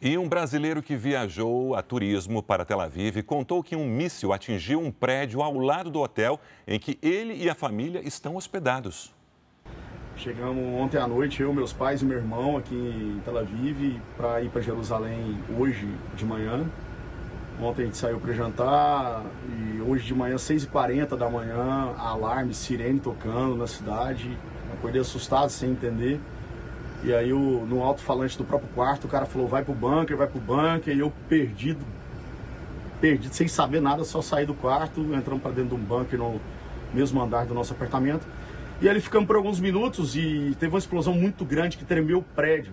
E 0.00 0.16
um 0.16 0.28
brasileiro 0.28 0.80
que 0.80 0.94
viajou 0.94 1.74
a 1.74 1.82
turismo 1.82 2.40
para 2.40 2.64
Tel 2.64 2.80
Aviv 2.80 3.20
contou 3.24 3.64
que 3.64 3.74
um 3.74 3.84
míssil 3.84 4.32
atingiu 4.32 4.78
um 4.78 4.92
prédio 4.92 5.42
ao 5.42 5.58
lado 5.58 5.90
do 5.90 5.98
hotel 5.98 6.38
em 6.68 6.78
que 6.78 6.96
ele 7.02 7.34
e 7.34 7.50
a 7.50 7.54
família 7.54 8.00
estão 8.06 8.36
hospedados. 8.36 9.12
Chegamos 10.16 10.64
ontem 10.80 10.98
à 10.98 11.08
noite, 11.08 11.42
eu, 11.42 11.52
meus 11.52 11.72
pais 11.72 12.00
e 12.00 12.04
meu 12.04 12.16
irmão 12.16 12.56
aqui 12.56 12.76
em 12.76 13.20
Tel 13.24 13.38
Aviv 13.38 14.00
para 14.16 14.40
ir 14.40 14.50
para 14.50 14.62
Jerusalém 14.62 15.36
hoje 15.58 15.92
de 16.14 16.24
manhã. 16.24 16.70
Ontem 17.60 17.82
a 17.82 17.84
gente 17.86 17.96
saiu 17.96 18.20
para 18.20 18.32
jantar 18.32 19.24
e 19.48 19.80
hoje 19.80 20.06
de 20.06 20.14
manhã, 20.14 20.36
6h40 20.36 21.16
da 21.16 21.28
manhã, 21.28 21.92
alarme, 21.98 22.54
sirene 22.54 23.00
tocando 23.00 23.56
na 23.56 23.66
cidade. 23.66 24.38
Acordei 24.72 25.00
assustado, 25.00 25.50
sem 25.50 25.72
entender. 25.72 26.20
E 27.02 27.14
aí 27.14 27.32
o, 27.32 27.64
no 27.66 27.82
alto-falante 27.82 28.36
do 28.36 28.44
próprio 28.44 28.68
quarto, 28.74 29.04
o 29.06 29.08
cara 29.08 29.24
falou, 29.24 29.46
vai 29.46 29.64
pro 29.64 29.74
bunker, 29.74 30.16
vai 30.16 30.26
pro 30.26 30.40
bunker, 30.40 30.94
e 30.94 30.98
eu 30.98 31.12
perdido, 31.28 31.84
perdido, 33.00 33.32
sem 33.32 33.46
saber 33.46 33.80
nada, 33.80 34.04
só 34.04 34.20
saí 34.20 34.44
do 34.44 34.54
quarto, 34.54 35.00
entramos 35.14 35.42
para 35.42 35.52
dentro 35.52 35.76
de 35.76 35.82
um 35.82 35.84
bunker 35.84 36.18
no 36.18 36.40
mesmo 36.92 37.22
andar 37.22 37.46
do 37.46 37.54
nosso 37.54 37.72
apartamento. 37.72 38.26
E 38.80 38.88
ali 38.88 39.00
ficamos 39.00 39.26
por 39.26 39.36
alguns 39.36 39.60
minutos 39.60 40.16
e 40.16 40.56
teve 40.58 40.72
uma 40.72 40.78
explosão 40.78 41.12
muito 41.12 41.44
grande 41.44 41.76
que 41.76 41.84
tremeu 41.84 42.18
o 42.18 42.22
prédio. 42.22 42.72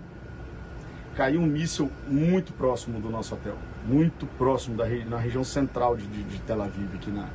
Caiu 1.15 1.41
um 1.41 1.45
míssil 1.45 1.89
muito 2.07 2.51
próximo 2.53 2.99
do 2.99 3.09
nosso 3.09 3.33
hotel, 3.33 3.55
muito 3.87 4.25
próximo, 4.37 4.75
da, 4.75 4.85
na 5.09 5.17
região 5.17 5.43
central 5.43 5.95
de, 5.95 6.05
de, 6.05 6.23
de 6.23 6.39
Tel 6.41 6.61
Aviv, 6.61 6.93
aqui 6.93 7.09
na, 7.09 7.27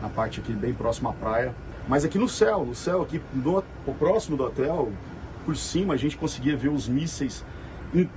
na 0.00 0.08
parte 0.08 0.40
aqui 0.40 0.52
bem 0.52 0.72
próxima 0.72 1.10
à 1.10 1.12
praia. 1.12 1.54
Mas 1.88 2.04
aqui 2.04 2.18
no 2.18 2.28
céu, 2.28 2.64
no 2.64 2.74
céu, 2.74 3.02
aqui 3.02 3.20
no, 3.34 3.62
próximo 3.98 4.36
do 4.36 4.44
hotel, 4.44 4.92
por 5.40 5.56
cima 5.56 5.94
a 5.94 5.96
gente 5.96 6.16
conseguia 6.16 6.56
ver 6.56 6.68
os 6.68 6.88
mísseis 6.88 7.44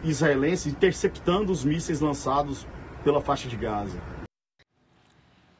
israelenses 0.04 0.68
interceptando 0.68 1.52
os 1.52 1.64
mísseis 1.64 2.00
lançados 2.00 2.68
pela 3.04 3.22
faixa 3.22 3.48
de 3.48 3.56
Gaza. 3.56 4.00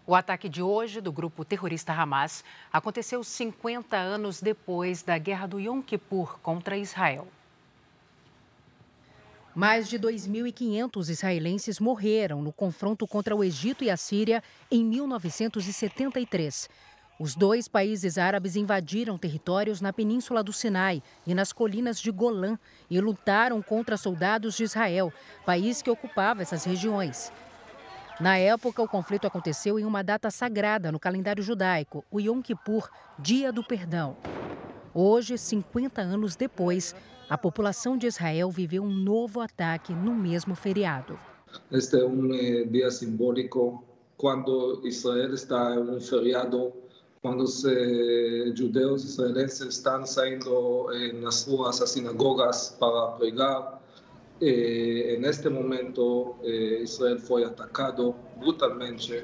O 0.06 0.14
ataque 0.14 0.50
de 0.50 0.62
hoje 0.62 1.00
do 1.00 1.12
grupo 1.12 1.46
terrorista 1.46 1.94
Hamas 1.94 2.44
aconteceu 2.72 3.24
50 3.24 3.96
anos 3.96 4.42
depois 4.42 5.02
da 5.02 5.18
guerra 5.18 5.48
do 5.48 5.60
Yom 5.60 5.82
Kippur 5.82 6.38
contra 6.40 6.78
Israel. 6.78 7.28
Mais 9.56 9.88
de 9.88 10.00
2.500 10.00 11.10
israelenses 11.10 11.80
morreram 11.80 12.42
no 12.42 12.52
confronto 12.52 13.08
contra 13.08 13.36
o 13.36 13.44
Egito 13.44 13.84
e 13.84 13.90
a 13.90 13.96
Síria 13.96 14.44
em 14.70 14.84
1973. 14.84 16.70
Os 17.20 17.36
dois 17.36 17.68
países 17.68 18.18
árabes 18.18 18.56
invadiram 18.56 19.18
territórios 19.18 19.80
na 19.80 19.94
península 19.94 20.44
do 20.44 20.52
Sinai 20.52 21.02
e 21.28 21.36
nas 21.36 21.54
colinas 21.54 22.00
de 22.00 22.10
Golã 22.12 22.58
e 22.90 23.00
lutaram 23.00 23.62
contra 23.62 23.98
soldados 23.98 24.56
de 24.56 24.64
Israel, 24.64 25.14
país 25.46 25.82
que 25.82 25.92
ocupava 25.92 26.42
essas 26.42 26.64
regiões. 26.64 27.32
Na 28.20 28.38
época, 28.38 28.82
o 28.82 28.88
conflito 28.88 29.28
aconteceu 29.28 29.80
em 29.80 29.86
uma 29.86 30.04
data 30.04 30.32
sagrada 30.32 30.92
no 30.92 31.00
calendário 31.00 31.44
judaico, 31.44 32.04
o 32.12 32.20
Yom 32.20 32.42
Kippur, 32.42 32.90
Dia 33.20 33.52
do 33.52 33.64
Perdão. 33.64 34.18
Hoje, 34.94 35.38
50 35.38 36.02
anos 36.02 36.36
depois, 36.36 36.96
a 37.30 37.38
população 37.38 37.98
de 37.98 38.08
Israel 38.08 38.50
viveu 38.52 38.84
um 38.84 38.94
novo 38.94 39.40
ataque 39.40 39.94
no 39.94 40.14
mesmo 40.14 40.56
feriado. 40.56 41.18
Este 41.72 42.00
é 42.00 42.06
um 42.06 42.34
eh, 42.34 42.64
dia 42.66 42.90
simbólico 42.92 43.84
quando 44.18 44.82
Israel 44.86 45.34
está 45.34 45.76
em 45.76 45.80
um 45.80 46.00
feriado 46.00 46.83
quando 47.24 47.46
os 47.46 47.64
eh, 47.64 48.52
judeus 48.54 49.06
israelenses 49.06 49.62
estão 49.62 50.06
saindo 50.06 50.92
eh, 50.92 51.14
nas 51.14 51.48
ruas, 51.48 51.82
às 51.82 51.92
sinagogas 51.92 52.76
para 52.78 53.14
pregar. 53.14 53.82
Eh, 54.42 55.18
neste 55.22 55.48
momento, 55.48 56.36
eh, 56.44 56.84
Israel 56.84 57.18
foi 57.20 57.46
atacado 57.46 58.14
brutalmente 58.38 59.24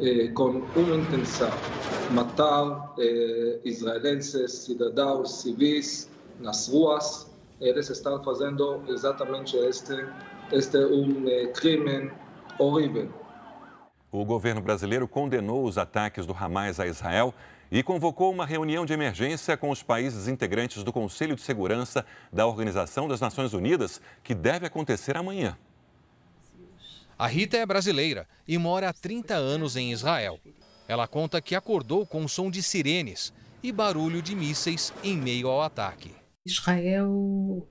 eh, 0.00 0.28
com 0.34 0.60
uma 0.74 0.96
intenção: 0.96 1.48
matar 2.10 2.94
eh, 2.98 3.60
israelenses, 3.64 4.50
cidadãos 4.52 5.42
civis 5.42 6.10
nas 6.40 6.68
ruas. 6.68 7.30
Eles 7.60 7.88
estão 7.88 8.22
fazendo 8.24 8.82
exatamente 8.88 9.56
este, 9.56 10.04
este 10.50 10.78
um 10.78 11.24
crime 11.54 12.10
horrível. 12.58 13.08
O 14.10 14.24
governo 14.24 14.60
brasileiro 14.60 15.08
condenou 15.08 15.64
os 15.64 15.76
ataques 15.76 16.26
do 16.26 16.32
Hamas 16.32 16.78
a 16.78 16.86
Israel 16.86 17.34
e 17.70 17.82
convocou 17.82 18.32
uma 18.32 18.46
reunião 18.46 18.86
de 18.86 18.92
emergência 18.92 19.56
com 19.56 19.70
os 19.70 19.82
países 19.82 20.28
integrantes 20.28 20.84
do 20.84 20.92
Conselho 20.92 21.34
de 21.34 21.42
Segurança 21.42 22.06
da 22.32 22.46
Organização 22.46 23.08
das 23.08 23.20
Nações 23.20 23.52
Unidas, 23.52 24.00
que 24.22 24.34
deve 24.34 24.66
acontecer 24.66 25.16
amanhã. 25.16 25.58
A 27.18 27.26
Rita 27.26 27.56
é 27.56 27.66
brasileira 27.66 28.28
e 28.46 28.56
mora 28.58 28.90
há 28.90 28.92
30 28.92 29.34
anos 29.34 29.74
em 29.74 29.90
Israel. 29.90 30.38
Ela 30.86 31.08
conta 31.08 31.40
que 31.40 31.54
acordou 31.54 32.06
com 32.06 32.24
o 32.24 32.28
som 32.28 32.50
de 32.50 32.62
sirenes 32.62 33.32
e 33.62 33.72
barulho 33.72 34.22
de 34.22 34.36
mísseis 34.36 34.92
em 35.02 35.16
meio 35.16 35.48
ao 35.48 35.62
ataque. 35.62 36.14
Israel 36.44 37.66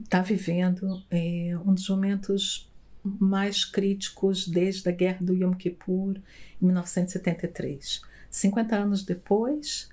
está 0.00 0.20
vivendo 0.20 1.02
é, 1.10 1.56
um 1.64 1.74
dos 1.74 1.88
momentos 1.88 2.71
mais 3.04 3.64
críticos 3.64 4.46
desde 4.46 4.88
a 4.88 4.92
Guerra 4.92 5.18
do 5.20 5.34
Yom 5.34 5.54
Kippur, 5.54 6.16
em 6.60 6.66
1973. 6.66 8.02
50 8.30 8.76
anos 8.76 9.04
depois, 9.04 9.88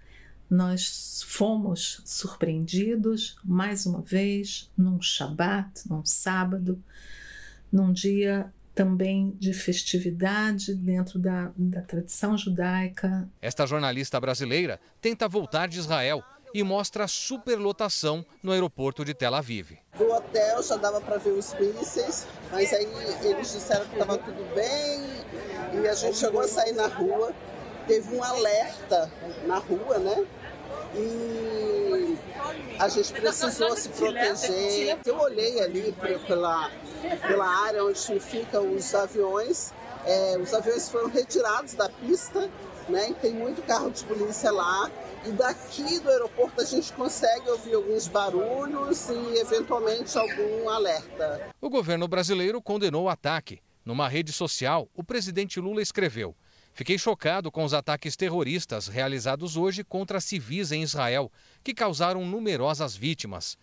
nós 0.49 1.24
fomos 1.28 2.01
surpreendidos 2.05 3.38
mais 3.43 3.86
uma 3.86 4.01
vez 4.01 4.72
num 4.78 5.01
Shabat, 5.01 5.88
num 5.88 6.03
sábado, 6.05 6.82
num 7.72 7.91
dia 7.93 8.51
também 8.74 9.36
de 9.38 9.53
festividade 9.53 10.74
dentro 10.74 11.20
da, 11.20 11.51
da 11.57 11.82
tradição 11.82 12.38
judaica. 12.38 13.30
Esta 13.41 13.66
jornalista 13.66 14.20
brasileira 14.20 14.80
tenta 15.01 15.28
voltar 15.28 15.68
de 15.68 15.78
Israel 15.78 16.24
e 16.54 16.64
mostra 16.64 17.04
a 17.04 17.08
superlotação 17.08 18.26
no 18.41 18.52
aeroporto 18.52 19.06
de 19.06 19.14
Tel 19.14 19.36
Aviv. 19.36 19.78
Do 19.97 20.12
hotel 20.12 20.64
já 20.64 20.76
dava 20.78 21.02
para 21.02 21.18
ver 21.18 21.32
os 21.32 21.54
mísseis, 21.54 22.28
mas 22.52 22.74
aí 22.74 22.88
eles 23.24 23.52
disseram 23.52 23.86
que 23.86 23.93
estava 23.93 24.18
tudo 24.18 24.56
bem 24.56 25.04
e 25.74 25.88
a 25.88 25.93
gente 25.93 26.18
chegou 26.18 26.41
a 26.41 26.47
sair 26.47 26.74
na 26.74 26.88
rua. 26.88 27.34
Teve 27.88 28.16
um 28.16 28.24
alerta 28.24 29.12
na 29.45 29.58
rua, 29.58 29.97
né? 29.97 30.26
E 30.95 32.18
a 32.80 32.88
gente 32.88 33.14
precisou 33.14 33.76
se 33.76 33.89
proteger. 33.89 34.97
Eu 35.06 35.18
olhei 35.18 35.60
ali 35.62 35.95
pela, 36.28 36.72
pela 37.28 37.47
área 37.66 37.84
onde 37.84 38.20
ficam 38.20 38.76
os 38.76 38.93
aviões. 38.95 39.74
É, 40.06 40.38
os 40.38 40.54
aviões 40.54 40.89
foram 40.89 41.10
retirados 41.10 41.74
da 41.74 41.89
pista, 41.89 42.50
né? 42.90 43.12
E 43.12 43.14
tem 43.14 43.34
muito 43.34 43.62
carro 43.62 43.90
de 43.92 44.04
polícia 44.04 44.52
lá. 44.52 44.90
E 45.26 45.32
daqui 45.32 46.00
do 46.00 46.10
aeroporto 46.10 46.62
a 46.62 46.66
gente 46.66 46.92
consegue 46.94 47.50
ouvir 47.50 47.76
alguns 47.76 48.08
barulhos 48.08 49.10
e 49.10 49.40
eventualmente 49.40 50.18
algum 50.18 50.70
alerta. 50.70 51.50
O 51.62 51.70
governo 51.70 52.08
brasileiro 52.08 52.62
condenou 52.62 53.06
o 53.06 53.10
ataque. 53.10 53.62
Numa 53.86 54.08
rede 54.08 54.32
social, 54.32 54.88
o 54.94 55.04
presidente 55.04 55.60
Lula 55.60 55.82
escreveu: 55.82 56.36
Fiquei 56.74 56.98
chocado 56.98 57.52
com 57.52 57.64
os 57.64 57.74
ataques 57.74 58.16
terroristas 58.16 58.88
realizados 58.88 59.58
hoje 59.58 59.84
contra 59.84 60.22
civis 60.22 60.72
em 60.72 60.82
Israel, 60.82 61.32
que 61.64 61.74
causaram 61.74 62.26
numerosas 62.26 62.96
vítimas. 62.96 63.58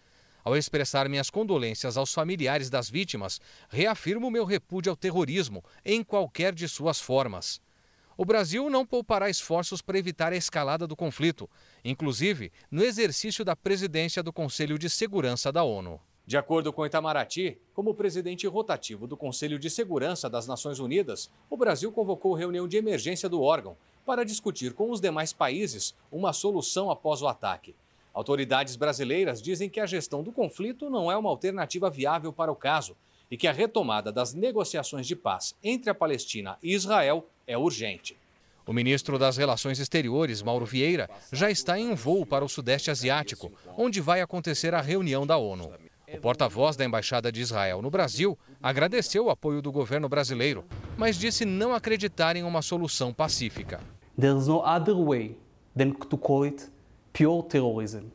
Ao 0.45 0.57
expressar 0.57 1.09
minhas 1.09 1.29
condolências 1.29 1.97
aos 1.97 2.13
familiares 2.13 2.71
das 2.71 2.89
vítimas, 2.89 3.41
reafirmo 3.69 4.31
meu 4.31 4.45
repúdio 4.45 4.91
ao 4.91 4.97
terrorismo 4.97 5.65
em 5.85 6.05
qualquer 6.05 6.55
de 6.55 6.69
suas 6.69 7.01
formas. 7.01 7.61
O 8.19 8.25
Brasil 8.25 8.71
não 8.71 8.87
poupará 8.87 9.29
esforços 9.29 9.83
para 9.83 9.99
evitar 9.99 10.33
a 10.33 10.37
escalada 10.37 10.87
do 10.87 10.97
conflito, 10.97 11.51
inclusive 11.85 12.51
no 12.71 12.83
exercício 12.83 13.45
da 13.45 13.55
presidência 13.55 14.23
do 14.23 14.33
Conselho 14.33 14.79
de 14.79 14.89
Segurança 14.89 15.53
da 15.53 15.63
ONU. 15.63 16.01
De 16.27 16.39
acordo 16.39 16.73
com 16.73 16.87
Itamaraty, 16.87 17.59
como 17.75 17.95
presidente 17.95 18.47
rotativo 18.47 19.07
do 19.07 19.19
Conselho 19.19 19.59
de 19.59 19.69
Segurança 19.69 20.31
das 20.31 20.47
Nações 20.47 20.79
Unidas, 20.79 21.31
o 21.51 21.59
Brasil 21.59 21.93
convocou 21.93 22.33
reunião 22.33 22.67
de 22.67 22.79
emergência 22.79 23.29
do 23.29 23.43
órgão 23.43 23.77
para 24.07 24.25
discutir 24.25 24.73
com 24.73 24.91
os 24.91 25.01
demais 25.01 25.35
países 25.35 25.95
uma 26.11 26.33
solução 26.33 26.91
após 26.91 27.21
o 27.21 27.29
ataque. 27.29 27.77
Autoridades 28.15 28.77
brasileiras 28.77 29.43
dizem 29.43 29.69
que 29.69 29.79
a 29.79 29.85
gestão 29.85 30.23
do 30.23 30.33
conflito 30.33 30.89
não 30.89 31.13
é 31.13 31.17
uma 31.19 31.29
alternativa 31.29 31.91
viável 31.91 32.33
para 32.33 32.51
o 32.51 32.57
caso 32.57 32.97
e 33.31 33.37
que 33.37 33.47
a 33.47 33.53
retomada 33.53 34.11
das 34.11 34.33
negociações 34.33 35.07
de 35.07 35.15
paz 35.15 35.55
entre 35.63 35.91
a 35.91 35.95
Palestina 35.95 36.57
e 36.63 36.73
Israel 36.73 37.29
é 37.47 37.57
urgente. 37.57 38.17
O 38.67 38.73
ministro 38.73 39.19
das 39.19 39.37
Relações 39.37 39.79
Exteriores, 39.79 40.43
Mauro 40.43 40.67
Vieira, 40.67 41.09
já 41.33 41.49
está 41.49 41.79
em 41.79 41.89
um 41.89 41.95
voo 41.95 42.27
para 42.27 42.45
o 42.45 42.49
Sudeste 42.49 42.91
Asiático, 42.91 43.53
onde 43.77 44.01
vai 44.01 44.21
acontecer 44.21 44.75
a 44.75 44.81
reunião 44.81 45.25
da 45.25 45.37
ONU. 45.37 45.71
O 46.13 46.19
porta-voz 46.19 46.77
da 46.77 46.85
Embaixada 46.85 47.31
de 47.31 47.41
Israel 47.41 47.81
no 47.81 47.91
Brasil 47.91 48.37
agradeceu 48.61 49.27
o 49.27 49.31
apoio 49.31 49.63
do 49.63 49.71
governo 49.71 50.09
brasileiro, 50.09 50.65
mas 50.97 51.17
disse 51.17 51.45
não 51.45 51.73
acreditar 51.73 52.35
em 52.35 52.43
uma 52.43 52.63
solução 52.63 53.13
pacífica. 53.13 53.81
There's 54.19 54.49
no 54.49 54.61
other 54.65 54.97
way 54.97 55.37
than 55.77 55.91
to 55.93 56.19
call 56.19 56.45
it 56.45 56.69
pure 57.13 57.45
terrorism, 57.45 58.07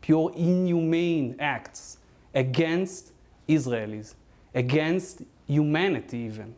pure 0.00 0.34
inhumane 0.36 1.36
acts 1.38 2.00
against 2.34 3.12
Israelis, 3.48 4.16
against 4.52 5.22
humanity 5.48 6.26
even. 6.26 6.54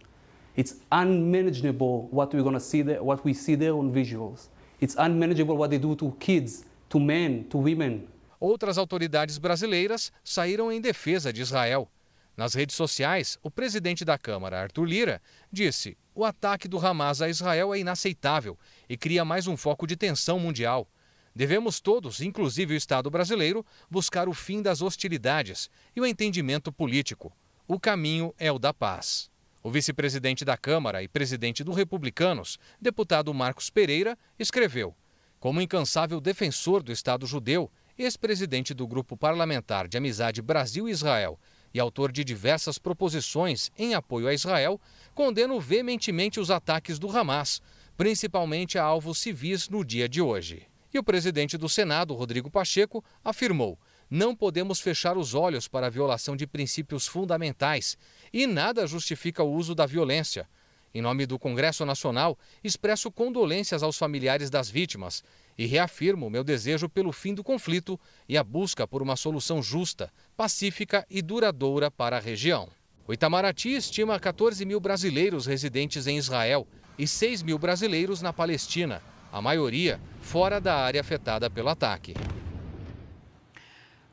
It's 0.56 0.80
unmanageable 0.90 2.08
what 2.10 2.34
we're 2.34 2.42
to 2.42 2.60
see 2.60 2.82
there, 2.82 3.02
what 3.02 3.24
we 3.24 3.34
see 3.34 3.56
there 3.56 3.72
on 3.72 3.90
visuals. 3.90 4.50
It's 4.80 4.94
unmanageable 4.98 5.56
what 5.56 5.70
they 5.70 5.78
do 5.78 5.94
to 5.96 6.14
kids, 6.18 6.64
to 6.90 7.00
men, 7.00 7.44
to 7.44 7.58
women. 7.58 8.08
Outras 8.38 8.76
autoridades 8.76 9.38
brasileiras 9.38 10.12
saíram 10.24 10.70
em 10.70 10.80
defesa 10.80 11.32
de 11.32 11.40
Israel. 11.40 11.88
Nas 12.36 12.54
redes 12.54 12.74
sociais, 12.76 13.38
o 13.42 13.50
presidente 13.50 14.04
da 14.04 14.18
Câmara, 14.18 14.60
Arthur 14.60 14.84
Lira, 14.84 15.22
disse: 15.50 15.96
o 16.14 16.24
ataque 16.24 16.68
do 16.68 16.78
Hamas 16.78 17.22
a 17.22 17.28
Israel 17.30 17.72
é 17.72 17.78
inaceitável 17.78 18.58
e 18.86 18.98
cria 18.98 19.24
mais 19.24 19.46
um 19.46 19.56
foco 19.56 19.86
de 19.86 19.96
tensão 19.96 20.38
mundial. 20.38 20.86
Devemos 21.34 21.80
todos, 21.80 22.20
inclusive 22.20 22.74
o 22.74 22.76
Estado 22.76 23.10
brasileiro, 23.10 23.64
buscar 23.90 24.28
o 24.28 24.34
fim 24.34 24.60
das 24.60 24.82
hostilidades 24.82 25.70
e 25.96 26.00
o 26.02 26.06
entendimento 26.06 26.70
político. 26.70 27.32
O 27.66 27.80
caminho 27.80 28.34
é 28.38 28.52
o 28.52 28.58
da 28.58 28.74
paz. 28.74 29.31
O 29.62 29.70
vice-presidente 29.70 30.44
da 30.44 30.56
Câmara 30.56 31.04
e 31.04 31.08
presidente 31.08 31.62
do 31.62 31.72
Republicanos, 31.72 32.58
deputado 32.80 33.32
Marcos 33.32 33.70
Pereira, 33.70 34.18
escreveu: 34.36 34.92
Como 35.38 35.60
incansável 35.60 36.20
defensor 36.20 36.82
do 36.82 36.90
Estado 36.90 37.26
judeu, 37.26 37.70
ex-presidente 37.96 38.74
do 38.74 38.88
Grupo 38.88 39.16
Parlamentar 39.16 39.86
de 39.86 39.96
Amizade 39.96 40.42
Brasil-Israel 40.42 41.38
e 41.72 41.78
autor 41.78 42.10
de 42.10 42.24
diversas 42.24 42.76
proposições 42.76 43.70
em 43.78 43.94
apoio 43.94 44.26
a 44.26 44.34
Israel, 44.34 44.80
condeno 45.14 45.60
veementemente 45.60 46.40
os 46.40 46.50
ataques 46.50 46.98
do 46.98 47.08
Hamas, 47.16 47.62
principalmente 47.96 48.78
a 48.78 48.82
alvos 48.82 49.18
civis 49.18 49.68
no 49.68 49.84
dia 49.84 50.08
de 50.08 50.20
hoje. 50.20 50.66
E 50.92 50.98
o 50.98 51.04
presidente 51.04 51.56
do 51.56 51.68
Senado, 51.68 52.14
Rodrigo 52.14 52.50
Pacheco, 52.50 53.02
afirmou: 53.24 53.78
não 54.14 54.36
podemos 54.36 54.78
fechar 54.78 55.16
os 55.16 55.32
olhos 55.32 55.66
para 55.66 55.86
a 55.86 55.90
violação 55.90 56.36
de 56.36 56.46
princípios 56.46 57.06
fundamentais 57.06 57.96
e 58.32 58.46
nada 58.46 58.86
justifica 58.86 59.42
o 59.42 59.52
uso 59.52 59.74
da 59.74 59.86
violência. 59.86 60.48
Em 60.94 61.00
nome 61.00 61.24
do 61.24 61.38
Congresso 61.38 61.86
Nacional, 61.86 62.38
expresso 62.62 63.10
condolências 63.10 63.82
aos 63.82 63.96
familiares 63.96 64.50
das 64.50 64.68
vítimas 64.68 65.24
e 65.56 65.64
reafirmo 65.64 66.28
meu 66.28 66.44
desejo 66.44 66.88
pelo 66.88 67.12
fim 67.12 67.34
do 67.34 67.42
conflito 67.42 67.98
e 68.28 68.36
a 68.36 68.44
busca 68.44 68.86
por 68.86 69.02
uma 69.02 69.16
solução 69.16 69.62
justa, 69.62 70.12
pacífica 70.36 71.06
e 71.08 71.22
duradoura 71.22 71.90
para 71.90 72.18
a 72.18 72.20
região. 72.20 72.68
O 73.06 73.12
Itamaraty 73.12 73.74
estima 73.74 74.20
14 74.20 74.64
mil 74.64 74.80
brasileiros 74.80 75.46
residentes 75.46 76.06
em 76.06 76.18
Israel 76.18 76.66
e 76.98 77.06
6 77.06 77.42
mil 77.42 77.58
brasileiros 77.58 78.20
na 78.20 78.32
Palestina, 78.32 79.02
a 79.32 79.40
maioria 79.40 80.00
fora 80.20 80.60
da 80.60 80.76
área 80.76 81.00
afetada 81.00 81.48
pelo 81.48 81.70
ataque. 81.70 82.14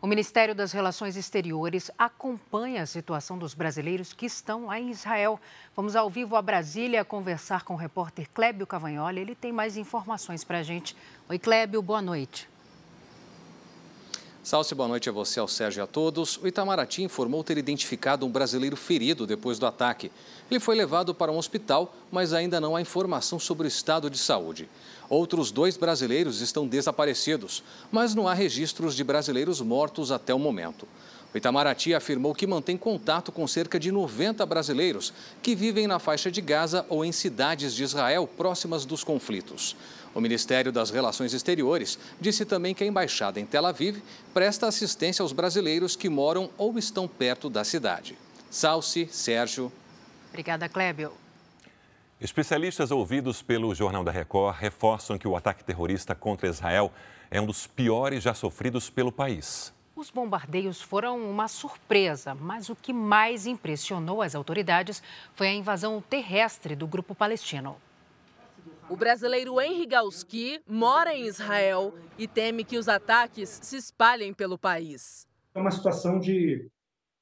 O 0.02 0.08
Ministério 0.08 0.56
das 0.56 0.72
Relações 0.72 1.18
Exteriores 1.18 1.92
acompanha 1.98 2.84
a 2.84 2.86
situação 2.86 3.38
dos 3.38 3.54
brasileiros 3.54 4.14
que 4.14 4.26
estão 4.26 4.68
lá 4.68 4.80
em 4.80 4.92
Israel. 4.92 5.38
Vamos 5.76 5.94
ao 5.94 6.10
vivo 6.10 6.38
a 6.38 6.42
Brasília 6.42 7.04
conversar 7.04 7.66
com 7.66 7.74
o 7.74 7.78
repórter 7.78 8.30
Clébio 8.34 8.66
Cavagnoli. 8.66 9.20
Ele 9.20 9.36
tem 9.36 9.52
mais 9.52 9.76
informações 9.76 10.42
para 10.46 10.60
a 10.60 10.64
gente. 10.64 10.96
Oi, 11.28 11.38
Clébio, 11.38 11.82
boa 11.82 12.02
noite. 12.02 12.48
Salce, 14.42 14.74
boa 14.74 14.88
noite 14.88 15.10
a 15.10 15.12
você, 15.12 15.38
ao 15.38 15.50
Sérgio 15.50 15.82
e 15.82 15.84
a 15.84 15.88
todos. 15.88 16.38
O 16.38 16.48
Itamaraty 16.48 17.04
informou 17.04 17.44
ter 17.44 17.58
identificado 17.58 18.26
um 18.26 18.32
brasileiro 18.32 18.78
ferido 18.78 19.28
depois 19.28 19.60
do 19.60 19.66
ataque. 19.66 20.10
Ele 20.50 20.62
foi 20.62 20.76
levado 20.76 21.14
para 21.14 21.32
um 21.32 21.38
hospital, 21.38 21.94
mas 22.10 22.32
ainda 22.32 22.60
não 22.60 22.74
há 22.74 22.82
informação 22.82 23.38
sobre 23.38 23.68
o 23.68 23.68
estado 23.68 24.10
de 24.10 24.18
saúde. 24.18 24.70
Outros 25.10 25.52
dois 25.52 25.76
brasileiros 25.76 26.40
estão 26.40 26.66
desaparecidos, 26.66 27.62
mas 27.92 28.16
não 28.16 28.30
há 28.30 28.34
registros 28.34 28.96
de 28.96 29.04
brasileiros 29.04 29.60
mortos 29.60 30.10
até 30.10 30.34
o 30.34 30.40
momento. 30.40 30.88
O 31.34 31.38
Itamaraty 31.38 31.94
afirmou 31.94 32.34
que 32.34 32.48
mantém 32.48 32.76
contato 32.76 33.32
com 33.32 33.46
cerca 33.46 33.80
de 33.80 33.92
90 33.92 34.44
brasileiros 34.48 35.14
que 35.44 35.54
vivem 35.54 35.86
na 35.86 36.00
faixa 36.00 36.32
de 36.32 36.42
Gaza 36.42 36.86
ou 36.90 37.06
em 37.06 37.12
cidades 37.12 37.76
de 37.76 37.84
Israel 37.84 38.28
próximas 38.28 38.84
dos 38.84 39.04
conflitos. 39.04 39.76
O 40.14 40.22
Ministério 40.22 40.72
das 40.72 40.90
Relações 40.90 41.34
Exteriores 41.34 42.00
disse 42.20 42.46
também 42.46 42.74
que 42.74 42.84
a 42.84 42.88
embaixada 42.88 43.40
em 43.40 43.46
Tel 43.46 43.66
Aviv 43.66 44.02
presta 44.34 44.68
assistência 44.68 45.22
aos 45.22 45.32
brasileiros 45.32 45.96
que 45.96 46.10
moram 46.10 46.50
ou 46.58 46.78
estão 46.78 47.08
perto 47.08 47.50
da 47.50 47.64
cidade. 47.64 48.18
Salce, 48.50 49.08
Sérgio. 49.12 49.72
Obrigada, 50.30 50.68
Clébio. 50.68 51.12
Especialistas 52.20 52.92
ouvidos 52.92 53.42
pelo 53.42 53.74
Jornal 53.74 54.04
da 54.04 54.12
Record 54.12 54.58
reforçam 54.58 55.18
que 55.18 55.28
o 55.28 55.38
ataque 55.38 55.64
terrorista 55.64 56.14
contra 56.14 56.50
Israel 56.50 56.92
é 57.32 57.40
um 57.40 57.46
dos 57.46 57.66
piores 57.68 58.24
já 58.24 58.34
sofridos 58.34 58.90
pelo 58.90 59.12
país. 59.12 59.72
Os 59.96 60.10
bombardeios 60.10 60.82
foram 60.82 61.18
uma 61.30 61.48
surpresa, 61.48 62.34
mas 62.34 62.70
o 62.70 62.76
que 62.76 62.92
mais 62.92 63.46
impressionou 63.46 64.22
as 64.22 64.34
autoridades 64.34 65.04
foi 65.36 65.48
a 65.48 65.54
invasão 65.54 66.02
terrestre 66.10 66.76
do 66.76 66.88
grupo 66.88 67.14
palestino. 67.14 67.78
O 68.90 68.98
brasileiro 68.98 69.62
Henry 69.62 69.86
Galski 69.86 70.60
mora 70.68 71.14
em 71.14 71.28
Israel 71.28 71.94
e 72.18 72.28
teme 72.28 72.64
que 72.64 72.76
os 72.76 72.90
ataques 72.90 73.60
se 73.62 73.78
espalhem 73.78 74.34
pelo 74.34 74.58
país. 74.58 75.28
É 75.54 75.60
uma 75.60 75.70
situação 75.70 76.20
de, 76.20 76.68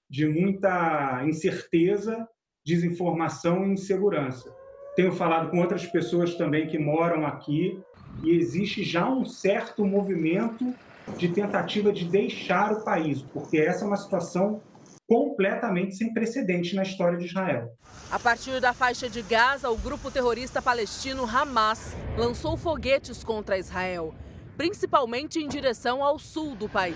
de 0.10 0.26
muita 0.28 1.26
incerteza, 1.28 2.26
desinformação 2.66 3.66
e 3.66 3.74
insegurança. 3.74 4.50
Tenho 4.96 5.12
falado 5.12 5.52
com 5.52 5.60
outras 5.60 5.86
pessoas 5.86 6.36
também 6.36 6.70
que 6.70 6.80
moram 6.80 7.28
aqui 7.28 7.78
e 8.24 8.32
existe 8.32 8.82
já 8.82 9.10
um 9.10 9.26
certo 9.26 9.86
movimento 9.86 10.74
de 11.18 11.28
tentativa 11.28 11.92
de 11.92 12.06
deixar 12.06 12.72
o 12.72 12.86
país, 12.86 13.22
porque 13.22 13.58
essa 13.58 13.84
é 13.84 13.88
uma 13.88 13.98
situação 13.98 14.62
completamente 15.08 15.96
sem 15.96 16.14
precedente 16.14 16.76
na 16.76 16.84
história 16.84 17.18
de 17.18 17.26
Israel. 17.26 17.72
A 18.12 18.20
partir 18.20 18.60
da 18.60 18.74
faixa 18.74 19.10
de 19.10 19.22
Gaza, 19.22 19.70
o 19.70 19.78
grupo 19.78 20.12
terrorista 20.12 20.62
palestino 20.62 21.24
Hamas 21.24 21.96
lançou 22.18 22.58
foguetes 22.58 23.24
contra 23.24 23.58
Israel, 23.58 24.14
principalmente 24.58 25.40
em 25.40 25.48
direção 25.48 26.04
ao 26.04 26.20
sul 26.20 26.56
do 26.56 26.68
país. 26.68 26.96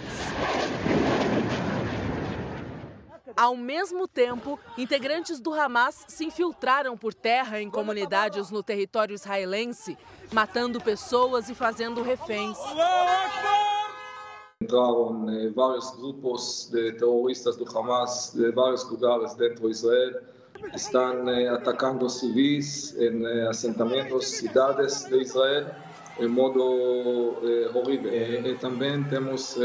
Ao 3.36 3.56
mesmo 3.56 4.08
tempo, 4.08 4.60
integrantes 4.78 5.40
do 5.40 5.54
Hamas 5.54 6.04
se 6.08 6.26
infiltraram 6.26 6.98
por 6.98 7.14
terra 7.14 7.62
em 7.62 7.70
comunidades 7.70 8.52
no 8.52 8.62
território 8.62 9.14
israelense, 9.14 9.98
matando 10.34 10.82
pessoas 10.82 11.50
e 11.50 11.56
fazendo 11.56 12.04
reféns. 12.04 12.58
Entraram 14.72 15.30
eh, 15.30 15.50
vários 15.50 15.92
grupos 15.98 16.70
de 16.72 16.94
terroristas 16.94 17.58
do 17.58 17.66
Hamas 17.78 18.32
de 18.34 18.52
vários 18.52 18.90
lugares 18.90 19.34
dentro 19.34 19.66
de 19.66 19.72
Israel. 19.72 20.22
Estão 20.74 21.30
eh, 21.30 21.50
atacando 21.50 22.10
civis 22.10 22.96
em 22.96 23.26
eh, 23.26 23.50
assentamentos, 23.50 24.28
cidades 24.28 25.04
de 25.10 25.24
Israel, 25.24 25.76
em 26.18 26.28
modo 26.30 26.62
horrível. 27.76 28.14
E 28.14 28.56
também 28.60 29.04
temos 29.04 29.58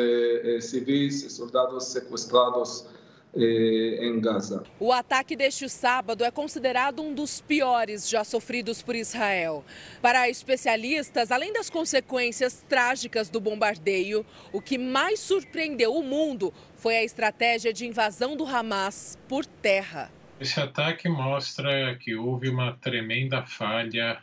civis 0.61 1.23
e 1.23 1.31
soldados 1.31 1.85
sequestrados 1.85 2.87
em 3.37 4.21
Gaza. 4.21 4.65
O 4.81 4.93
ataque 4.93 5.37
deste 5.37 5.69
sábado 5.69 6.25
é 6.25 6.31
considerado 6.31 7.03
um 7.03 7.15
dos 7.15 7.41
piores 7.41 8.09
já 8.09 8.25
sofridos 8.25 8.83
por 8.83 8.95
Israel. 8.95 9.65
Para 10.01 10.29
especialistas, 10.29 11.31
além 11.31 11.53
das 11.53 11.69
consequências 11.69 12.65
trágicas 12.69 13.29
do 13.29 13.41
bombardeio, 13.41 14.25
o 14.53 14.61
que 14.61 14.79
mais 14.79 15.21
surpreendeu 15.21 15.95
o 15.95 16.03
mundo 16.03 16.53
foi 16.77 16.97
a 16.97 17.05
estratégia 17.05 17.73
de 17.73 17.87
invasão 17.87 18.37
do 18.37 18.47
Hamas 18.47 19.19
por 19.29 19.45
terra. 19.45 20.11
Esse 20.41 20.61
ataque 20.61 21.09
mostra 21.09 21.97
que 21.97 22.15
houve 22.15 22.49
uma 22.49 22.77
tremenda 22.77 23.45
falha 23.45 24.19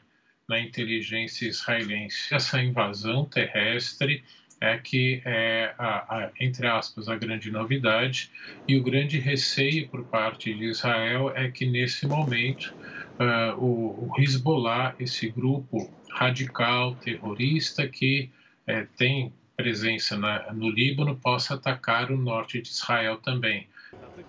na 0.47 0.59
inteligência 0.59 1.47
israelense. 1.47 2.33
Essa 2.33 2.61
invasão 2.61 3.25
terrestre 3.25 4.23
é 4.63 4.77
que 4.77 5.21
é, 5.25 5.75
a, 5.77 6.15
a, 6.15 6.31
entre 6.39 6.65
aspas, 6.65 7.09
a 7.09 7.17
grande 7.17 7.51
novidade 7.51 8.31
e 8.65 8.77
o 8.77 8.81
grande 8.81 9.19
receio 9.19 9.89
por 9.89 10.05
parte 10.05 10.53
de 10.53 10.63
Israel 10.63 11.33
é 11.35 11.51
que 11.51 11.65
nesse 11.65 12.07
momento 12.07 12.73
uh, 13.19 13.59
o, 13.61 14.09
o 14.09 14.21
Hezbollah, 14.21 14.95
esse 14.97 15.29
grupo 15.29 15.91
radical 16.09 16.95
terrorista 16.95 17.85
que 17.89 18.29
é, 18.65 18.87
tem 18.97 19.33
presença 19.57 20.17
na, 20.17 20.53
no 20.53 20.69
Líbano, 20.69 21.17
possa 21.17 21.55
atacar 21.55 22.09
o 22.09 22.17
norte 22.17 22.61
de 22.61 22.69
Israel 22.69 23.17
também. 23.17 23.67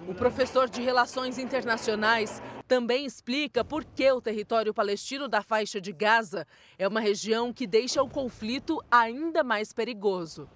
O 0.06 0.14
professor 0.14 0.68
de 0.68 0.82
Relações 0.82 1.38
Internacionais 1.38 2.42
também 2.68 3.06
explica 3.06 3.64
por 3.64 3.84
que 3.84 4.10
o 4.10 4.20
território 4.20 4.74
palestino 4.74 5.28
da 5.28 5.42
faixa 5.42 5.80
de 5.80 5.92
Gaza 5.92 6.46
é 6.78 6.86
uma 6.86 7.00
região 7.00 7.52
que 7.52 7.66
deixa 7.66 8.02
o 8.02 8.08
conflito 8.08 8.82
ainda 8.90 9.42
mais 9.42 9.72
perigoso. 9.72 10.48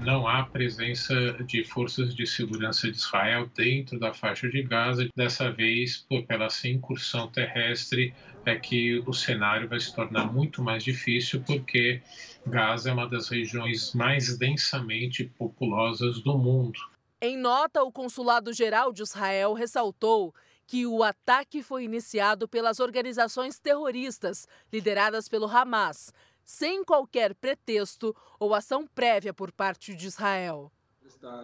Não 0.00 0.26
há 0.26 0.42
presença 0.44 1.14
de 1.44 1.62
forças 1.62 2.12
de 2.12 2.26
segurança 2.26 2.90
de 2.90 2.96
Israel 2.96 3.48
dentro 3.56 4.00
da 4.00 4.12
faixa 4.12 4.48
de 4.48 4.60
Gaza. 4.62 5.08
Dessa 5.14 5.50
vez, 5.50 6.04
pela 6.26 6.48
incursão 6.64 7.28
terrestre, 7.28 8.12
é 8.44 8.56
que 8.56 9.00
o 9.06 9.12
cenário 9.12 9.68
vai 9.68 9.78
se 9.78 9.94
tornar 9.94 10.32
muito 10.32 10.60
mais 10.60 10.82
difícil, 10.82 11.40
porque 11.46 12.02
Gaza 12.44 12.90
é 12.90 12.92
uma 12.92 13.08
das 13.08 13.28
regiões 13.28 13.94
mais 13.94 14.36
densamente 14.36 15.24
populosas 15.24 16.20
do 16.20 16.36
mundo. 16.36 16.80
Em 17.24 17.36
nota, 17.36 17.84
o 17.84 17.92
Consulado-Geral 17.92 18.92
de 18.92 19.04
Israel 19.04 19.52
ressaltou 19.52 20.34
que 20.66 20.88
o 20.88 21.04
ataque 21.04 21.62
foi 21.62 21.84
iniciado 21.84 22.48
pelas 22.48 22.80
organizações 22.80 23.60
terroristas 23.60 24.48
lideradas 24.72 25.28
pelo 25.28 25.46
Hamas, 25.46 26.12
sem 26.44 26.82
qualquer 26.82 27.32
pretexto 27.36 28.12
ou 28.40 28.52
ação 28.52 28.88
prévia 28.88 29.32
por 29.32 29.52
parte 29.52 29.94
de 29.94 30.08
Israel. 30.08 30.72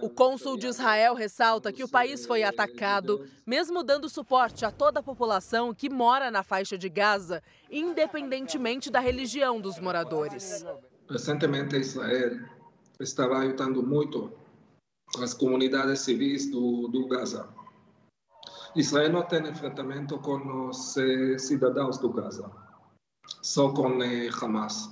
O 0.02 0.10
cônsul 0.10 0.56
de 0.56 0.66
Israel 0.66 1.14
ressalta 1.14 1.72
que 1.72 1.84
o 1.84 1.88
país 1.88 2.26
foi 2.26 2.42
atacado, 2.42 3.24
mesmo 3.46 3.84
dando 3.84 4.08
suporte 4.08 4.64
a 4.64 4.72
toda 4.72 4.98
a 4.98 5.02
população 5.02 5.72
que 5.72 5.88
mora 5.88 6.28
na 6.28 6.42
faixa 6.42 6.76
de 6.76 6.88
Gaza, 6.88 7.40
independentemente 7.70 8.90
da 8.90 8.98
religião 8.98 9.60
dos 9.60 9.78
moradores. 9.78 10.64
Recentemente, 11.08 11.76
Israel 11.76 12.36
estava 12.98 13.38
ajudando 13.38 13.80
muito 13.80 14.32
as 15.22 15.34
comunidades 15.34 16.00
civis 16.00 16.50
do, 16.50 16.88
do 16.88 17.08
Gaza. 17.08 17.48
Israel 18.76 19.12
não 19.12 19.22
tem 19.22 19.46
enfrentamento 19.48 20.18
com 20.18 20.68
os 20.68 20.96
eh, 20.96 21.38
cidadãos 21.38 21.98
do 21.98 22.10
Gaza, 22.10 22.50
só 23.42 23.72
com 23.72 24.02
eh, 24.02 24.28
Hamas. 24.40 24.90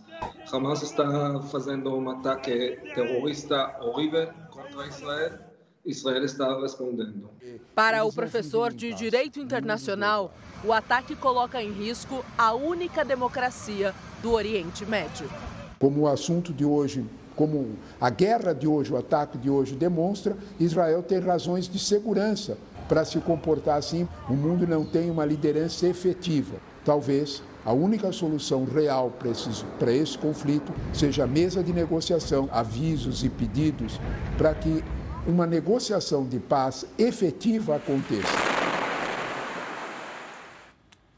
Hamas 0.50 0.82
está 0.82 1.40
fazendo 1.42 1.94
um 1.94 2.10
ataque 2.10 2.78
terrorista 2.94 3.76
horrível 3.80 4.32
contra 4.50 4.86
Israel. 4.86 5.38
Israel 5.84 6.24
está 6.24 6.60
respondendo. 6.60 7.30
Para 7.74 8.04
o 8.04 8.12
professor 8.12 8.72
de 8.72 8.92
Direito 8.92 9.38
Internacional, 9.38 10.34
o 10.64 10.72
ataque 10.72 11.14
coloca 11.14 11.62
em 11.62 11.70
risco 11.70 12.24
a 12.36 12.54
única 12.54 13.04
democracia 13.04 13.94
do 14.20 14.32
Oriente 14.32 14.84
Médio. 14.84 15.30
Como 15.78 16.02
o 16.02 16.08
assunto 16.08 16.52
de 16.52 16.64
hoje 16.64 17.04
como 17.36 17.76
a 18.00 18.10
guerra 18.10 18.52
de 18.54 18.66
hoje, 18.66 18.92
o 18.92 18.96
ataque 18.96 19.36
de 19.36 19.50
hoje 19.50 19.76
demonstra, 19.76 20.36
Israel 20.58 21.02
tem 21.02 21.20
razões 21.20 21.68
de 21.68 21.78
segurança 21.78 22.56
para 22.88 23.04
se 23.04 23.20
comportar 23.20 23.76
assim. 23.76 24.08
O 24.28 24.32
mundo 24.32 24.66
não 24.66 24.84
tem 24.84 25.10
uma 25.10 25.24
liderança 25.24 25.86
efetiva. 25.86 26.56
Talvez 26.84 27.42
a 27.64 27.72
única 27.72 28.10
solução 28.12 28.64
real 28.64 29.10
para 29.10 29.30
esse, 29.30 29.64
para 29.78 29.92
esse 29.92 30.16
conflito 30.16 30.72
seja 30.92 31.24
a 31.24 31.26
mesa 31.26 31.62
de 31.62 31.72
negociação, 31.72 32.48
avisos 32.52 33.22
e 33.24 33.28
pedidos 33.28 34.00
para 34.38 34.54
que 34.54 34.82
uma 35.26 35.46
negociação 35.46 36.24
de 36.24 36.38
paz 36.38 36.86
efetiva 36.96 37.76
aconteça. 37.76 38.56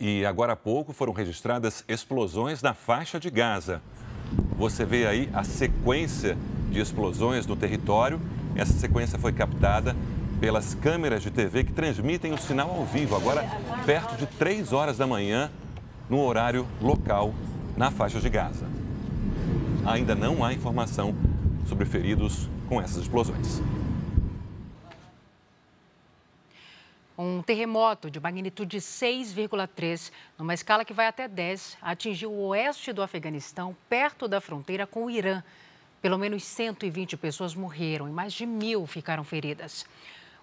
E 0.00 0.24
agora 0.24 0.52
há 0.52 0.56
pouco 0.56 0.92
foram 0.92 1.12
registradas 1.12 1.84
explosões 1.86 2.62
na 2.62 2.72
faixa 2.72 3.20
de 3.20 3.30
Gaza. 3.30 3.82
Você 4.56 4.84
vê 4.84 5.06
aí 5.06 5.28
a 5.32 5.44
sequência 5.44 6.36
de 6.70 6.80
explosões 6.80 7.46
no 7.46 7.56
território. 7.56 8.20
Essa 8.56 8.72
sequência 8.72 9.18
foi 9.18 9.32
captada 9.32 9.94
pelas 10.40 10.74
câmeras 10.74 11.22
de 11.22 11.30
TV 11.30 11.64
que 11.64 11.72
transmitem 11.72 12.32
o 12.32 12.38
sinal 12.38 12.70
ao 12.70 12.84
vivo, 12.84 13.16
agora 13.16 13.44
perto 13.84 14.16
de 14.16 14.26
3 14.26 14.72
horas 14.72 14.96
da 14.96 15.06
manhã, 15.06 15.50
no 16.08 16.20
horário 16.20 16.66
local, 16.80 17.34
na 17.76 17.90
faixa 17.90 18.20
de 18.20 18.28
Gaza. 18.28 18.66
Ainda 19.84 20.14
não 20.14 20.44
há 20.44 20.52
informação 20.52 21.14
sobre 21.66 21.84
feridos 21.84 22.48
com 22.68 22.80
essas 22.80 23.02
explosões. 23.02 23.62
Um 27.20 27.42
terremoto 27.42 28.08
de 28.08 28.20
magnitude 28.20 28.78
6,3, 28.78 30.12
numa 30.38 30.54
escala 30.54 30.84
que 30.84 30.94
vai 30.94 31.08
até 31.08 31.26
10, 31.26 31.76
atingiu 31.82 32.30
o 32.30 32.46
oeste 32.46 32.92
do 32.92 33.02
Afeganistão, 33.02 33.76
perto 33.88 34.28
da 34.28 34.40
fronteira 34.40 34.86
com 34.86 35.06
o 35.06 35.10
Irã. 35.10 35.42
Pelo 36.00 36.16
menos 36.16 36.44
120 36.44 37.16
pessoas 37.16 37.56
morreram 37.56 38.08
e 38.08 38.12
mais 38.12 38.32
de 38.32 38.46
mil 38.46 38.86
ficaram 38.86 39.24
feridas. 39.24 39.84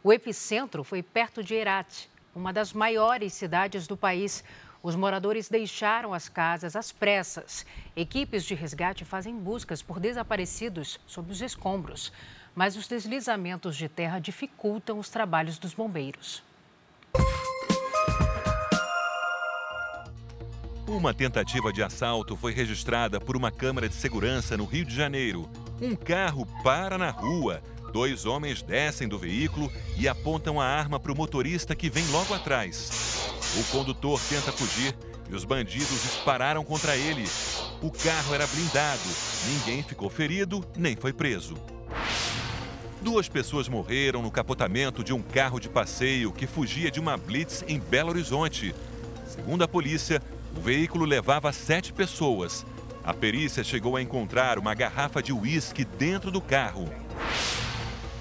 O 0.03 0.11
epicentro 0.11 0.83
foi 0.83 1.01
perto 1.01 1.41
de 1.41 1.55
Herat, 1.55 2.09
uma 2.35 2.51
das 2.51 2.73
maiores 2.73 3.31
cidades 3.31 3.87
do 3.87 3.95
país. 3.95 4.43
Os 4.83 4.97
moradores 4.97 5.47
deixaram 5.47 6.13
as 6.13 6.27
casas 6.27 6.75
às 6.75 6.91
pressas. 6.91 7.65
Equipes 7.95 8.43
de 8.43 8.53
resgate 8.53 9.05
fazem 9.05 9.33
buscas 9.33 9.81
por 9.81 9.97
desaparecidos 9.97 10.99
sob 11.07 11.31
os 11.31 11.41
escombros, 11.41 12.11
mas 12.53 12.75
os 12.75 12.85
deslizamentos 12.85 13.77
de 13.77 13.87
terra 13.87 14.19
dificultam 14.19 14.99
os 14.99 15.07
trabalhos 15.07 15.57
dos 15.57 15.73
bombeiros. 15.73 16.43
Uma 20.87 21.15
tentativa 21.15 21.73
de 21.73 21.81
assalto 21.81 22.35
foi 22.35 22.53
registrada 22.53 23.19
por 23.19 23.35
uma 23.35 23.49
câmera 23.49 23.89
de 23.89 23.95
segurança 23.95 24.55
no 24.55 24.65
Rio 24.65 24.85
de 24.85 24.95
Janeiro. 24.95 25.49
Um 25.81 25.95
carro 25.95 26.45
para 26.63 26.95
na 26.95 27.09
rua. 27.09 27.59
Dois 27.91 28.25
homens 28.27 28.61
descem 28.61 29.07
do 29.07 29.17
veículo 29.17 29.71
e 29.97 30.07
apontam 30.07 30.61
a 30.61 30.65
arma 30.65 30.99
para 30.99 31.11
o 31.11 31.15
motorista 31.15 31.75
que 31.75 31.89
vem 31.89 32.05
logo 32.11 32.35
atrás. 32.35 33.31
O 33.57 33.63
condutor 33.71 34.21
tenta 34.29 34.51
fugir 34.51 34.95
e 35.27 35.33
os 35.33 35.43
bandidos 35.43 36.03
dispararam 36.03 36.63
contra 36.63 36.95
ele. 36.95 37.25
O 37.81 37.89
carro 37.89 38.35
era 38.35 38.45
blindado, 38.45 39.09
ninguém 39.47 39.81
ficou 39.81 40.09
ferido 40.09 40.63
nem 40.77 40.95
foi 40.95 41.11
preso. 41.11 41.55
Duas 43.01 43.27
pessoas 43.27 43.67
morreram 43.67 44.21
no 44.21 44.29
capotamento 44.29 45.03
de 45.03 45.13
um 45.13 45.21
carro 45.21 45.59
de 45.59 45.67
passeio 45.67 46.31
que 46.31 46.45
fugia 46.45 46.91
de 46.91 46.99
uma 46.99 47.17
blitz 47.17 47.63
em 47.67 47.79
Belo 47.79 48.09
Horizonte. 48.09 48.75
Segundo 49.27 49.63
a 49.63 49.67
polícia, 49.67 50.21
o 50.55 50.61
veículo 50.61 51.05
levava 51.05 51.51
sete 51.51 51.91
pessoas. 51.91 52.65
A 53.03 53.13
perícia 53.13 53.63
chegou 53.63 53.95
a 53.95 54.01
encontrar 54.01 54.57
uma 54.57 54.73
garrafa 54.73 55.21
de 55.21 55.31
uísque 55.31 55.85
dentro 55.85 56.31
do 56.31 56.41
carro. 56.41 56.89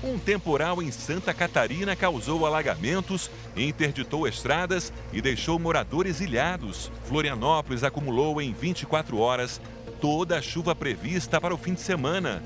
Um 0.02 0.18
temporal 0.18 0.82
em 0.82 0.90
Santa 0.90 1.32
Catarina 1.32 1.96
causou 1.96 2.44
alagamentos, 2.44 3.30
interditou 3.56 4.28
estradas 4.28 4.92
e 5.10 5.22
deixou 5.22 5.58
moradores 5.58 6.20
ilhados. 6.20 6.92
Florianópolis 7.06 7.82
acumulou 7.82 8.42
em 8.42 8.52
24 8.52 9.16
horas 9.16 9.62
toda 10.02 10.36
a 10.36 10.42
chuva 10.42 10.74
prevista 10.74 11.40
para 11.40 11.54
o 11.54 11.58
fim 11.58 11.72
de 11.72 11.80
semana. 11.80 12.42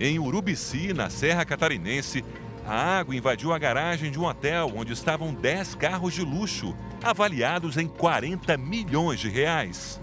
Em 0.00 0.18
Urubici, 0.18 0.92
na 0.92 1.08
Serra 1.08 1.44
Catarinense, 1.44 2.24
a 2.66 2.98
água 2.98 3.14
invadiu 3.14 3.52
a 3.52 3.58
garagem 3.58 4.10
de 4.10 4.18
um 4.18 4.24
hotel 4.24 4.70
onde 4.76 4.92
estavam 4.92 5.34
10 5.34 5.74
carros 5.74 6.14
de 6.14 6.22
luxo, 6.22 6.76
avaliados 7.02 7.76
em 7.76 7.88
40 7.88 8.56
milhões 8.56 9.20
de 9.20 9.28
reais. 9.28 10.00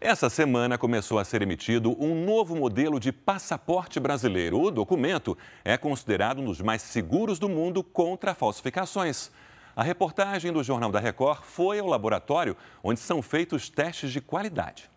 Essa 0.00 0.30
semana 0.30 0.78
começou 0.78 1.18
a 1.18 1.24
ser 1.24 1.42
emitido 1.42 1.96
um 1.98 2.24
novo 2.24 2.54
modelo 2.54 3.00
de 3.00 3.10
passaporte 3.10 3.98
brasileiro. 3.98 4.60
O 4.60 4.70
documento 4.70 5.36
é 5.64 5.76
considerado 5.76 6.40
um 6.40 6.44
dos 6.44 6.60
mais 6.60 6.82
seguros 6.82 7.38
do 7.38 7.48
mundo 7.48 7.82
contra 7.82 8.34
falsificações. 8.34 9.30
A 9.74 9.82
reportagem 9.82 10.52
do 10.52 10.62
Jornal 10.62 10.92
da 10.92 11.00
Record 11.00 11.42
foi 11.42 11.80
ao 11.80 11.88
laboratório 11.88 12.56
onde 12.82 13.00
são 13.00 13.20
feitos 13.20 13.68
testes 13.68 14.12
de 14.12 14.20
qualidade. 14.20 14.88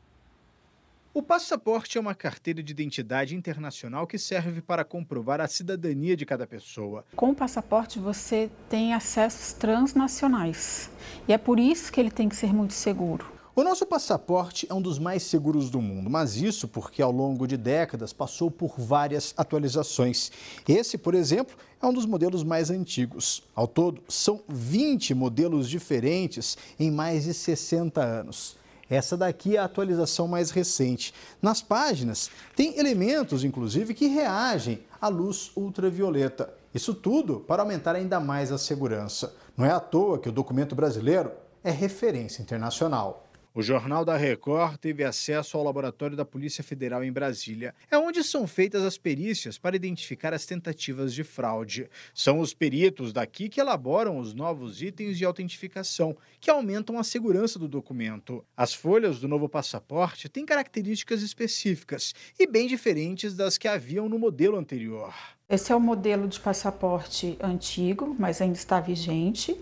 O 1.14 1.22
passaporte 1.22 1.98
é 1.98 2.02
uma 2.02 2.16
carteira 2.16 2.64
de 2.64 2.72
identidade 2.72 3.36
internacional 3.36 4.08
que 4.08 4.18
serve 4.18 4.62
para 4.62 4.86
comprovar 4.86 5.42
a 5.42 5.48
cidadania 5.48 6.16
de 6.16 6.26
cada 6.26 6.48
pessoa. 6.48 7.04
Com 7.18 7.32
o 7.32 7.36
passaporte 7.36 8.00
você 8.00 8.50
tem 8.70 8.94
acessos 8.94 9.52
transnacionais 9.52 10.90
e 11.28 11.34
é 11.34 11.38
por 11.38 11.60
isso 11.60 11.92
que 11.92 12.00
ele 12.00 12.10
tem 12.10 12.30
que 12.30 12.36
ser 12.38 12.54
muito 12.54 12.74
seguro. 12.74 13.26
O 13.54 13.62
nosso 13.62 13.86
passaporte 13.86 14.66
é 14.70 14.74
um 14.74 14.82
dos 14.82 14.98
mais 14.98 15.24
seguros 15.24 15.70
do 15.70 15.82
mundo, 15.82 16.10
mas 16.10 16.38
isso 16.38 16.66
porque 16.66 17.02
ao 17.02 17.12
longo 17.12 17.46
de 17.46 17.58
décadas 17.58 18.14
passou 18.14 18.50
por 18.50 18.80
várias 18.80 19.34
atualizações. 19.36 20.32
Esse, 20.66 20.98
por 20.98 21.14
exemplo, 21.14 21.58
é 21.82 21.86
um 21.86 21.92
dos 21.94 22.06
modelos 22.06 22.42
mais 22.42 22.70
antigos. 22.70 23.44
Ao 23.54 23.68
todo, 23.68 24.02
são 24.08 24.42
20 24.48 25.14
modelos 25.14 25.70
diferentes 25.70 26.58
em 26.80 26.90
mais 26.90 27.26
de 27.26 27.34
60 27.34 28.02
anos. 28.02 28.61
Essa 28.92 29.16
daqui 29.16 29.56
é 29.56 29.60
a 29.60 29.64
atualização 29.64 30.28
mais 30.28 30.52
recente. 30.52 31.14
Nas 31.42 31.62
páginas, 31.62 32.30
tem 32.58 32.78
elementos, 32.78 33.46
inclusive, 33.46 33.94
que 33.94 34.08
reagem 34.08 34.84
à 35.00 35.08
luz 35.08 35.50
ultravioleta. 35.56 36.54
Isso 36.76 36.94
tudo 36.94 37.40
para 37.40 37.62
aumentar 37.62 37.96
ainda 37.96 38.20
mais 38.20 38.52
a 38.52 38.58
segurança. 38.58 39.34
Não 39.56 39.66
é 39.66 39.72
à 39.72 39.80
toa 39.80 40.20
que 40.20 40.28
o 40.28 40.32
documento 40.32 40.76
brasileiro 40.76 41.32
é 41.64 41.72
referência 41.72 42.42
internacional. 42.42 43.26
O 43.54 43.62
Jornal 43.62 44.06
da 44.06 44.16
Record 44.16 44.78
teve 44.78 45.04
acesso 45.04 45.58
ao 45.58 45.64
laboratório 45.66 46.16
da 46.16 46.24
Polícia 46.24 46.64
Federal 46.64 47.04
em 47.04 47.12
Brasília. 47.12 47.76
É 47.92 47.98
onde 47.98 48.24
são 48.24 48.48
feitas 48.48 48.82
as 48.82 48.98
perícias 48.98 49.58
para 49.58 49.76
identificar 49.76 50.34
as 50.34 50.46
tentativas 50.46 51.14
de 51.14 51.22
fraude. 51.22 51.90
São 52.14 52.40
os 52.40 52.54
peritos 52.54 53.12
daqui 53.12 53.50
que 53.50 53.60
elaboram 53.60 54.18
os 54.18 54.34
novos 54.34 54.82
itens 54.82 55.18
de 55.18 55.26
autentificação, 55.26 56.16
que 56.40 56.50
aumentam 56.50 56.98
a 56.98 57.04
segurança 57.04 57.60
do 57.60 57.68
documento. 57.68 58.42
As 58.56 58.74
folhas 58.74 59.20
do 59.20 59.28
novo 59.28 59.50
passaporte 59.50 60.30
têm 60.30 60.46
características 60.46 61.22
específicas 61.22 62.16
e 62.40 62.48
bem 62.48 62.68
diferentes 62.68 63.36
das 63.36 63.58
que 63.58 63.68
haviam 63.68 64.08
no 64.08 64.18
modelo 64.18 64.58
anterior. 64.58 65.14
Esse 65.50 65.74
é 65.74 65.76
o 65.76 65.80
modelo 65.82 66.30
de 66.30 66.40
passaporte 66.40 67.38
antigo, 67.42 68.16
mas 68.18 68.42
ainda 68.42 68.58
está 68.58 68.80
vigente. 68.80 69.60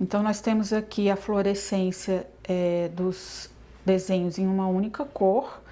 Então, 0.00 0.22
nós 0.22 0.40
temos 0.40 0.72
aqui 0.72 1.08
a 1.08 1.16
fluorescência 1.16 2.26
é, 2.42 2.88
dos 2.88 3.48
desenhos 3.84 4.38
em 4.38 4.46
uma 4.46 4.66
única 4.66 5.04
cor, 5.04 5.62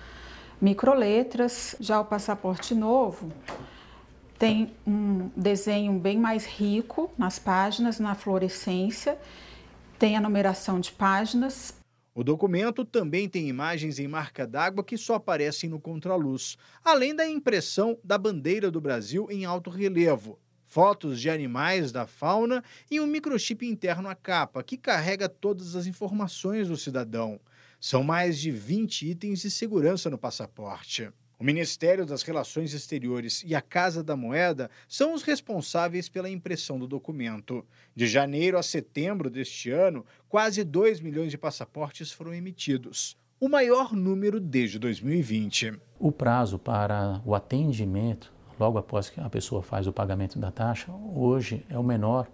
microletras. 0.61 1.75
Já 1.81 2.01
o 2.01 2.05
passaporte 2.05 2.75
novo 2.75 3.33
tem 4.39 4.73
um 4.85 5.31
desenho 5.37 5.93
bem 5.93 6.19
mais 6.19 6.45
rico 6.45 7.11
nas 7.17 7.39
páginas, 7.39 8.01
na 8.01 8.15
fluorescência, 8.17 9.17
tem 9.99 10.17
a 10.17 10.21
numeração 10.21 10.81
de 10.81 10.91
páginas. 10.91 11.75
O 12.13 12.25
documento 12.25 12.85
também 12.85 13.29
tem 13.29 13.49
imagens 13.49 14.01
em 14.01 14.09
marca 14.09 14.45
d'água 14.45 14.83
que 14.83 14.99
só 14.99 15.15
aparecem 15.15 15.71
no 15.71 15.81
contraluz, 15.81 16.59
além 16.85 17.15
da 17.15 17.27
impressão 17.27 17.97
da 18.03 18.19
bandeira 18.19 18.69
do 18.69 18.81
Brasil 18.81 19.29
em 19.31 19.45
alto 19.45 19.71
relevo 19.71 20.39
fotos 20.73 21.21
de 21.21 21.29
animais 21.29 21.93
da 21.93 22.07
fauna 22.07 22.65
e 22.91 22.99
um 22.99 23.07
microchip 23.07 23.67
interno 23.67 24.09
à 24.09 24.15
capa, 24.15 24.63
que 24.63 24.79
carrega 24.79 25.29
todas 25.29 25.77
as 25.77 25.87
informações 25.87 26.67
do 26.69 26.79
cidadão. 26.79 27.39
São 27.79 28.03
mais 28.03 28.39
de 28.41 28.51
20 28.51 29.11
itens 29.11 29.43
de 29.43 29.51
segurança 29.51 30.09
no 30.09 30.17
passaporte. 30.17 31.11
O 31.39 31.45
Ministério 31.45 32.07
das 32.07 32.23
Relações 32.23 32.73
Exteriores 32.73 33.43
e 33.45 33.55
a 33.55 33.61
Casa 33.61 34.03
da 34.03 34.17
Moeda 34.17 34.71
são 34.89 35.13
os 35.13 35.23
responsáveis 35.23 36.09
pela 36.09 36.31
impressão 36.31 36.79
do 36.79 36.87
documento. 36.87 37.67
De 37.95 38.07
janeiro 38.07 38.57
a 38.57 38.63
setembro 38.63 39.29
deste 39.29 39.71
ano, 39.71 40.07
quase 40.27 40.65
2 40.65 41.01
milhões 41.01 41.31
de 41.31 41.37
passaportes 41.37 42.11
foram 42.11 42.33
emitidos, 42.33 43.15
o 43.39 43.47
maior 43.47 43.93
número 43.93 44.41
desde 44.41 44.79
2020. 44.79 45.75
O 45.99 46.11
prazo 46.11 46.59
para 46.59 47.21
o 47.27 47.35
atendimento 47.35 48.33
logo 48.59 48.79
após 48.79 49.11
que 49.11 49.21
a 49.21 49.29
pessoa 49.29 49.63
faz 49.63 49.87
o 49.87 49.93
pagamento 49.93 50.39
da 50.39 50.51
taxa, 50.51 50.93
hoje 51.15 51.65
é 51.69 51.79
o 51.79 51.83
menor 51.83 52.27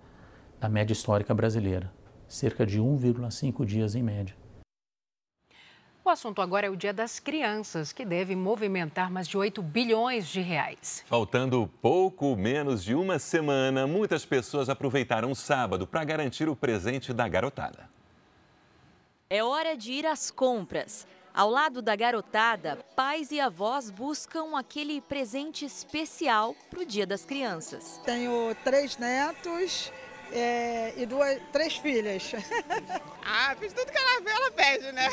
da 0.61 0.69
média 0.69 0.93
histórica 0.93 1.35
brasileira, 1.35 1.93
cerca 2.27 2.67
de 2.67 2.81
1,5 2.81 3.65
dias 3.65 3.95
em 3.95 4.03
média. 4.03 4.35
O 6.09 6.11
assunto 6.11 6.41
agora 6.41 6.67
é 6.67 6.71
o 6.71 6.77
Dia 6.77 6.93
das 6.93 7.21
Crianças, 7.21 7.93
que 7.93 8.03
deve 8.03 8.35
movimentar 8.35 9.11
mais 9.11 9.29
de 9.29 9.37
8 9.37 9.61
bilhões 9.63 10.27
de 10.27 10.41
reais. 10.41 11.05
Faltando 11.07 11.69
pouco 11.83 12.35
menos 12.35 12.83
de 12.83 12.95
uma 12.95 13.19
semana, 13.19 13.87
muitas 13.87 14.25
pessoas 14.25 14.71
aproveitaram 14.71 15.31
o 15.31 15.37
sábado 15.37 15.87
para 15.87 16.03
garantir 16.05 16.49
o 16.49 16.57
presente 16.57 17.13
da 17.13 17.29
garotada. 17.29 17.91
É 19.29 19.45
hora 19.45 19.77
de 19.77 19.93
ir 19.93 20.07
às 20.07 20.31
compras. 20.31 21.07
Ao 21.39 21.49
lado 21.49 21.81
da 21.81 21.95
garotada, 21.95 22.85
pais 22.97 23.31
e 23.31 23.39
avós 23.39 23.91
buscam 23.91 24.59
aquele 24.59 25.01
presente 25.01 25.65
especial 25.65 26.53
para 26.69 26.81
o 26.81 26.85
Dia 26.85 27.07
das 27.07 27.25
Crianças. 27.25 28.01
Tenho 28.05 28.57
três 28.65 28.97
netos 28.97 29.93
é, 30.33 30.93
e 30.97 31.07
duas, 31.07 31.41
três 31.53 31.77
filhas. 31.77 32.33
ah, 33.25 33.55
fiz 33.55 33.73
tudo 33.73 33.93
que 33.93 33.97
ela 33.97 34.21
vê, 34.21 34.31
ela 34.31 34.51
pede, 34.51 34.91
né? 34.91 35.07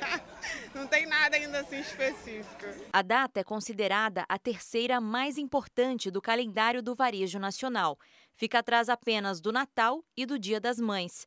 Não 0.74 0.86
tem 0.86 1.04
nada 1.04 1.36
ainda 1.36 1.60
assim 1.60 1.80
específico. 1.80 2.64
A 2.90 3.02
data 3.02 3.40
é 3.40 3.44
considerada 3.44 4.24
a 4.30 4.38
terceira 4.38 4.98
mais 4.98 5.36
importante 5.36 6.10
do 6.10 6.22
calendário 6.22 6.82
do 6.82 6.94
varejo 6.94 7.38
nacional. 7.38 7.98
Fica 8.34 8.60
atrás 8.60 8.88
apenas 8.88 9.42
do 9.42 9.52
Natal 9.52 10.02
e 10.16 10.24
do 10.24 10.38
Dia 10.38 10.58
das 10.58 10.78
Mães. 10.78 11.26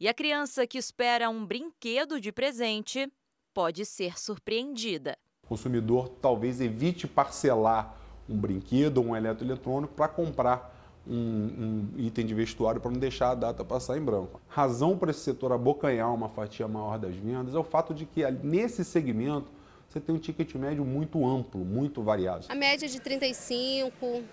E 0.00 0.08
a 0.08 0.14
criança 0.14 0.66
que 0.66 0.78
espera 0.78 1.28
um 1.28 1.44
brinquedo 1.44 2.18
de 2.18 2.32
presente 2.32 3.12
pode 3.54 3.86
ser 3.86 4.18
surpreendida. 4.18 5.16
O 5.44 5.46
consumidor 5.46 6.08
talvez 6.20 6.60
evite 6.60 7.06
parcelar 7.06 7.96
um 8.28 8.36
brinquedo 8.36 8.98
ou 8.98 9.06
um 9.06 9.16
eletroeletrônico 9.16 9.94
para 9.94 10.08
comprar 10.08 10.74
um, 11.06 11.14
um, 11.14 11.88
item 11.98 12.26
de 12.26 12.34
vestuário 12.34 12.80
para 12.80 12.90
não 12.90 12.98
deixar 12.98 13.30
a 13.30 13.34
data 13.34 13.64
passar 13.64 13.96
em 13.96 14.02
branco. 14.02 14.40
Razão 14.48 14.96
para 14.96 15.10
esse 15.10 15.20
setor 15.20 15.52
abocanhar 15.52 16.12
uma 16.12 16.28
fatia 16.28 16.66
maior 16.66 16.98
das 16.98 17.14
vendas 17.14 17.54
é 17.54 17.58
o 17.58 17.64
fato 17.64 17.94
de 17.94 18.06
que 18.06 18.28
nesse 18.42 18.84
segmento 18.84 19.46
você 19.88 20.00
tem 20.00 20.14
um 20.14 20.18
ticket 20.18 20.54
médio 20.54 20.84
muito 20.84 21.24
amplo, 21.24 21.64
muito 21.64 22.02
variado. 22.02 22.46
A 22.48 22.54
média 22.54 22.86
é 22.86 22.88
de 22.88 23.00
35 23.00 24.24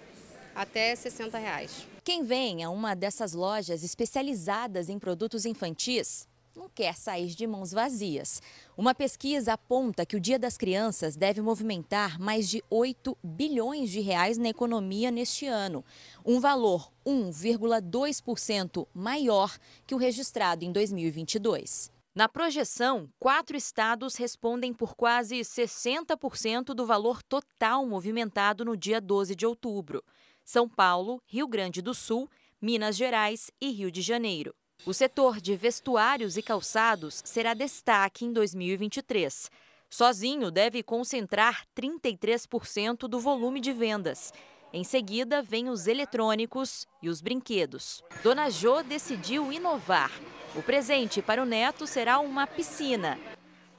até 0.56 0.96
60 0.96 1.38
reais. 1.38 1.86
Quem 2.04 2.24
vem 2.24 2.64
a 2.64 2.70
uma 2.70 2.96
dessas 2.96 3.34
lojas 3.34 3.84
especializadas 3.84 4.90
em 4.90 4.98
produtos 4.98 5.46
infantis 5.46 6.28
não 6.56 6.70
quer 6.70 6.96
sair 6.96 7.28
de 7.28 7.48
mãos 7.48 7.72
vazias. 7.72 8.42
Uma 8.78 8.94
pesquisa 8.94 9.54
aponta 9.54 10.06
que 10.06 10.16
o 10.16 10.20
Dia 10.20 10.38
das 10.38 10.58
Crianças 10.58 11.16
deve 11.16 11.42
movimentar 11.42 12.20
mais 12.20 12.50
de 12.50 12.64
8 12.70 13.18
bilhões 13.24 13.90
de 13.90 14.00
reais 14.02 14.38
na 14.38 14.50
economia 14.50 15.12
neste 15.12 15.46
ano, 15.46 15.84
um 16.26 16.40
valor 16.40 16.92
1,2% 17.06 18.88
maior 18.94 19.58
que 19.86 19.96
o 19.96 19.98
registrado 19.98 20.66
em 20.66 20.72
2022. 20.72 21.92
Na 22.14 22.28
projeção, 22.28 23.10
quatro 23.18 23.56
estados 23.56 24.16
respondem 24.16 24.74
por 24.74 24.96
quase 24.96 25.40
60% 25.40 26.74
do 26.74 26.86
valor 26.86 27.24
total 27.24 27.86
movimentado 27.86 28.66
no 28.66 28.76
dia 28.76 29.00
12 29.00 29.34
de 29.34 29.46
outubro: 29.46 30.04
São 30.44 30.68
Paulo, 30.68 31.22
Rio 31.26 31.48
Grande 31.48 31.82
do 31.82 31.94
Sul, 31.94 32.30
Minas 32.62 32.98
Gerais 32.98 33.50
e 33.62 33.72
Rio 33.72 33.90
de 33.90 34.02
Janeiro. 34.02 34.54
O 34.84 34.94
setor 34.96 35.40
de 35.40 35.56
vestuários 35.56 36.38
e 36.38 36.42
calçados 36.42 37.22
será 37.24 37.54
destaque 37.54 38.26
em 38.26 38.34
2023. 38.34 39.52
Sozinho 39.88 40.50
deve 40.50 40.82
concentrar 40.82 41.68
33% 41.76 43.08
do 43.08 43.20
volume 43.20 43.60
de 43.60 43.72
vendas. 43.72 44.34
Em 44.74 44.84
seguida, 44.84 45.44
vem 45.44 45.70
os 45.70 45.86
eletrônicos 45.86 46.88
e 47.00 47.10
os 47.10 47.22
brinquedos. 47.22 48.04
Dona 48.24 48.50
Jo 48.50 48.82
decidiu 48.82 49.52
inovar. 49.52 50.12
O 50.56 50.64
presente 50.64 51.22
para 51.22 51.44
o 51.44 51.46
neto 51.46 51.86
será 51.86 52.20
uma 52.20 52.48
piscina. 52.48 53.20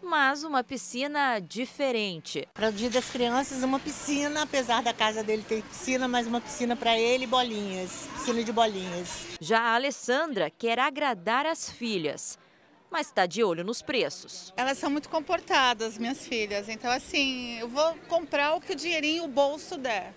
Mas 0.02 0.44
uma 0.44 0.64
piscina 0.64 1.38
diferente. 1.40 2.46
Para 2.52 2.68
o 2.68 2.72
Dia 2.72 2.90
das 2.90 3.08
Crianças, 3.10 3.62
uma 3.62 3.78
piscina, 3.78 4.42
apesar 4.42 4.82
da 4.82 4.92
casa 4.92 5.22
dele 5.22 5.44
ter 5.48 5.62
piscina, 5.62 6.08
mas 6.08 6.26
uma 6.26 6.40
piscina 6.40 6.76
para 6.76 6.98
ele 6.98 7.24
e 7.24 7.26
bolinhas, 7.26 8.08
piscina 8.14 8.42
de 8.42 8.52
bolinhas. 8.52 9.26
Já 9.40 9.60
a 9.60 9.74
Alessandra 9.74 10.50
quer 10.50 10.78
agradar 10.78 11.46
as 11.46 11.70
filhas 11.70 12.38
mas 12.90 13.06
está 13.06 13.24
de 13.24 13.42
olho 13.42 13.64
nos 13.64 13.80
preços. 13.80 14.52
Elas 14.54 14.76
são 14.76 14.90
muito 14.90 15.08
comportadas, 15.08 15.96
minhas 15.96 16.26
filhas. 16.26 16.68
Então, 16.68 16.90
assim, 16.90 17.58
eu 17.58 17.66
vou 17.66 17.94
comprar 18.06 18.54
o 18.54 18.60
que 18.60 18.72
o 18.72 18.76
dinheirinho, 18.76 19.24
o 19.24 19.28
bolso 19.28 19.78
der. 19.78 20.12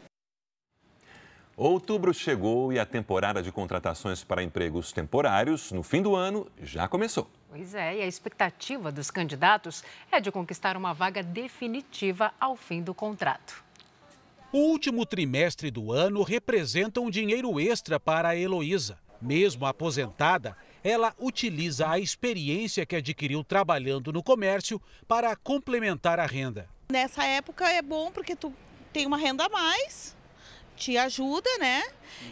Outubro 1.57 2.13
chegou 2.13 2.73
e 2.73 2.79
a 2.79 2.85
temporada 2.85 3.41
de 3.41 3.49
contratações 3.49 4.25
para 4.25 4.43
empregos 4.43 4.91
temporários 4.91 5.71
no 5.71 5.83
fim 5.83 6.01
do 6.01 6.13
ano 6.13 6.51
já 6.61 6.85
começou. 6.85 7.29
Pois 7.49 7.73
é, 7.73 7.95
e 7.95 8.01
a 8.01 8.05
expectativa 8.05 8.91
dos 8.91 9.09
candidatos 9.09 9.81
é 10.11 10.19
de 10.19 10.29
conquistar 10.33 10.75
uma 10.75 10.93
vaga 10.93 11.23
definitiva 11.23 12.33
ao 12.41 12.57
fim 12.57 12.81
do 12.81 12.93
contrato. 12.93 13.63
O 14.51 14.57
último 14.57 15.05
trimestre 15.05 15.71
do 15.71 15.93
ano 15.93 16.23
representa 16.23 16.99
um 16.99 17.09
dinheiro 17.09 17.57
extra 17.57 17.97
para 18.01 18.29
a 18.29 18.35
Heloísa. 18.35 18.97
Mesmo 19.21 19.65
aposentada, 19.65 20.57
ela 20.83 21.15
utiliza 21.17 21.89
a 21.89 21.97
experiência 21.97 22.85
que 22.85 22.97
adquiriu 22.97 23.45
trabalhando 23.45 24.11
no 24.11 24.21
comércio 24.21 24.81
para 25.07 25.33
complementar 25.37 26.19
a 26.19 26.25
renda. 26.25 26.67
Nessa 26.91 27.23
época 27.23 27.65
é 27.69 27.81
bom 27.81 28.11
porque 28.11 28.35
tu 28.35 28.53
tem 28.91 29.05
uma 29.05 29.17
renda 29.17 29.45
a 29.45 29.49
mais, 29.49 30.15
te 30.75 30.97
ajuda, 30.97 31.49
né? 31.59 31.83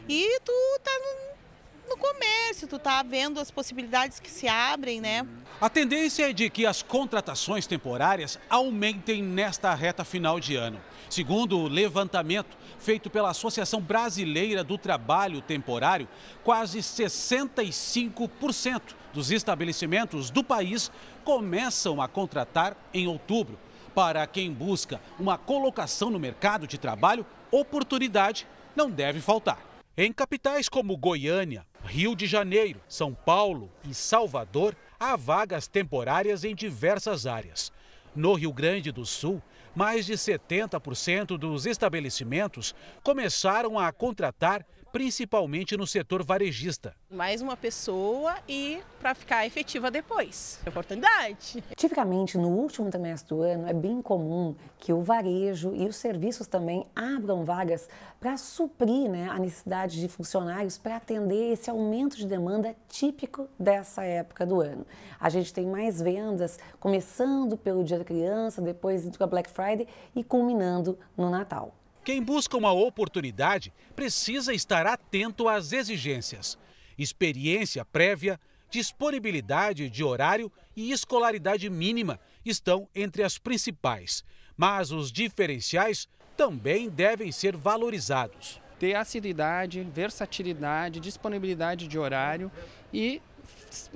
E 0.07 0.39
tu 0.41 0.53
tá 0.83 0.91
no, 0.99 1.89
no 1.89 1.97
comércio, 1.97 2.67
tu 2.67 2.79
tá 2.79 3.03
vendo 3.03 3.39
as 3.39 3.51
possibilidades 3.51 4.19
que 4.19 4.29
se 4.29 4.47
abrem, 4.47 5.01
né? 5.01 5.25
A 5.61 5.69
tendência 5.69 6.29
é 6.29 6.33
de 6.33 6.49
que 6.49 6.65
as 6.65 6.81
contratações 6.81 7.65
temporárias 7.65 8.37
aumentem 8.49 9.23
nesta 9.23 9.73
reta 9.73 10.03
final 10.03 10.39
de 10.39 10.55
ano. 10.55 10.81
Segundo 11.09 11.59
o 11.59 11.67
levantamento 11.67 12.57
feito 12.79 13.09
pela 13.09 13.29
Associação 13.29 13.79
Brasileira 13.79 14.63
do 14.63 14.77
Trabalho 14.77 15.41
Temporário, 15.41 16.07
quase 16.43 16.79
65% 16.79 18.81
dos 19.13 19.31
estabelecimentos 19.31 20.29
do 20.29 20.43
país 20.43 20.91
começam 21.23 22.01
a 22.01 22.07
contratar 22.07 22.75
em 22.93 23.07
outubro. 23.07 23.57
Para 23.93 24.25
quem 24.25 24.51
busca 24.51 24.99
uma 25.19 25.37
colocação 25.37 26.09
no 26.09 26.19
mercado 26.19 26.65
de 26.65 26.79
trabalho, 26.79 27.25
oportunidade 27.51 28.47
não 28.75 28.89
deve 28.89 29.21
faltar. 29.21 29.59
Em 29.95 30.11
capitais 30.11 30.67
como 30.67 30.97
Goiânia, 30.97 31.63
Rio 31.85 32.15
de 32.15 32.25
Janeiro, 32.25 32.81
São 32.87 33.13
Paulo 33.13 33.69
e 33.87 33.93
Salvador, 33.93 34.75
há 34.99 35.15
vagas 35.15 35.67
temporárias 35.67 36.43
em 36.43 36.55
diversas 36.55 37.27
áreas. 37.27 37.71
No 38.15 38.33
Rio 38.33 38.51
Grande 38.51 38.91
do 38.91 39.05
Sul, 39.05 39.39
mais 39.75 40.07
de 40.07 40.13
70% 40.13 41.37
dos 41.37 41.67
estabelecimentos 41.67 42.73
começaram 43.03 43.77
a 43.77 43.91
contratar 43.91 44.65
principalmente 44.93 45.75
no 45.75 45.87
setor 45.87 46.23
varejista. 46.23 46.95
Mais 47.09 47.41
uma 47.41 47.57
pessoa 47.57 48.35
e 48.47 48.79
para 48.99 49.15
ficar 49.15 49.43
efetiva 49.43 49.89
depois. 49.89 50.59
Oportunidade. 50.67 51.63
Tipicamente, 51.75 52.37
no 52.37 52.49
último 52.49 52.91
trimestre 52.91 53.35
do 53.35 53.41
ano, 53.41 53.67
é 53.67 53.73
bem 53.73 54.03
comum 54.03 54.55
que 54.77 54.93
o 54.93 55.01
varejo 55.01 55.73
e 55.73 55.87
os 55.87 55.95
serviços 55.95 56.45
também 56.45 56.85
abram 56.95 57.43
vagas 57.43 57.89
para 58.19 58.37
suprir 58.37 59.09
né, 59.09 59.27
a 59.31 59.39
necessidade 59.39 59.99
de 59.99 60.07
funcionários 60.07 60.77
para 60.77 60.97
atender 60.97 61.53
esse 61.53 61.71
aumento 61.71 62.15
de 62.15 62.27
demanda 62.27 62.75
típico 62.87 63.49
dessa 63.57 64.03
época 64.03 64.45
do 64.45 64.61
ano. 64.61 64.85
A 65.19 65.27
gente 65.27 65.51
tem 65.51 65.65
mais 65.65 65.99
vendas 65.99 66.59
começando 66.79 67.57
pelo 67.57 67.83
Dia 67.83 67.97
da 67.97 68.05
Criança, 68.05 68.61
depois 68.61 69.03
indo 69.03 69.17
para 69.17 69.25
Black 69.25 69.49
Friday 69.49 69.87
e 70.15 70.23
culminando 70.23 70.99
no 71.17 71.31
Natal. 71.31 71.73
Quem 72.03 72.21
busca 72.21 72.57
uma 72.57 72.71
oportunidade 72.71 73.71
precisa 73.95 74.53
estar 74.53 74.85
atento 74.85 75.47
às 75.47 75.71
exigências: 75.71 76.57
experiência 76.97 77.85
prévia, 77.85 78.39
disponibilidade 78.69 79.89
de 79.89 80.03
horário 80.03 80.51
e 80.75 80.91
escolaridade 80.91 81.69
mínima 81.69 82.19
estão 82.45 82.89
entre 82.93 83.23
as 83.23 83.37
principais. 83.37 84.23
Mas 84.57 84.91
os 84.91 85.11
diferenciais 85.11 86.09
também 86.35 86.89
devem 86.89 87.31
ser 87.31 87.55
valorizados. 87.55 88.61
Ter 88.79 88.95
assiduidade, 88.95 89.81
versatilidade, 89.81 90.99
disponibilidade 90.99 91.87
de 91.87 91.97
horário 91.97 92.51
e 92.91 93.21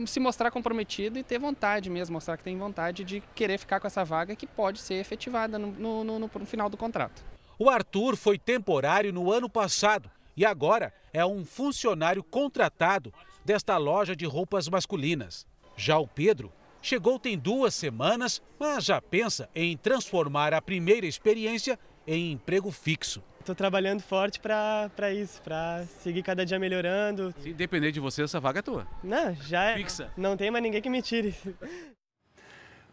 se 0.06 0.20
mostrar 0.20 0.50
comprometido 0.50 1.20
e 1.20 1.24
ter 1.24 1.40
vontade 1.40 1.90
mesmo, 1.90 2.14
mostrar 2.14 2.38
que 2.38 2.44
tem 2.44 2.58
vontade 2.58 3.04
de 3.04 3.22
querer 3.36 3.58
ficar 3.58 3.80
com 3.80 3.88
essa 3.88 4.04
vaga 4.06 4.36
que 4.36 4.48
pode 4.48 4.80
ser 4.80 4.96
efetivada 4.96 5.60
no, 5.60 5.72
no, 5.72 6.04
no, 6.04 6.20
no 6.20 6.46
final 6.46 6.70
do 6.70 6.78
contrato. 6.78 7.24
O 7.60 7.72
Arthur 7.72 8.16
foi 8.16 8.38
temporário 8.38 9.12
no 9.12 9.32
ano 9.32 9.50
passado 9.50 10.12
e 10.36 10.46
agora 10.46 10.94
é 11.12 11.26
um 11.26 11.44
funcionário 11.44 12.24
contratado 12.24 13.12
desta 13.44 13.78
loja 13.78 14.16
de 14.16 14.26
roupas 14.26 14.70
masculinas. 14.70 15.48
Já 15.76 15.98
o 15.98 16.08
Pedro 16.08 16.54
chegou 16.84 17.18
tem 17.18 17.36
duas 17.36 17.74
semanas, 17.74 18.44
mas 18.60 18.86
já 18.86 19.02
pensa 19.02 19.50
em 19.56 19.76
transformar 19.76 20.54
a 20.54 20.62
primeira 20.62 21.08
experiência 21.08 21.80
em 22.06 22.32
emprego 22.34 22.70
fixo. 22.70 23.24
Estou 23.40 23.56
trabalhando 23.56 24.02
forte 24.02 24.40
para 24.40 25.12
isso, 25.12 25.42
para 25.42 25.84
seguir 26.04 26.22
cada 26.22 26.46
dia 26.46 26.60
melhorando. 26.60 27.34
Se 27.42 27.54
depender 27.54 27.92
de 27.92 28.00
você, 28.00 28.22
essa 28.22 28.40
vaga 28.40 28.60
é 28.60 28.62
tua. 28.62 28.88
Não, 29.04 29.34
já 29.34 29.64
é. 29.72 29.78
Fixa. 29.78 30.12
Não 30.16 30.38
tem 30.38 30.52
mais 30.52 30.62
ninguém 30.62 30.82
que 30.82 30.90
me 30.90 31.02
tire. 31.02 31.34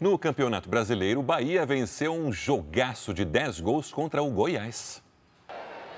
No 0.00 0.18
Campeonato 0.18 0.68
Brasileiro, 0.68 1.20
o 1.20 1.22
Bahia 1.22 1.64
venceu 1.64 2.12
um 2.12 2.32
jogaço 2.32 3.14
de 3.14 3.24
10 3.24 3.60
gols 3.60 3.92
contra 3.92 4.22
o 4.22 4.30
Goiás. 4.30 5.00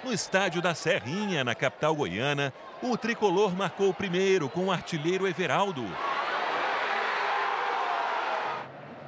No 0.04 0.12
estádio 0.12 0.60
da 0.60 0.74
Serrinha, 0.74 1.42
na 1.42 1.54
capital 1.54 1.94
goiana, 1.94 2.52
o 2.82 2.96
tricolor 2.98 3.56
marcou 3.56 3.88
o 3.88 3.94
primeiro 3.94 4.50
com 4.50 4.66
o 4.66 4.70
artilheiro 4.70 5.26
Everaldo. 5.26 5.82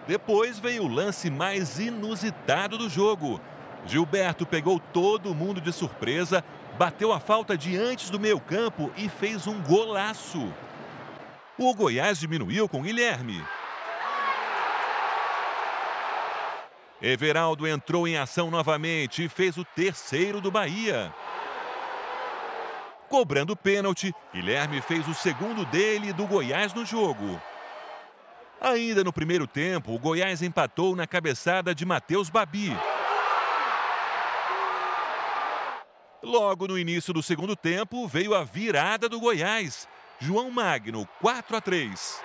Depois 0.07 0.59
veio 0.59 0.85
o 0.85 0.89
lance 0.89 1.29
mais 1.31 1.79
inusitado 1.79 2.79
do 2.79 2.89
jogo. 2.89 3.39
Gilberto 3.87 4.47
pegou 4.47 4.81
todo 4.81 5.35
mundo 5.35 5.61
de 5.61 5.71
surpresa, 5.71 6.43
bateu 6.79 7.13
a 7.13 7.21
falta 7.21 7.59
de 7.59 7.77
antes 7.77 8.09
do 8.09 8.19
meio-campo 8.19 8.91
e 8.97 9.07
fez 9.11 9.47
um 9.47 9.61
golaço. 9.63 10.51
O 11.59 11.75
Goiás 11.75 12.19
diminuiu 12.19 12.67
com 12.67 12.83
Guilherme. 12.83 13.45
Everaldo 17.01 17.67
entrou 17.67 18.09
em 18.09 18.17
ação 18.17 18.51
novamente 18.51 19.25
e 19.25 19.29
fez 19.29 19.57
o 19.57 19.65
terceiro 19.65 20.41
do 20.41 20.51
Bahia. 20.51 21.15
Cobrando 23.09 23.57
pênalti, 23.57 24.15
Guilherme 24.35 24.83
fez 24.83 25.07
o 25.09 25.15
segundo 25.15 25.65
dele 25.67 26.09
e 26.09 26.13
do 26.13 26.27
Goiás 26.27 26.75
no 26.75 26.85
jogo. 26.85 27.41
Ainda 28.61 29.05
no 29.05 29.13
primeiro 29.13 29.47
tempo, 29.47 29.95
o 29.95 29.99
Goiás 29.99 30.43
empatou 30.43 30.97
na 30.97 31.07
cabeçada 31.07 31.75
de 31.75 31.87
Matheus 31.87 32.29
Babi. 32.29 32.77
Logo 36.21 36.67
no 36.67 36.77
início 36.77 37.15
do 37.15 37.23
segundo 37.23 37.55
tempo, 37.55 38.09
veio 38.09 38.35
a 38.35 38.43
virada 38.43 39.09
do 39.09 39.21
Goiás. 39.21 39.89
João 40.19 40.51
Magno, 40.51 41.09
4 41.21 41.57
a 41.57 41.61
3. 41.61 42.21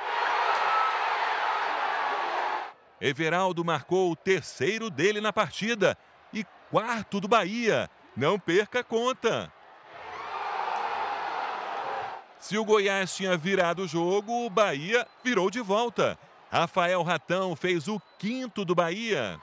Everaldo 3.04 3.66
marcou 3.66 4.10
o 4.10 4.16
terceiro 4.16 4.89
dele 4.89 5.20
na 5.20 5.34
partida 5.34 5.97
e 6.32 6.45
quarto 6.72 7.20
do 7.20 7.28
Bahia. 7.28 7.89
Não 8.16 8.39
perca 8.39 8.80
a 8.80 8.84
conta. 8.84 9.51
Se 12.39 12.58
o 12.58 12.64
Goiás 12.64 13.14
tinha 13.14 13.36
virado 13.36 13.82
o 13.82 13.88
jogo, 13.89 14.45
o 14.45 14.49
Bahia 14.49 15.06
virou 15.22 15.51
de 15.51 15.60
volta. 15.60 16.18
Rafael 16.49 17.04
Ratão 17.04 17.58
fez 17.58 17.89
o 17.89 18.01
quinto 18.18 18.64
do 18.64 18.74
Bahia. 18.74 19.38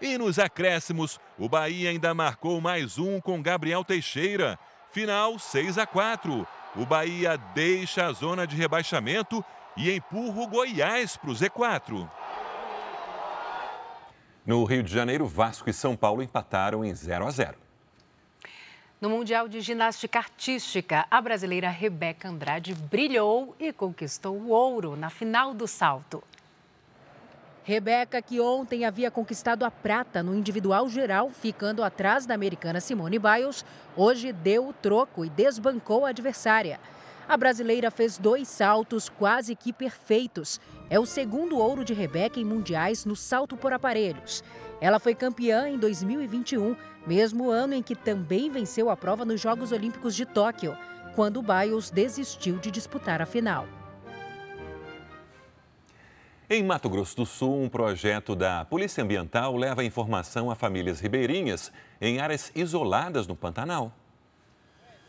E 0.00 0.16
nos 0.16 0.38
acréscimos, 0.38 1.20
o 1.38 1.46
Bahia 1.46 1.90
ainda 1.90 2.14
marcou 2.14 2.58
mais 2.58 2.96
um 2.96 3.20
com 3.20 3.42
Gabriel 3.42 3.84
Teixeira. 3.84 4.58
Final 4.90 5.38
6 5.38 5.76
a 5.76 5.86
4. 5.86 6.48
O 6.74 6.86
Bahia 6.86 7.36
deixa 7.36 8.06
a 8.06 8.12
zona 8.12 8.46
de 8.46 8.56
rebaixamento 8.56 9.44
e 9.76 9.92
empurra 9.92 10.42
o 10.42 10.46
Goiás 10.46 11.16
para 11.16 11.30
o 11.30 11.34
Z4. 11.34 12.10
No 14.46 14.64
Rio 14.64 14.82
de 14.82 14.92
Janeiro, 14.92 15.26
Vasco 15.26 15.68
e 15.68 15.72
São 15.72 15.96
Paulo 15.96 16.22
empataram 16.22 16.84
em 16.84 16.94
0 16.94 17.26
a 17.26 17.30
0. 17.30 17.56
No 18.98 19.10
Mundial 19.10 19.46
de 19.46 19.60
Ginástica 19.60 20.20
Artística, 20.20 21.04
a 21.10 21.20
brasileira 21.20 21.68
Rebeca 21.68 22.28
Andrade 22.28 22.74
brilhou 22.74 23.54
e 23.58 23.72
conquistou 23.72 24.34
o 24.36 24.48
ouro 24.48 24.96
na 24.96 25.10
final 25.10 25.52
do 25.52 25.66
salto. 25.66 26.24
Rebeca, 27.62 28.22
que 28.22 28.40
ontem 28.40 28.84
havia 28.84 29.10
conquistado 29.10 29.64
a 29.64 29.70
prata 29.70 30.22
no 30.22 30.34
individual 30.34 30.88
geral, 30.88 31.28
ficando 31.30 31.82
atrás 31.82 32.24
da 32.24 32.32
americana 32.32 32.80
Simone 32.80 33.18
Biles, 33.18 33.64
hoje 33.96 34.32
deu 34.32 34.68
o 34.68 34.72
troco 34.72 35.24
e 35.24 35.28
desbancou 35.28 36.06
a 36.06 36.10
adversária. 36.10 36.78
A 37.28 37.36
brasileira 37.36 37.90
fez 37.90 38.18
dois 38.18 38.46
saltos 38.46 39.08
quase 39.08 39.56
que 39.56 39.72
perfeitos. 39.72 40.60
É 40.88 41.00
o 41.00 41.04
segundo 41.04 41.58
ouro 41.58 41.84
de 41.84 41.92
Rebeca 41.92 42.38
em 42.38 42.44
mundiais 42.44 43.04
no 43.04 43.16
salto 43.16 43.56
por 43.56 43.72
aparelhos. 43.72 44.44
Ela 44.80 45.00
foi 45.00 45.12
campeã 45.12 45.68
em 45.68 45.76
2021, 45.76 46.76
mesmo 47.04 47.50
ano 47.50 47.74
em 47.74 47.82
que 47.82 47.96
também 47.96 48.48
venceu 48.48 48.88
a 48.88 48.96
prova 48.96 49.24
nos 49.24 49.40
Jogos 49.40 49.72
Olímpicos 49.72 50.14
de 50.14 50.24
Tóquio, 50.24 50.76
quando 51.16 51.42
Biles 51.42 51.90
desistiu 51.90 52.58
de 52.58 52.70
disputar 52.70 53.20
a 53.20 53.26
final. 53.26 53.66
Em 56.48 56.62
Mato 56.62 56.88
Grosso 56.88 57.16
do 57.16 57.26
Sul, 57.26 57.60
um 57.60 57.68
projeto 57.68 58.36
da 58.36 58.64
Polícia 58.64 59.02
Ambiental 59.02 59.56
leva 59.56 59.82
informação 59.82 60.48
a 60.48 60.54
famílias 60.54 61.00
ribeirinhas 61.00 61.72
em 62.00 62.20
áreas 62.20 62.52
isoladas 62.54 63.26
no 63.26 63.34
Pantanal. 63.34 63.92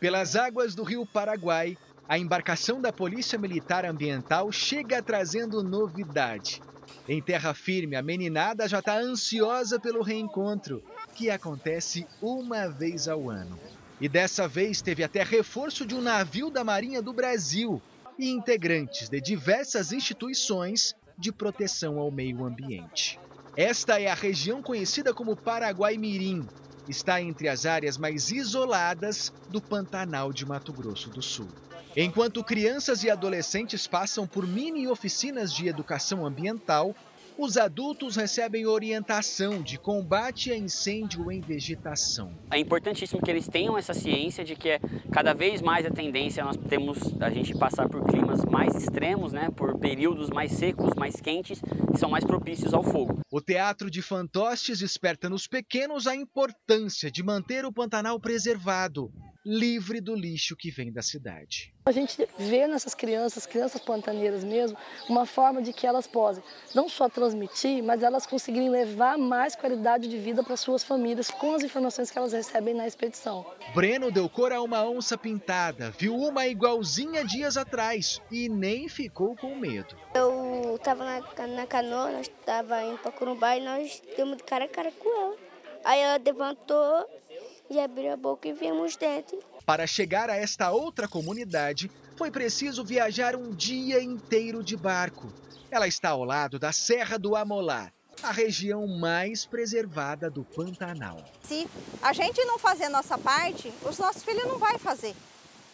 Pelas 0.00 0.34
águas 0.34 0.74
do 0.74 0.82
rio 0.82 1.06
Paraguai, 1.06 1.76
a 2.08 2.18
embarcação 2.18 2.80
da 2.80 2.90
Polícia 2.90 3.38
Militar 3.38 3.84
Ambiental 3.84 4.50
chega 4.50 5.02
trazendo 5.02 5.62
novidade. 5.62 6.62
Em 7.06 7.20
terra 7.20 7.52
firme, 7.52 7.96
a 7.96 8.02
meninada 8.02 8.66
já 8.66 8.78
está 8.78 8.98
ansiosa 8.98 9.78
pelo 9.78 10.02
reencontro, 10.02 10.82
que 11.14 11.28
acontece 11.28 12.06
uma 12.22 12.66
vez 12.66 13.08
ao 13.08 13.28
ano. 13.28 13.58
E 14.00 14.08
dessa 14.08 14.48
vez 14.48 14.80
teve 14.80 15.04
até 15.04 15.22
reforço 15.22 15.84
de 15.84 15.94
um 15.94 16.00
navio 16.00 16.48
da 16.48 16.64
Marinha 16.64 17.02
do 17.02 17.12
Brasil 17.12 17.82
e 18.18 18.30
integrantes 18.30 19.10
de 19.10 19.20
diversas 19.20 19.92
instituições 19.92 20.96
de 21.18 21.30
proteção 21.30 21.98
ao 21.98 22.10
meio 22.10 22.42
ambiente. 22.46 23.20
Esta 23.54 24.00
é 24.00 24.08
a 24.08 24.14
região 24.14 24.62
conhecida 24.62 25.12
como 25.12 25.36
Paraguai 25.36 25.98
Mirim. 25.98 26.48
Está 26.88 27.20
entre 27.20 27.48
as 27.48 27.66
áreas 27.66 27.98
mais 27.98 28.30
isoladas 28.30 29.30
do 29.50 29.60
Pantanal 29.60 30.32
de 30.32 30.46
Mato 30.46 30.72
Grosso 30.72 31.10
do 31.10 31.20
Sul. 31.20 31.48
Enquanto 32.00 32.44
crianças 32.44 33.02
e 33.02 33.10
adolescentes 33.10 33.88
passam 33.88 34.24
por 34.24 34.46
mini 34.46 34.86
oficinas 34.86 35.52
de 35.52 35.66
educação 35.66 36.24
ambiental, 36.24 36.94
os 37.36 37.56
adultos 37.56 38.14
recebem 38.14 38.66
orientação 38.66 39.60
de 39.60 39.76
combate 39.76 40.52
a 40.52 40.56
incêndio 40.56 41.32
em 41.32 41.40
vegetação. 41.40 42.30
É 42.52 42.58
importantíssimo 42.60 43.20
que 43.20 43.28
eles 43.28 43.48
tenham 43.48 43.76
essa 43.76 43.92
ciência 43.92 44.44
de 44.44 44.54
que 44.54 44.68
é 44.68 44.80
cada 45.10 45.34
vez 45.34 45.60
mais 45.60 45.84
a 45.84 45.90
tendência 45.90 46.44
nós 46.44 46.56
temos 46.68 46.98
a 47.20 47.30
gente 47.30 47.52
passar 47.58 47.88
por 47.88 48.06
climas 48.06 48.44
mais 48.44 48.76
extremos, 48.76 49.32
né, 49.32 49.50
por 49.56 49.76
períodos 49.80 50.30
mais 50.30 50.52
secos, 50.52 50.94
mais 50.94 51.20
quentes, 51.20 51.60
que 51.60 51.98
são 51.98 52.08
mais 52.08 52.24
propícios 52.24 52.72
ao 52.72 52.84
fogo. 52.84 53.18
O 53.28 53.40
Teatro 53.40 53.90
de 53.90 54.02
Fantostes 54.02 54.78
desperta 54.78 55.28
nos 55.28 55.48
pequenos 55.48 56.06
a 56.06 56.14
importância 56.14 57.10
de 57.10 57.24
manter 57.24 57.64
o 57.64 57.72
Pantanal 57.72 58.20
preservado, 58.20 59.12
livre 59.48 59.98
do 59.98 60.14
lixo 60.14 60.54
que 60.54 60.70
vem 60.70 60.92
da 60.92 61.00
cidade. 61.00 61.72
A 61.86 61.90
gente 61.90 62.28
vê 62.38 62.66
nessas 62.66 62.94
crianças, 62.94 63.46
crianças 63.46 63.80
pantaneiras 63.80 64.44
mesmo, 64.44 64.76
uma 65.08 65.24
forma 65.24 65.62
de 65.62 65.72
que 65.72 65.86
elas 65.86 66.06
possam 66.06 66.42
não 66.74 66.86
só 66.86 67.08
transmitir, 67.08 67.82
mas 67.82 68.02
elas 68.02 68.26
conseguirem 68.26 68.68
levar 68.68 69.16
mais 69.16 69.56
qualidade 69.56 70.06
de 70.06 70.18
vida 70.18 70.42
para 70.42 70.54
suas 70.54 70.84
famílias 70.84 71.30
com 71.30 71.54
as 71.54 71.62
informações 71.62 72.10
que 72.10 72.18
elas 72.18 72.34
recebem 72.34 72.74
na 72.74 72.86
expedição. 72.86 73.46
Breno 73.74 74.12
deu 74.12 74.28
cor 74.28 74.52
a 74.52 74.60
uma 74.60 74.86
onça 74.86 75.16
pintada, 75.16 75.90
viu 75.98 76.14
uma 76.14 76.46
igualzinha 76.46 77.24
dias 77.24 77.56
atrás 77.56 78.20
e 78.30 78.50
nem 78.50 78.86
ficou 78.86 79.34
com 79.34 79.56
medo. 79.56 79.96
Eu 80.14 80.76
estava 80.76 81.04
na, 81.06 81.46
na 81.46 81.66
canoa, 81.66 82.12
nós 82.12 82.26
estava 82.26 82.82
indo 82.82 82.98
para 82.98 83.12
Corumbá 83.12 83.56
e 83.56 83.64
nós 83.64 84.02
demos 84.14 84.36
de 84.36 84.44
cara 84.44 84.66
a 84.66 84.68
cara 84.68 84.92
com 84.92 85.08
ela. 85.08 85.36
Aí 85.84 86.00
ela 86.00 86.20
levantou 86.22 87.08
e 87.70 87.78
abriu 87.78 88.12
a 88.12 88.16
boca 88.16 88.48
e 88.48 88.52
vimos 88.52 88.96
dentro. 88.96 89.38
Para 89.64 89.86
chegar 89.86 90.30
a 90.30 90.36
esta 90.36 90.70
outra 90.70 91.06
comunidade, 91.06 91.90
foi 92.16 92.30
preciso 92.30 92.84
viajar 92.84 93.36
um 93.36 93.54
dia 93.54 94.02
inteiro 94.02 94.62
de 94.62 94.76
barco. 94.76 95.32
Ela 95.70 95.86
está 95.86 96.10
ao 96.10 96.24
lado 96.24 96.58
da 96.58 96.72
Serra 96.72 97.18
do 97.18 97.36
Amolá, 97.36 97.92
a 98.22 98.32
região 98.32 98.86
mais 98.86 99.44
preservada 99.44 100.30
do 100.30 100.42
Pantanal. 100.42 101.22
Se 101.42 101.68
a 102.02 102.12
gente 102.12 102.42
não 102.44 102.58
fazer 102.58 102.84
a 102.84 102.90
nossa 102.90 103.18
parte, 103.18 103.72
os 103.88 103.98
nossos 103.98 104.22
filhos 104.22 104.44
não 104.46 104.58
vão 104.58 104.78
fazer. 104.78 105.14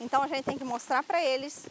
Então 0.01 0.23
a 0.23 0.27
gente 0.27 0.45
tem 0.45 0.59
que 0.59 0.65
mostrar 0.65 1.03
para 1.03 1.25
eles 1.25 1.67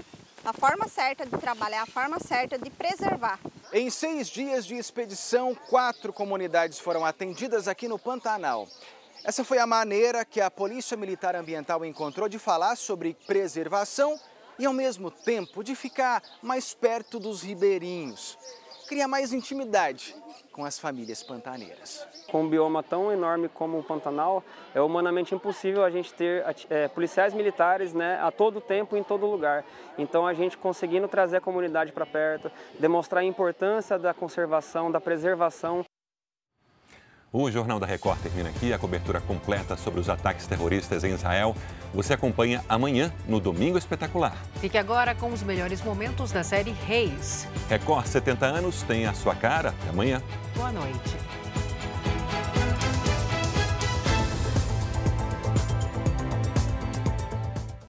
a 0.46 0.54
forma 0.54 0.88
certa 0.88 1.26
de 1.26 1.38
trabalhar, 1.38 1.84
a 1.84 1.86
forma 1.86 2.20
certa 2.20 2.58
de 2.58 2.70
preservar. 2.70 3.40
Em 3.72 3.90
seis 3.90 4.28
dias 4.28 4.66
de 4.66 4.76
expedição, 4.76 5.56
quatro 5.56 6.12
comunidades 6.12 6.80
foram 6.80 7.06
atendidas 7.06 7.68
aqui 7.68 7.88
no 7.88 8.00
Pantanal. 8.00 8.68
Essa 9.26 9.46
foi 9.46 9.58
a 9.58 9.66
maneira 9.66 10.26
que 10.26 10.42
a 10.42 10.52
Polícia 10.52 10.98
Militar 10.98 11.34
Ambiental 11.34 11.86
encontrou 11.86 12.28
de 12.28 12.38
falar 12.38 12.76
sobre 12.76 13.16
preservação 13.26 14.20
e, 14.60 14.66
ao 14.66 14.74
mesmo 14.74 15.10
tempo, 15.10 15.64
de 15.64 15.76
ficar 15.76 16.22
mais 16.42 16.74
perto 16.74 17.20
dos 17.20 17.42
ribeirinhos. 17.42 18.38
Cria 18.86 19.08
mais 19.08 19.32
intimidade 19.32 20.14
com 20.52 20.66
as 20.66 20.78
famílias 20.78 21.24
pantaneiras. 21.24 22.06
Com 22.28 22.44
um 22.44 22.50
bioma 22.50 22.84
tão 22.84 23.14
enorme 23.14 23.48
como 23.48 23.80
o 23.80 23.84
Pantanal, 23.84 24.44
é 24.76 24.82
humanamente 24.82 25.34
impossível 25.34 25.86
a 25.86 25.90
gente 25.90 26.14
ter 26.14 26.44
é, 26.70 26.90
policiais 26.90 27.34
militares 27.34 27.94
né, 27.94 28.20
a 28.22 28.30
todo 28.30 28.60
tempo, 28.60 28.98
em 28.98 29.04
todo 29.04 29.26
lugar. 29.26 29.64
Então, 29.98 30.28
a 30.28 30.34
gente 30.34 30.58
conseguindo 30.58 31.08
trazer 31.08 31.38
a 31.38 31.42
comunidade 31.42 31.94
para 31.94 32.06
perto, 32.06 32.52
demonstrar 32.78 33.22
a 33.22 33.26
importância 33.26 33.98
da 33.98 34.14
conservação, 34.14 34.92
da 34.92 35.00
preservação 35.00 35.86
o 37.34 37.50
Jornal 37.50 37.80
da 37.80 37.88
Record 37.88 38.20
termina 38.20 38.50
aqui. 38.50 38.72
A 38.72 38.78
cobertura 38.78 39.20
completa 39.20 39.76
sobre 39.76 40.00
os 40.00 40.08
ataques 40.08 40.46
terroristas 40.46 41.04
em 41.04 41.14
Israel 41.14 41.56
você 41.94 42.14
acompanha 42.14 42.64
amanhã 42.70 43.12
no 43.28 43.40
Domingo 43.40 43.78
Espetacular. 43.78 44.36
Fique 44.60 44.78
agora 44.78 45.14
com 45.14 45.32
os 45.32 45.44
melhores 45.44 45.82
momentos 45.82 46.32
da 46.32 46.44
série 46.44 46.72
Reis. 46.72 47.48
Record 47.70 48.06
70 48.06 48.46
anos 48.46 48.84
tem 48.84 49.06
a 49.06 49.14
sua 49.14 49.36
cara. 49.36 49.70
Até 49.70 49.90
amanhã. 49.90 50.22
Boa 50.56 50.72
noite. 50.72 51.18